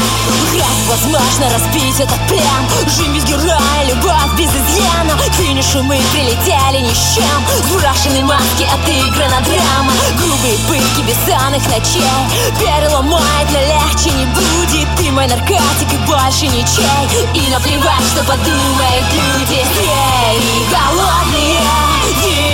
Как 0.57 0.89
возможно 0.89 1.53
разбить 1.53 1.99
этот 1.99 2.17
плен 2.27 2.63
Жизнь 2.87 3.13
без 3.13 3.25
героя, 3.25 3.85
любовь 3.87 4.33
без 4.39 4.49
изъяна. 4.49 5.13
К 5.29 5.33
финишу 5.35 5.83
мы 5.83 6.01
прилетели 6.11 6.81
ни 6.81 6.91
с 6.91 7.13
чем. 7.13 7.45
Сброшены 7.69 8.23
маски, 8.25 8.65
отыграна 8.73 9.39
драма. 9.41 9.93
Грубые 10.17 10.57
пытки 10.67 11.01
бессонных 11.01 11.63
ночей. 11.67 12.25
Переломает, 12.57 13.47
но 13.51 13.59
легче 13.59 14.09
не 14.09 14.25
будет. 14.25 14.87
Ты 14.97 15.11
мой 15.11 15.27
наркотик 15.27 15.93
и 15.93 15.97
больше 16.07 16.47
ничей. 16.47 17.05
И 17.35 17.51
наплевать, 17.51 18.07
что 18.15 18.23
подумают 18.23 19.05
люди. 19.13 19.63
Эй, 19.77 20.41
голодные, 20.71 22.50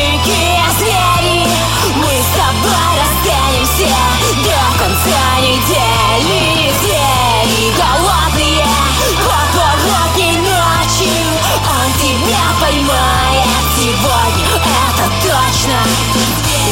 сегодня, 13.97 14.45
это 14.89 15.05
точно 15.21 15.77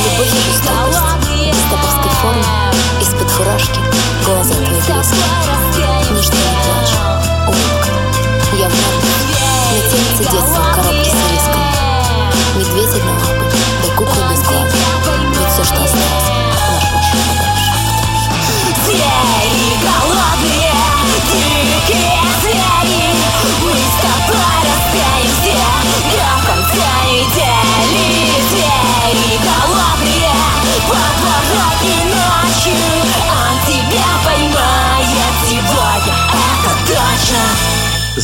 Любовь 0.03 0.33
и 1.31 1.51
в 1.51 1.55
стоповской 1.55 2.11
форме 2.21 2.43
Из-под 3.01 3.29
фуражки. 3.29 3.79
Глаза 4.25 4.53
твои 4.53 4.67
близко 4.67 4.93
Ну 6.11 6.21
что, 6.21 6.35
не 6.35 6.55
плачь, 6.65 6.95
улыбка. 7.47 7.89
Я 8.53 8.69
в 8.69 8.73
норме, 8.73 9.09
мне 9.71 9.81
тянется 9.89 10.23
детство 10.31 10.74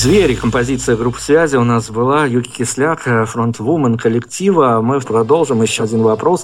«Звери» 0.01 0.33
композиция 0.33 0.95
группы 0.95 1.21
связи 1.21 1.57
у 1.57 1.63
нас 1.63 1.91
была. 1.91 2.25
Юки 2.25 2.49
Кисляк, 2.49 3.01
фронтвумен 3.27 3.99
коллектива. 3.99 4.81
Мы 4.81 4.99
продолжим. 4.99 5.61
Еще 5.61 5.83
один 5.83 6.01
вопрос. 6.01 6.43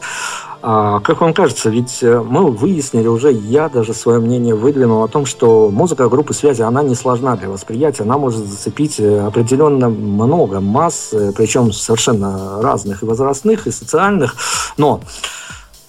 А, 0.62 1.00
как 1.00 1.22
вам 1.22 1.34
кажется, 1.34 1.72
ведь 1.72 2.04
э, 2.04 2.22
мы 2.22 2.52
выяснили 2.52 3.08
уже, 3.08 3.32
я 3.32 3.68
даже 3.68 3.96
свое 3.96 4.20
мнение 4.20 4.54
выдвинул 4.54 5.02
о 5.02 5.08
том, 5.08 5.26
что 5.26 5.72
музыка 5.72 6.08
группы 6.08 6.36
связи, 6.36 6.62
она 6.62 6.84
не 6.84 6.94
сложна 6.94 7.36
для 7.36 7.50
восприятия, 7.50 8.04
она 8.04 8.20
может 8.20 8.46
зацепить 8.46 9.00
э, 9.00 9.22
определенно 9.22 9.90
много 9.90 10.60
масс, 10.60 11.10
э, 11.14 11.32
причем 11.36 11.72
совершенно 11.72 12.62
разных 12.62 13.02
и 13.02 13.08
возрастных, 13.08 13.66
и 13.66 13.72
социальных, 13.72 14.36
но 14.78 15.02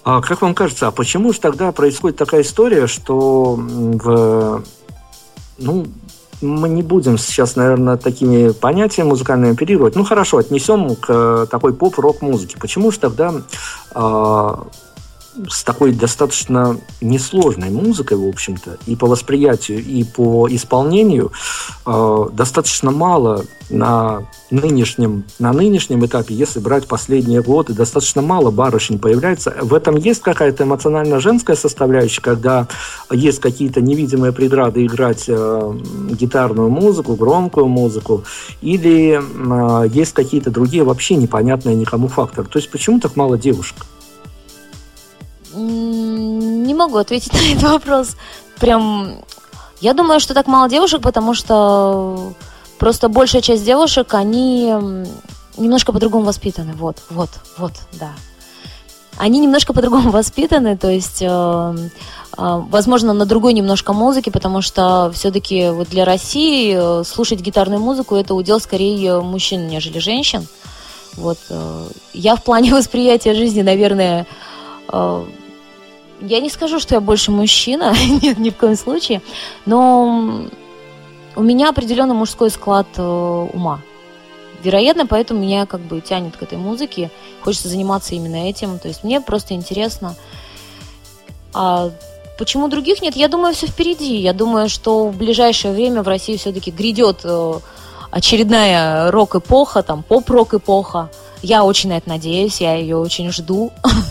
а 0.04 0.22
как 0.22 0.40
вам 0.40 0.54
кажется, 0.54 0.86
а 0.86 0.90
почему 0.90 1.34
же 1.34 1.40
тогда 1.40 1.70
происходит 1.72 2.16
такая 2.16 2.40
история, 2.40 2.86
что 2.86 3.58
в, 3.58 4.62
ну, 5.58 5.86
мы 6.40 6.68
не 6.68 6.82
будем 6.82 7.18
сейчас, 7.18 7.56
наверное, 7.56 7.96
такими 7.96 8.50
понятиями 8.52 9.08
музыкальными 9.08 9.52
оперировать. 9.52 9.96
Ну, 9.96 10.04
хорошо, 10.04 10.38
отнесем 10.38 10.94
к 10.96 11.46
такой 11.50 11.74
поп-рок 11.74 12.22
музыке. 12.22 12.56
Почему 12.60 12.90
же 12.90 12.98
тогда 12.98 13.32
э, 13.94 14.54
с 15.48 15.62
такой 15.62 15.92
достаточно 15.92 16.78
несложной 17.00 17.70
музыкой, 17.70 18.16
в 18.16 18.26
общем-то, 18.26 18.78
и 18.86 18.96
по 18.96 19.06
восприятию, 19.06 19.84
и 19.84 20.04
по 20.04 20.48
исполнению 20.48 21.32
э, 21.86 22.26
достаточно 22.32 22.90
мало 22.90 23.44
на 23.70 24.22
нынешнем, 24.50 25.24
на 25.38 25.52
нынешнем 25.52 26.04
этапе, 26.04 26.34
если 26.34 26.58
брать 26.58 26.86
последние 26.86 27.42
годы, 27.42 27.74
достаточно 27.74 28.22
мало 28.22 28.50
барышень 28.50 28.98
появляется. 28.98 29.54
В 29.60 29.74
этом 29.74 29.96
есть 29.96 30.22
какая-то 30.22 30.64
эмоционально-женская 30.64 31.56
составляющая, 31.56 32.22
когда 32.22 32.66
есть 33.10 33.40
какие-то 33.40 33.80
невидимые 33.80 34.32
преграды 34.32 34.84
играть 34.86 35.24
э, 35.28 35.72
гитарную 36.10 36.70
музыку, 36.70 37.14
громкую 37.14 37.66
музыку, 37.66 38.24
или 38.62 39.20
э, 39.20 39.88
есть 39.92 40.12
какие-то 40.14 40.50
другие 40.50 40.84
вообще 40.84 41.16
непонятные 41.16 41.76
никому 41.76 42.08
факторы. 42.08 42.48
То 42.48 42.58
есть 42.58 42.70
почему 42.70 43.00
так 43.00 43.16
мало 43.16 43.36
девушек? 43.36 43.76
Не 45.58 46.74
могу 46.74 46.96
ответить 46.98 47.32
на 47.34 47.38
этот 47.38 47.62
вопрос. 47.62 48.16
Прям, 48.58 49.16
я 49.80 49.94
думаю, 49.94 50.20
что 50.20 50.34
так 50.34 50.46
мало 50.46 50.68
девушек, 50.68 51.02
потому 51.02 51.34
что 51.34 52.32
просто 52.78 53.08
большая 53.08 53.42
часть 53.42 53.64
девушек, 53.64 54.14
они 54.14 54.72
немножко 55.58 55.92
по-другому 55.92 56.24
воспитаны. 56.24 56.72
Вот, 56.74 56.98
вот, 57.10 57.30
вот, 57.56 57.72
да. 57.92 58.12
Они 59.16 59.40
немножко 59.40 59.72
по-другому 59.72 60.10
воспитаны, 60.12 60.76
то 60.76 60.88
есть, 60.88 61.22
э, 61.22 61.26
э, 61.26 62.62
возможно, 62.70 63.12
на 63.12 63.26
другой 63.26 63.52
немножко 63.52 63.92
музыке, 63.92 64.30
потому 64.30 64.62
что 64.62 65.10
все-таки 65.12 65.70
вот 65.70 65.88
для 65.88 66.04
России 66.04 66.76
э, 66.76 67.04
слушать 67.04 67.40
гитарную 67.40 67.80
музыку 67.80 68.14
это 68.14 68.34
удел 68.34 68.60
скорее 68.60 69.20
мужчин, 69.20 69.66
нежели 69.68 69.98
женщин. 69.98 70.46
Вот, 71.16 71.38
э, 71.50 71.88
я 72.14 72.36
в 72.36 72.44
плане 72.44 72.72
восприятия 72.74 73.34
жизни, 73.34 73.62
наверное, 73.62 74.26
э, 74.92 75.24
я 76.20 76.40
не 76.40 76.50
скажу, 76.50 76.80
что 76.80 76.94
я 76.94 77.00
больше 77.00 77.30
мужчина, 77.30 77.94
нет, 78.22 78.38
ни 78.38 78.50
в 78.50 78.56
коем 78.56 78.76
случае, 78.76 79.22
но 79.66 80.48
у 81.36 81.42
меня 81.42 81.68
определенный 81.68 82.14
мужской 82.14 82.50
склад 82.50 82.86
э, 82.96 83.02
ума. 83.02 83.80
Вероятно, 84.62 85.06
поэтому 85.06 85.40
меня 85.40 85.66
как 85.66 85.80
бы 85.80 86.00
тянет 86.00 86.36
к 86.36 86.42
этой 86.42 86.58
музыке, 86.58 87.10
хочется 87.42 87.68
заниматься 87.68 88.14
именно 88.14 88.48
этим, 88.48 88.78
то 88.78 88.88
есть 88.88 89.04
мне 89.04 89.20
просто 89.20 89.54
интересно. 89.54 90.16
А 91.54 91.90
почему 92.38 92.68
других 92.68 93.00
нет? 93.00 93.14
Я 93.16 93.28
думаю, 93.28 93.54
все 93.54 93.66
впереди. 93.66 94.16
Я 94.16 94.32
думаю, 94.32 94.68
что 94.68 95.08
в 95.08 95.16
ближайшее 95.16 95.72
время 95.72 96.02
в 96.02 96.08
России 96.08 96.36
все-таки 96.36 96.70
грядет 96.70 97.20
э, 97.24 97.54
очередная 98.10 99.10
рок-эпоха, 99.10 99.82
там 99.82 100.02
поп-рок-эпоха. 100.02 101.10
Я 101.42 101.64
очень 101.64 101.90
на 101.90 101.98
это 101.98 102.08
надеюсь, 102.08 102.60
я 102.60 102.74
ее 102.74 102.96
очень 102.96 103.30
жду. 103.30 103.72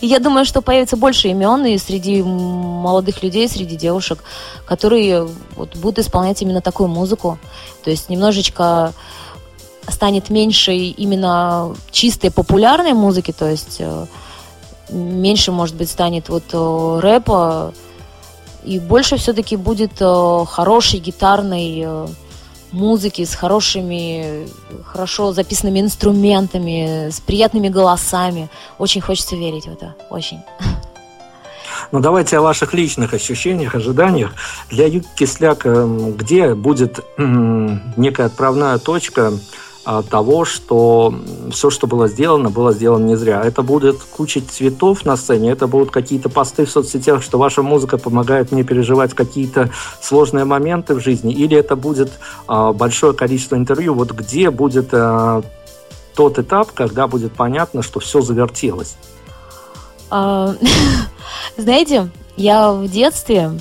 И 0.00 0.06
я 0.06 0.18
думаю, 0.18 0.44
что 0.44 0.62
появится 0.62 0.96
больше 0.96 1.28
имен 1.28 1.64
и 1.66 1.78
среди 1.78 2.22
молодых 2.22 3.22
людей, 3.22 3.48
среди 3.48 3.76
девушек, 3.76 4.22
которые 4.64 5.28
вот, 5.56 5.76
будут 5.76 5.98
исполнять 5.98 6.42
именно 6.42 6.60
такую 6.60 6.88
музыку. 6.88 7.38
То 7.84 7.90
есть 7.90 8.08
немножечко 8.08 8.92
станет 9.88 10.30
меньше 10.30 10.72
именно 10.74 11.74
чистой 11.90 12.30
популярной 12.30 12.92
музыки, 12.92 13.32
то 13.32 13.48
есть 13.50 13.76
э, 13.80 14.06
меньше, 14.90 15.52
может 15.52 15.74
быть, 15.74 15.90
станет 15.90 16.28
вот 16.28 16.44
э, 16.52 17.00
рэпа, 17.00 17.72
и 18.64 18.78
больше 18.78 19.16
все-таки 19.16 19.56
будет 19.56 19.92
э, 20.00 20.44
хороший 20.46 21.00
гитарный 21.00 22.08
музыки 22.72 23.24
с 23.24 23.34
хорошими, 23.34 24.46
хорошо 24.84 25.32
записанными 25.32 25.80
инструментами, 25.80 27.10
с 27.10 27.20
приятными 27.20 27.68
голосами. 27.68 28.48
Очень 28.78 29.00
хочется 29.00 29.36
верить 29.36 29.66
в 29.66 29.72
это, 29.72 29.94
очень. 30.10 30.40
Ну, 31.92 31.98
давайте 31.98 32.38
о 32.38 32.42
ваших 32.42 32.72
личных 32.72 33.14
ощущениях, 33.14 33.74
ожиданиях. 33.74 34.32
Для 34.70 34.86
Юки 34.86 35.08
Кисляк, 35.16 35.66
эм, 35.66 36.12
где 36.12 36.54
будет 36.54 37.00
некая 37.16 38.26
отправная 38.26 38.78
точка 38.78 39.32
того, 39.84 40.44
что 40.44 41.14
все, 41.50 41.70
что 41.70 41.86
было 41.86 42.06
сделано, 42.08 42.50
было 42.50 42.72
сделано 42.72 43.06
не 43.06 43.16
зря. 43.16 43.42
Это 43.42 43.62
будет 43.62 43.96
куча 44.02 44.40
цветов 44.40 45.04
на 45.04 45.16
сцене, 45.16 45.50
это 45.50 45.66
будут 45.66 45.90
какие-то 45.90 46.28
посты 46.28 46.66
в 46.66 46.70
соцсетях, 46.70 47.22
что 47.22 47.38
ваша 47.38 47.62
музыка 47.62 47.96
помогает 47.96 48.52
мне 48.52 48.62
переживать 48.62 49.14
какие-то 49.14 49.70
сложные 50.00 50.44
моменты 50.44 50.94
в 50.94 51.00
жизни, 51.00 51.32
или 51.32 51.56
это 51.56 51.76
будет 51.76 52.12
а, 52.46 52.72
большое 52.72 53.14
количество 53.14 53.56
интервью. 53.56 53.94
Вот 53.94 54.12
где 54.12 54.50
будет 54.50 54.88
а, 54.92 55.42
тот 56.14 56.38
этап, 56.38 56.72
когда 56.72 57.06
будет 57.06 57.32
понятно, 57.32 57.82
что 57.82 58.00
все 58.00 58.20
завертелось? 58.20 58.96
Знаете, 61.56 62.10
я 62.36 62.72
в 62.72 62.88
детстве 62.88 63.52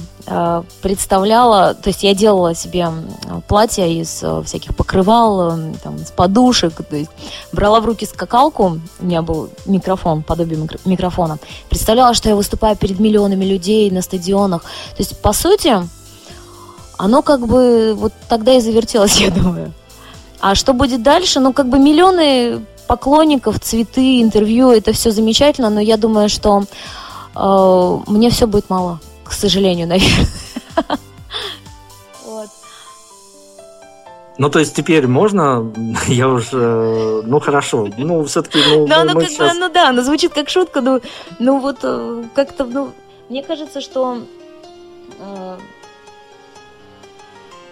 представляла, 0.81 1.73
то 1.73 1.89
есть 1.89 2.03
я 2.03 2.13
делала 2.13 2.53
себе 2.53 2.89
платья 3.47 3.85
из 3.85 4.21
э, 4.21 4.43
всяких 4.45 4.75
покрывал, 4.75 5.57
э, 5.57 5.73
там, 5.83 5.97
с 5.97 6.11
подушек, 6.11 6.73
то 6.87 6.95
есть 6.95 7.09
брала 7.51 7.79
в 7.79 7.85
руки 7.85 8.05
скакалку, 8.05 8.79
у 8.99 9.05
меня 9.05 9.21
был 9.21 9.49
микрофон, 9.65 10.21
подобие 10.21 10.67
микрофона, 10.85 11.39
представляла, 11.69 12.13
что 12.13 12.29
я 12.29 12.35
выступаю 12.35 12.75
перед 12.75 12.99
миллионами 12.99 13.43
людей 13.43 13.89
на 13.91 14.01
стадионах. 14.01 14.61
То 14.61 14.99
есть, 14.99 15.19
по 15.19 15.33
сути, 15.33 15.77
оно 16.97 17.21
как 17.23 17.47
бы 17.47 17.93
вот 17.95 18.13
тогда 18.27 18.53
и 18.53 18.61
завертелось, 18.61 19.17
я 19.21 19.31
думаю. 19.31 19.73
А 20.39 20.55
что 20.55 20.73
будет 20.73 21.01
дальше? 21.01 21.39
Ну, 21.39 21.53
как 21.53 21.67
бы 21.69 21.79
миллионы 21.79 22.61
поклонников, 22.87 23.59
цветы, 23.59 24.21
интервью, 24.21 24.71
это 24.71 24.93
все 24.93 25.11
замечательно, 25.11 25.69
но 25.69 25.79
я 25.79 25.97
думаю, 25.97 26.29
что 26.29 26.63
э, 27.35 27.99
мне 28.07 28.29
все 28.29 28.45
будет 28.45 28.69
мало 28.69 28.99
к 29.29 29.33
сожалению, 29.33 29.87
наверное. 29.87 30.27
Вот. 32.25 32.49
Ну, 34.37 34.49
то 34.49 34.59
есть 34.59 34.75
теперь 34.75 35.07
можно, 35.07 35.71
я 36.07 36.27
уже, 36.27 37.21
ну, 37.25 37.39
хорошо, 37.39 37.87
ну, 37.97 38.23
все-таки, 38.23 38.59
ну, 38.67 38.87
ну, 38.87 39.03
ну, 39.05 39.19
как 39.19 39.29
сейчас... 39.29 39.57
ну, 39.57 39.69
да, 39.69 39.91
ну, 39.91 40.01
звучит 40.01 40.33
как 40.33 40.49
шутка, 40.49 40.81
ну, 40.81 41.01
ну, 41.39 41.59
вот, 41.59 41.77
э, 41.83 42.23
как-то, 42.35 42.65
ну, 42.65 42.91
мне 43.29 43.43
кажется, 43.43 43.81
что 43.81 44.19
э, 45.19 45.57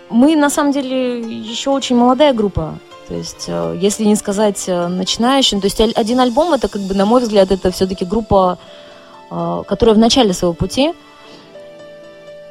мы, 0.09 0.35
на 0.35 0.49
самом 0.49 0.71
деле, 0.71 1.19
еще 1.19 1.69
очень 1.69 1.95
молодая 1.95 2.33
группа, 2.33 2.77
то 3.07 3.13
есть, 3.13 3.45
э, 3.47 3.77
если 3.79 4.03
не 4.03 4.15
сказать 4.15 4.65
э, 4.67 4.87
начинающим, 4.87 5.61
то 5.61 5.67
есть 5.67 5.79
один 5.79 6.19
альбом, 6.19 6.53
это, 6.53 6.67
как 6.67 6.81
бы, 6.81 6.93
на 6.93 7.05
мой 7.05 7.21
взгляд, 7.21 7.51
это 7.51 7.71
все-таки 7.71 8.03
группа, 8.03 8.57
э, 9.31 9.63
которая 9.67 9.95
в 9.95 9.99
начале 9.99 10.33
своего 10.33 10.53
пути, 10.53 10.93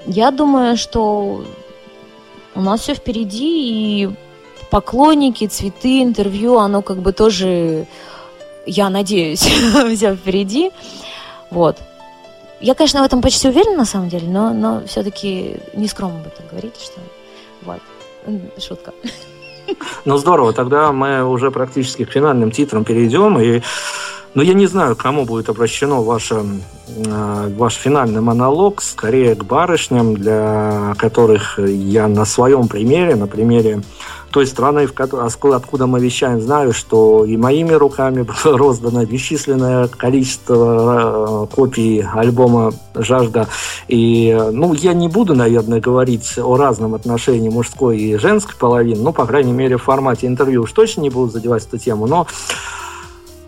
я 0.07 0.31
думаю, 0.31 0.77
что 0.77 1.45
у 2.55 2.61
нас 2.61 2.81
все 2.81 2.95
впереди, 2.95 4.03
и 4.03 4.11
поклонники, 4.71 5.47
цветы, 5.47 6.03
интервью, 6.03 6.59
оно 6.59 6.83
как 6.83 6.99
бы 6.99 7.13
тоже, 7.13 7.87
я 8.67 8.89
надеюсь, 8.91 9.41
все 9.95 10.17
впереди. 10.17 10.71
Вот. 11.51 11.77
Я, 12.61 12.75
конечно, 12.75 13.03
в 13.03 13.05
этом 13.05 13.21
почти 13.21 13.49
уверена, 13.49 13.77
на 13.77 13.85
самом 13.85 14.09
деле, 14.09 14.29
но, 14.29 14.53
но 14.55 14.83
все-таки 14.87 15.57
не 15.75 15.89
скромно 15.89 16.21
об 16.21 16.27
этом 16.27 16.47
говорить, 16.51 16.77
что 16.81 17.01
вот. 17.63 17.81
Шутка. 18.59 18.93
Ну 20.05 20.17
здорово, 20.17 20.53
тогда 20.53 20.93
мы 20.93 21.25
уже 21.25 21.51
практически 21.51 22.05
к 22.05 22.11
финальным 22.11 22.51
титрам 22.51 22.85
перейдем. 22.85 23.39
И 23.41 23.63
но 24.37 24.43
я 24.43 24.53
не 24.53 24.67
знаю, 24.67 24.97
кому 24.97 25.25
будет 25.25 25.49
обращено 25.49 26.03
ваше, 26.03 26.45
э, 26.89 27.51
ваш 27.57 27.73
финальный 27.73 28.21
монолог, 28.21 28.83
скорее 28.83 29.35
к 29.35 29.45
барышням, 29.45 30.15
для 30.15 30.95
которых 30.99 31.59
я 31.59 32.07
на 32.07 32.27
своем 32.27 32.69
примере, 32.69 33.17
на 33.17 33.27
примере 33.29 33.81
той 34.31 34.47
страны, 34.47 34.87
откуда 34.91 35.87
мы 35.87 36.01
вещаем, 36.01 36.43
знаю, 36.43 36.75
что 36.75 37.25
и 37.25 37.39
моими 37.39 37.73
руками 37.73 38.27
было 38.45 38.59
роздано 38.59 39.07
бесчисленное 39.07 39.89
количество 39.89 41.47
э, 41.49 41.55
копий 41.55 42.05
альбома 42.07 42.75
«Жажда». 42.95 43.49
И, 43.89 44.39
ну, 44.53 44.75
я 44.75 44.93
не 44.93 45.09
буду, 45.09 45.35
наверное, 45.35 45.81
говорить 45.81 46.35
о 46.37 46.59
разном 46.59 46.95
отношении 46.95 47.49
мужской 47.49 47.97
и 47.97 48.19
женской 48.19 48.55
половины, 48.59 49.01
ну, 49.01 49.15
по 49.15 49.25
крайней 49.25 49.53
мере, 49.53 49.79
в 49.79 49.85
формате 49.85 50.27
интервью 50.27 50.65
уж 50.65 50.73
точно 50.73 51.01
не 51.01 51.09
буду 51.09 51.33
задевать 51.33 51.67
эту 51.67 51.79
тему, 51.79 52.07
но 52.07 52.27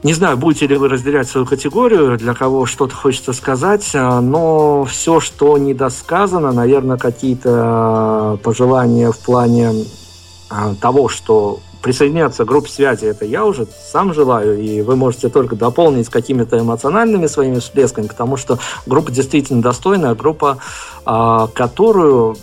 не 0.03 0.15
знаю, 0.15 0.37
будете 0.37 0.67
ли 0.67 0.77
вы 0.77 0.89
разделять 0.89 1.29
свою 1.29 1.47
категорию, 1.47 2.17
для 2.17 2.35
кого 2.35 2.67
что-то 2.67 2.95
хочется 2.95 3.33
сказать, 3.33 3.91
а, 3.95 4.21
но 4.21 4.85
все, 4.85 5.19
что 5.19 5.59
недосказано, 5.59 6.53
наверное, 6.53 6.97
какие-то 6.97 7.51
а, 7.53 8.37
пожелания 8.37 9.11
в 9.11 9.19
плане 9.19 9.73
а, 10.51 10.75
того, 10.81 11.09
что 11.09 11.61
присоединяться 11.83 12.45
к 12.45 12.49
группе 12.49 12.71
связи, 12.71 13.05
это 13.07 13.25
я 13.25 13.45
уже 13.45 13.67
сам 13.67 14.13
желаю, 14.13 14.61
и 14.61 14.83
вы 14.83 14.97
можете 14.97 15.29
только 15.29 15.57
дополнить 15.57 16.09
какими-то 16.09 16.59
эмоциональными 16.59 17.27
своими 17.27 17.61
всплесками, 17.61 18.07
потому 18.07 18.37
что 18.37 18.59
группа 18.87 19.11
действительно 19.11 19.63
достойная, 19.63 20.15
группа, 20.15 20.59
которую, 21.05 22.37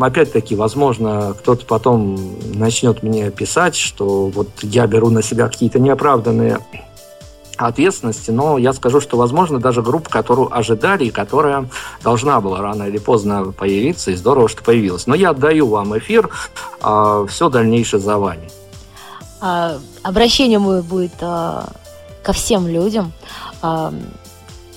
опять-таки, 0.00 0.56
возможно, 0.56 1.34
кто-то 1.38 1.64
потом 1.66 2.18
начнет 2.54 3.02
мне 3.02 3.30
писать, 3.30 3.76
что 3.76 4.28
вот 4.28 4.48
я 4.62 4.86
беру 4.86 5.10
на 5.10 5.22
себя 5.22 5.48
какие-то 5.48 5.78
неоправданные 5.78 6.58
ответственности, 7.58 8.30
но 8.30 8.58
я 8.58 8.72
скажу, 8.72 9.00
что, 9.00 9.16
возможно, 9.16 9.60
даже 9.60 9.82
группа, 9.82 10.10
которую 10.10 10.48
ожидали 10.56 11.04
и 11.04 11.10
которая 11.10 11.68
должна 12.02 12.40
была 12.40 12.60
рано 12.60 12.84
или 12.84 12.98
поздно 12.98 13.52
появиться, 13.52 14.10
и 14.10 14.16
здорово, 14.16 14.48
что 14.48 14.64
появилась. 14.64 15.06
Но 15.06 15.14
я 15.14 15.30
отдаю 15.30 15.68
вам 15.68 15.96
эфир, 15.96 16.30
а 16.80 17.24
все 17.26 17.50
дальнейшее 17.50 18.00
за 18.00 18.18
вами. 18.18 18.48
А, 19.44 19.80
обращение 20.04 20.60
мое 20.60 20.82
будет 20.82 21.14
а, 21.20 21.68
ко 22.22 22.32
всем 22.32 22.68
людям. 22.68 23.12
А, 23.60 23.92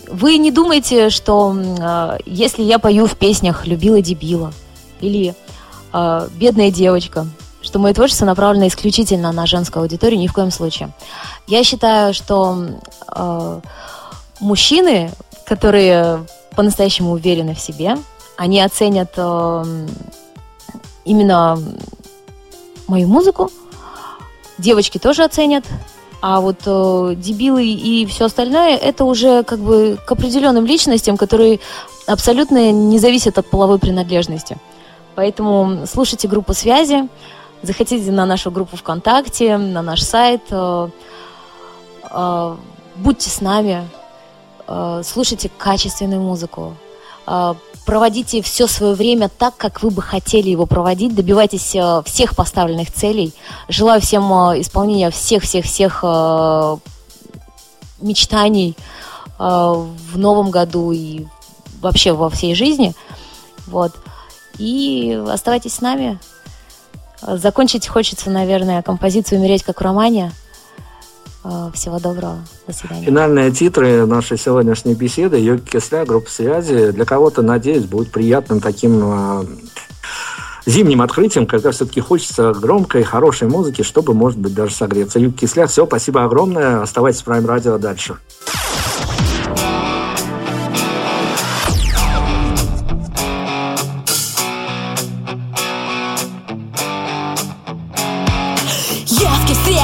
вы 0.07 0.37
не 0.37 0.49
думайте, 0.49 1.11
что 1.11 1.55
а, 1.79 2.17
если 2.25 2.63
я 2.63 2.79
пою 2.79 3.05
в 3.05 3.15
песнях 3.15 3.67
«Любила 3.67 4.01
дебила» 4.01 4.51
или 5.01 5.35
а, 5.93 6.27
«Бедная 6.35 6.71
девочка», 6.71 7.27
что 7.61 7.77
мое 7.77 7.93
творчество 7.93 8.25
направлено 8.25 8.67
исключительно 8.67 9.31
на 9.31 9.45
женскую 9.45 9.83
аудиторию, 9.83 10.19
ни 10.19 10.27
в 10.27 10.33
коем 10.33 10.49
случае. 10.49 10.91
Я 11.45 11.63
считаю, 11.63 12.13
что 12.13 12.67
э, 13.15 13.61
мужчины, 14.39 15.11
которые 15.47 16.25
по-настоящему 16.55 17.11
уверены 17.11 17.55
в 17.55 17.59
себе, 17.59 17.97
они 18.37 18.61
оценят 18.61 19.13
э, 19.17 19.87
именно 21.05 21.57
мою 22.87 23.07
музыку, 23.07 23.49
девочки 24.57 24.97
тоже 24.97 25.23
оценят, 25.23 25.65
а 26.21 26.41
вот 26.41 26.61
э, 26.65 27.13
дебилы 27.17 27.65
и 27.65 28.05
все 28.05 28.25
остальное 28.25 28.75
это 28.75 29.05
уже 29.05 29.43
как 29.43 29.59
бы 29.59 29.97
к 30.05 30.11
определенным 30.11 30.65
личностям, 30.65 31.17
которые 31.17 31.59
абсолютно 32.07 32.71
не 32.71 32.99
зависят 32.99 33.37
от 33.37 33.49
половой 33.49 33.79
принадлежности. 33.79 34.57
Поэтому 35.15 35.85
слушайте 35.85 36.27
группу 36.27 36.53
связи, 36.53 37.07
Заходите 37.65 38.11
на 38.11 38.25
нашу 38.27 38.51
группу 38.51 38.77
ВКонтакте, 38.77 39.57
на 39.57 39.81
наш 39.81 40.03
сайт. 40.03 40.41
Э, 40.51 40.89
э, 42.11 42.55
будьте 42.95 43.29
с 43.29 43.41
нами, 43.41 43.89
э, 44.67 45.01
слушайте 45.03 45.49
качественную 45.57 46.21
музыку, 46.21 46.75
проводите 47.85 48.41
все 48.41 48.67
свое 48.67 48.95
время 48.95 49.29
так, 49.29 49.55
как 49.57 49.83
вы 49.83 49.91
бы 49.91 50.01
хотели 50.01 50.49
его 50.49 50.65
проводить, 50.65 51.13
добивайтесь 51.15 51.75
всех 52.05 52.35
поставленных 52.35 52.91
целей. 52.91 53.33
Желаю 53.69 54.01
всем 54.01 54.23
исполнения 54.59 55.11
всех-всех-всех 55.11 56.03
мечтаний 58.01 58.75
в 59.37 60.17
новом 60.17 60.51
году 60.51 60.91
и 60.91 61.25
вообще 61.81 62.13
во 62.13 62.29
всей 62.29 62.55
жизни. 62.55 62.93
Вот. 63.67 63.93
И 64.57 65.21
оставайтесь 65.29 65.75
с 65.75 65.81
нами. 65.81 66.19
Закончить 67.21 67.87
хочется, 67.87 68.29
наверное, 68.29 68.81
композицию 68.81 69.39
«Умереть 69.39 69.63
как 69.63 69.79
в 69.81 69.83
романе». 69.83 70.31
Э, 71.45 71.69
всего 71.73 71.99
доброго. 71.99 72.39
До 72.65 72.73
свидания. 72.73 73.05
Финальные 73.05 73.51
титры 73.51 74.05
нашей 74.07 74.37
сегодняшней 74.37 74.95
беседы 74.95 75.37
Йоги 75.37 75.61
Кисля, 75.61 76.03
группа 76.03 76.29
связи. 76.29 76.91
Для 76.91 77.05
кого-то, 77.05 77.43
надеюсь, 77.43 77.85
будет 77.85 78.11
приятным 78.11 78.59
таким 78.59 78.99
э, 79.03 79.45
зимним 80.65 81.03
открытием, 81.03 81.45
когда 81.45 81.69
все-таки 81.69 82.01
хочется 82.01 82.51
громкой, 82.53 83.03
хорошей 83.03 83.47
музыки, 83.47 83.83
чтобы, 83.83 84.15
может 84.15 84.39
быть, 84.39 84.55
даже 84.55 84.73
согреться. 84.73 85.19
Юг 85.19 85.35
Кисля, 85.35 85.67
все, 85.67 85.85
спасибо 85.85 86.23
огромное. 86.23 86.81
Оставайтесь 86.81 87.21
в 87.21 87.27
Prime 87.27 87.45
Radio 87.45 87.77
дальше. 87.77 88.15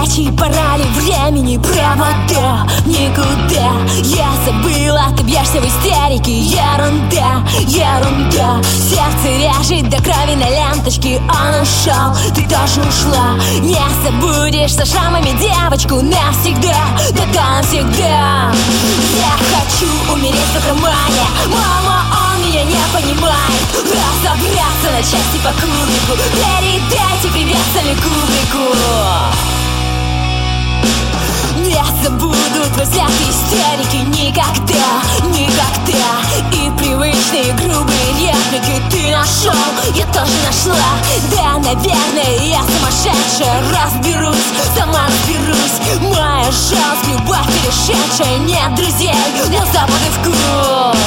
Встречи 0.05 0.31
порали 0.31 0.83
времени 0.95 1.57
провода. 1.57 2.67
Никуда. 2.85 3.71
Я 4.03 4.29
забыла, 4.45 5.05
ты 5.15 5.23
бьешься 5.23 5.59
в 5.59 5.65
истерике. 5.65 6.39
Ерунда, 6.39 7.43
ерунда. 7.67 8.61
Сердце 8.63 9.27
режет 9.37 9.89
до 9.89 9.97
крови 9.97 10.35
на 10.35 10.49
ленточке 10.49 11.21
Он 11.29 11.61
ушел, 11.61 12.15
ты 12.35 12.43
тоже 12.43 12.81
ушла. 12.81 13.35
Не 13.61 13.77
забудешь 14.03 14.73
со 14.73 14.85
шрамами 14.85 15.31
девочку 15.39 16.01
Навсегда, 16.01 16.77
да 17.11 17.57
навсегда 17.57 18.51
Я 19.15 19.33
хочу 19.51 20.13
умереть 20.13 20.39
как 20.53 20.67
романе 20.67 21.25
Мама, 21.47 22.03
он 22.33 22.47
меня 22.47 22.63
не 22.63 22.77
понимает. 22.93 23.61
Разобраться 23.73 24.91
на 24.91 25.01
части 25.01 25.37
по 25.43 25.51
кубику. 25.61 26.17
Передайте 26.33 27.29
привет 27.33 27.57
Стэнли 27.71 27.95
Кубрику 27.95 29.60
не 31.89 32.03
забуду 32.03 32.35
твой 32.73 32.85
взгляд 32.85 33.09
истерики. 33.09 33.97
Никогда, 34.07 35.01
никогда. 35.29 36.21
И 36.51 36.69
привычные 36.77 37.53
грубые 37.53 38.07
реплики 38.19 38.81
ты 38.89 39.11
нашел. 39.11 39.53
Я 39.95 40.05
тоже 40.07 40.31
нашла. 40.45 40.75
Да, 41.31 41.57
наверное, 41.57 42.37
я 42.43 42.61
сумасшедшая. 42.61 43.63
Разберусь, 43.71 44.37
сама 44.77 45.07
разберусь. 45.07 45.61
Моя 46.01 46.51
жалость, 46.51 47.07
любовь 47.07 47.45
перешедшая 47.47 48.37
Нет 48.39 48.75
друзей, 48.75 49.13
но 49.37 49.45
и 49.45 50.09
вкус. 50.19 50.97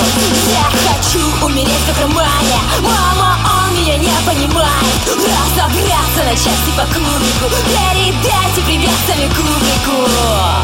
Я 0.51 0.65
хочу 0.71 1.45
умереть 1.45 1.71
как 1.87 2.03
романе 2.03 2.59
Мама, 2.81 3.37
он 3.45 3.81
меня 3.81 3.97
не 3.97 4.11
понимает. 4.27 4.85
Разобраться 5.07 6.25
на 6.25 6.33
части 6.33 6.71
по 6.77 6.85
кубику. 6.87 7.55
Передайте 7.67 8.61
привет 8.67 8.91
Стэнли 9.05 9.29
Кубрику 9.29 10.64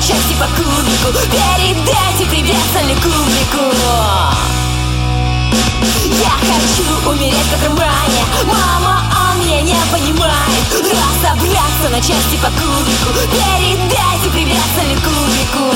части 0.00 0.34
по 0.34 0.46
кубику, 0.56 1.12
Передайте 1.30 2.24
привет 2.30 2.56
соликурнику 2.72 3.76
Я 6.04 6.30
хочу 6.40 7.10
умереть 7.10 7.50
как 7.50 7.62
Романе. 7.68 8.24
Мама, 8.46 9.02
он 9.32 9.40
меня 9.40 9.60
не 9.60 9.76
понимает. 9.92 10.64
Разобраться 10.72 11.88
на 11.90 12.00
части 12.00 12.36
по 12.36 12.48
кубику, 12.48 13.12
Передайте 13.30 14.30
привет 14.32 14.64
соликурнику 14.74 15.74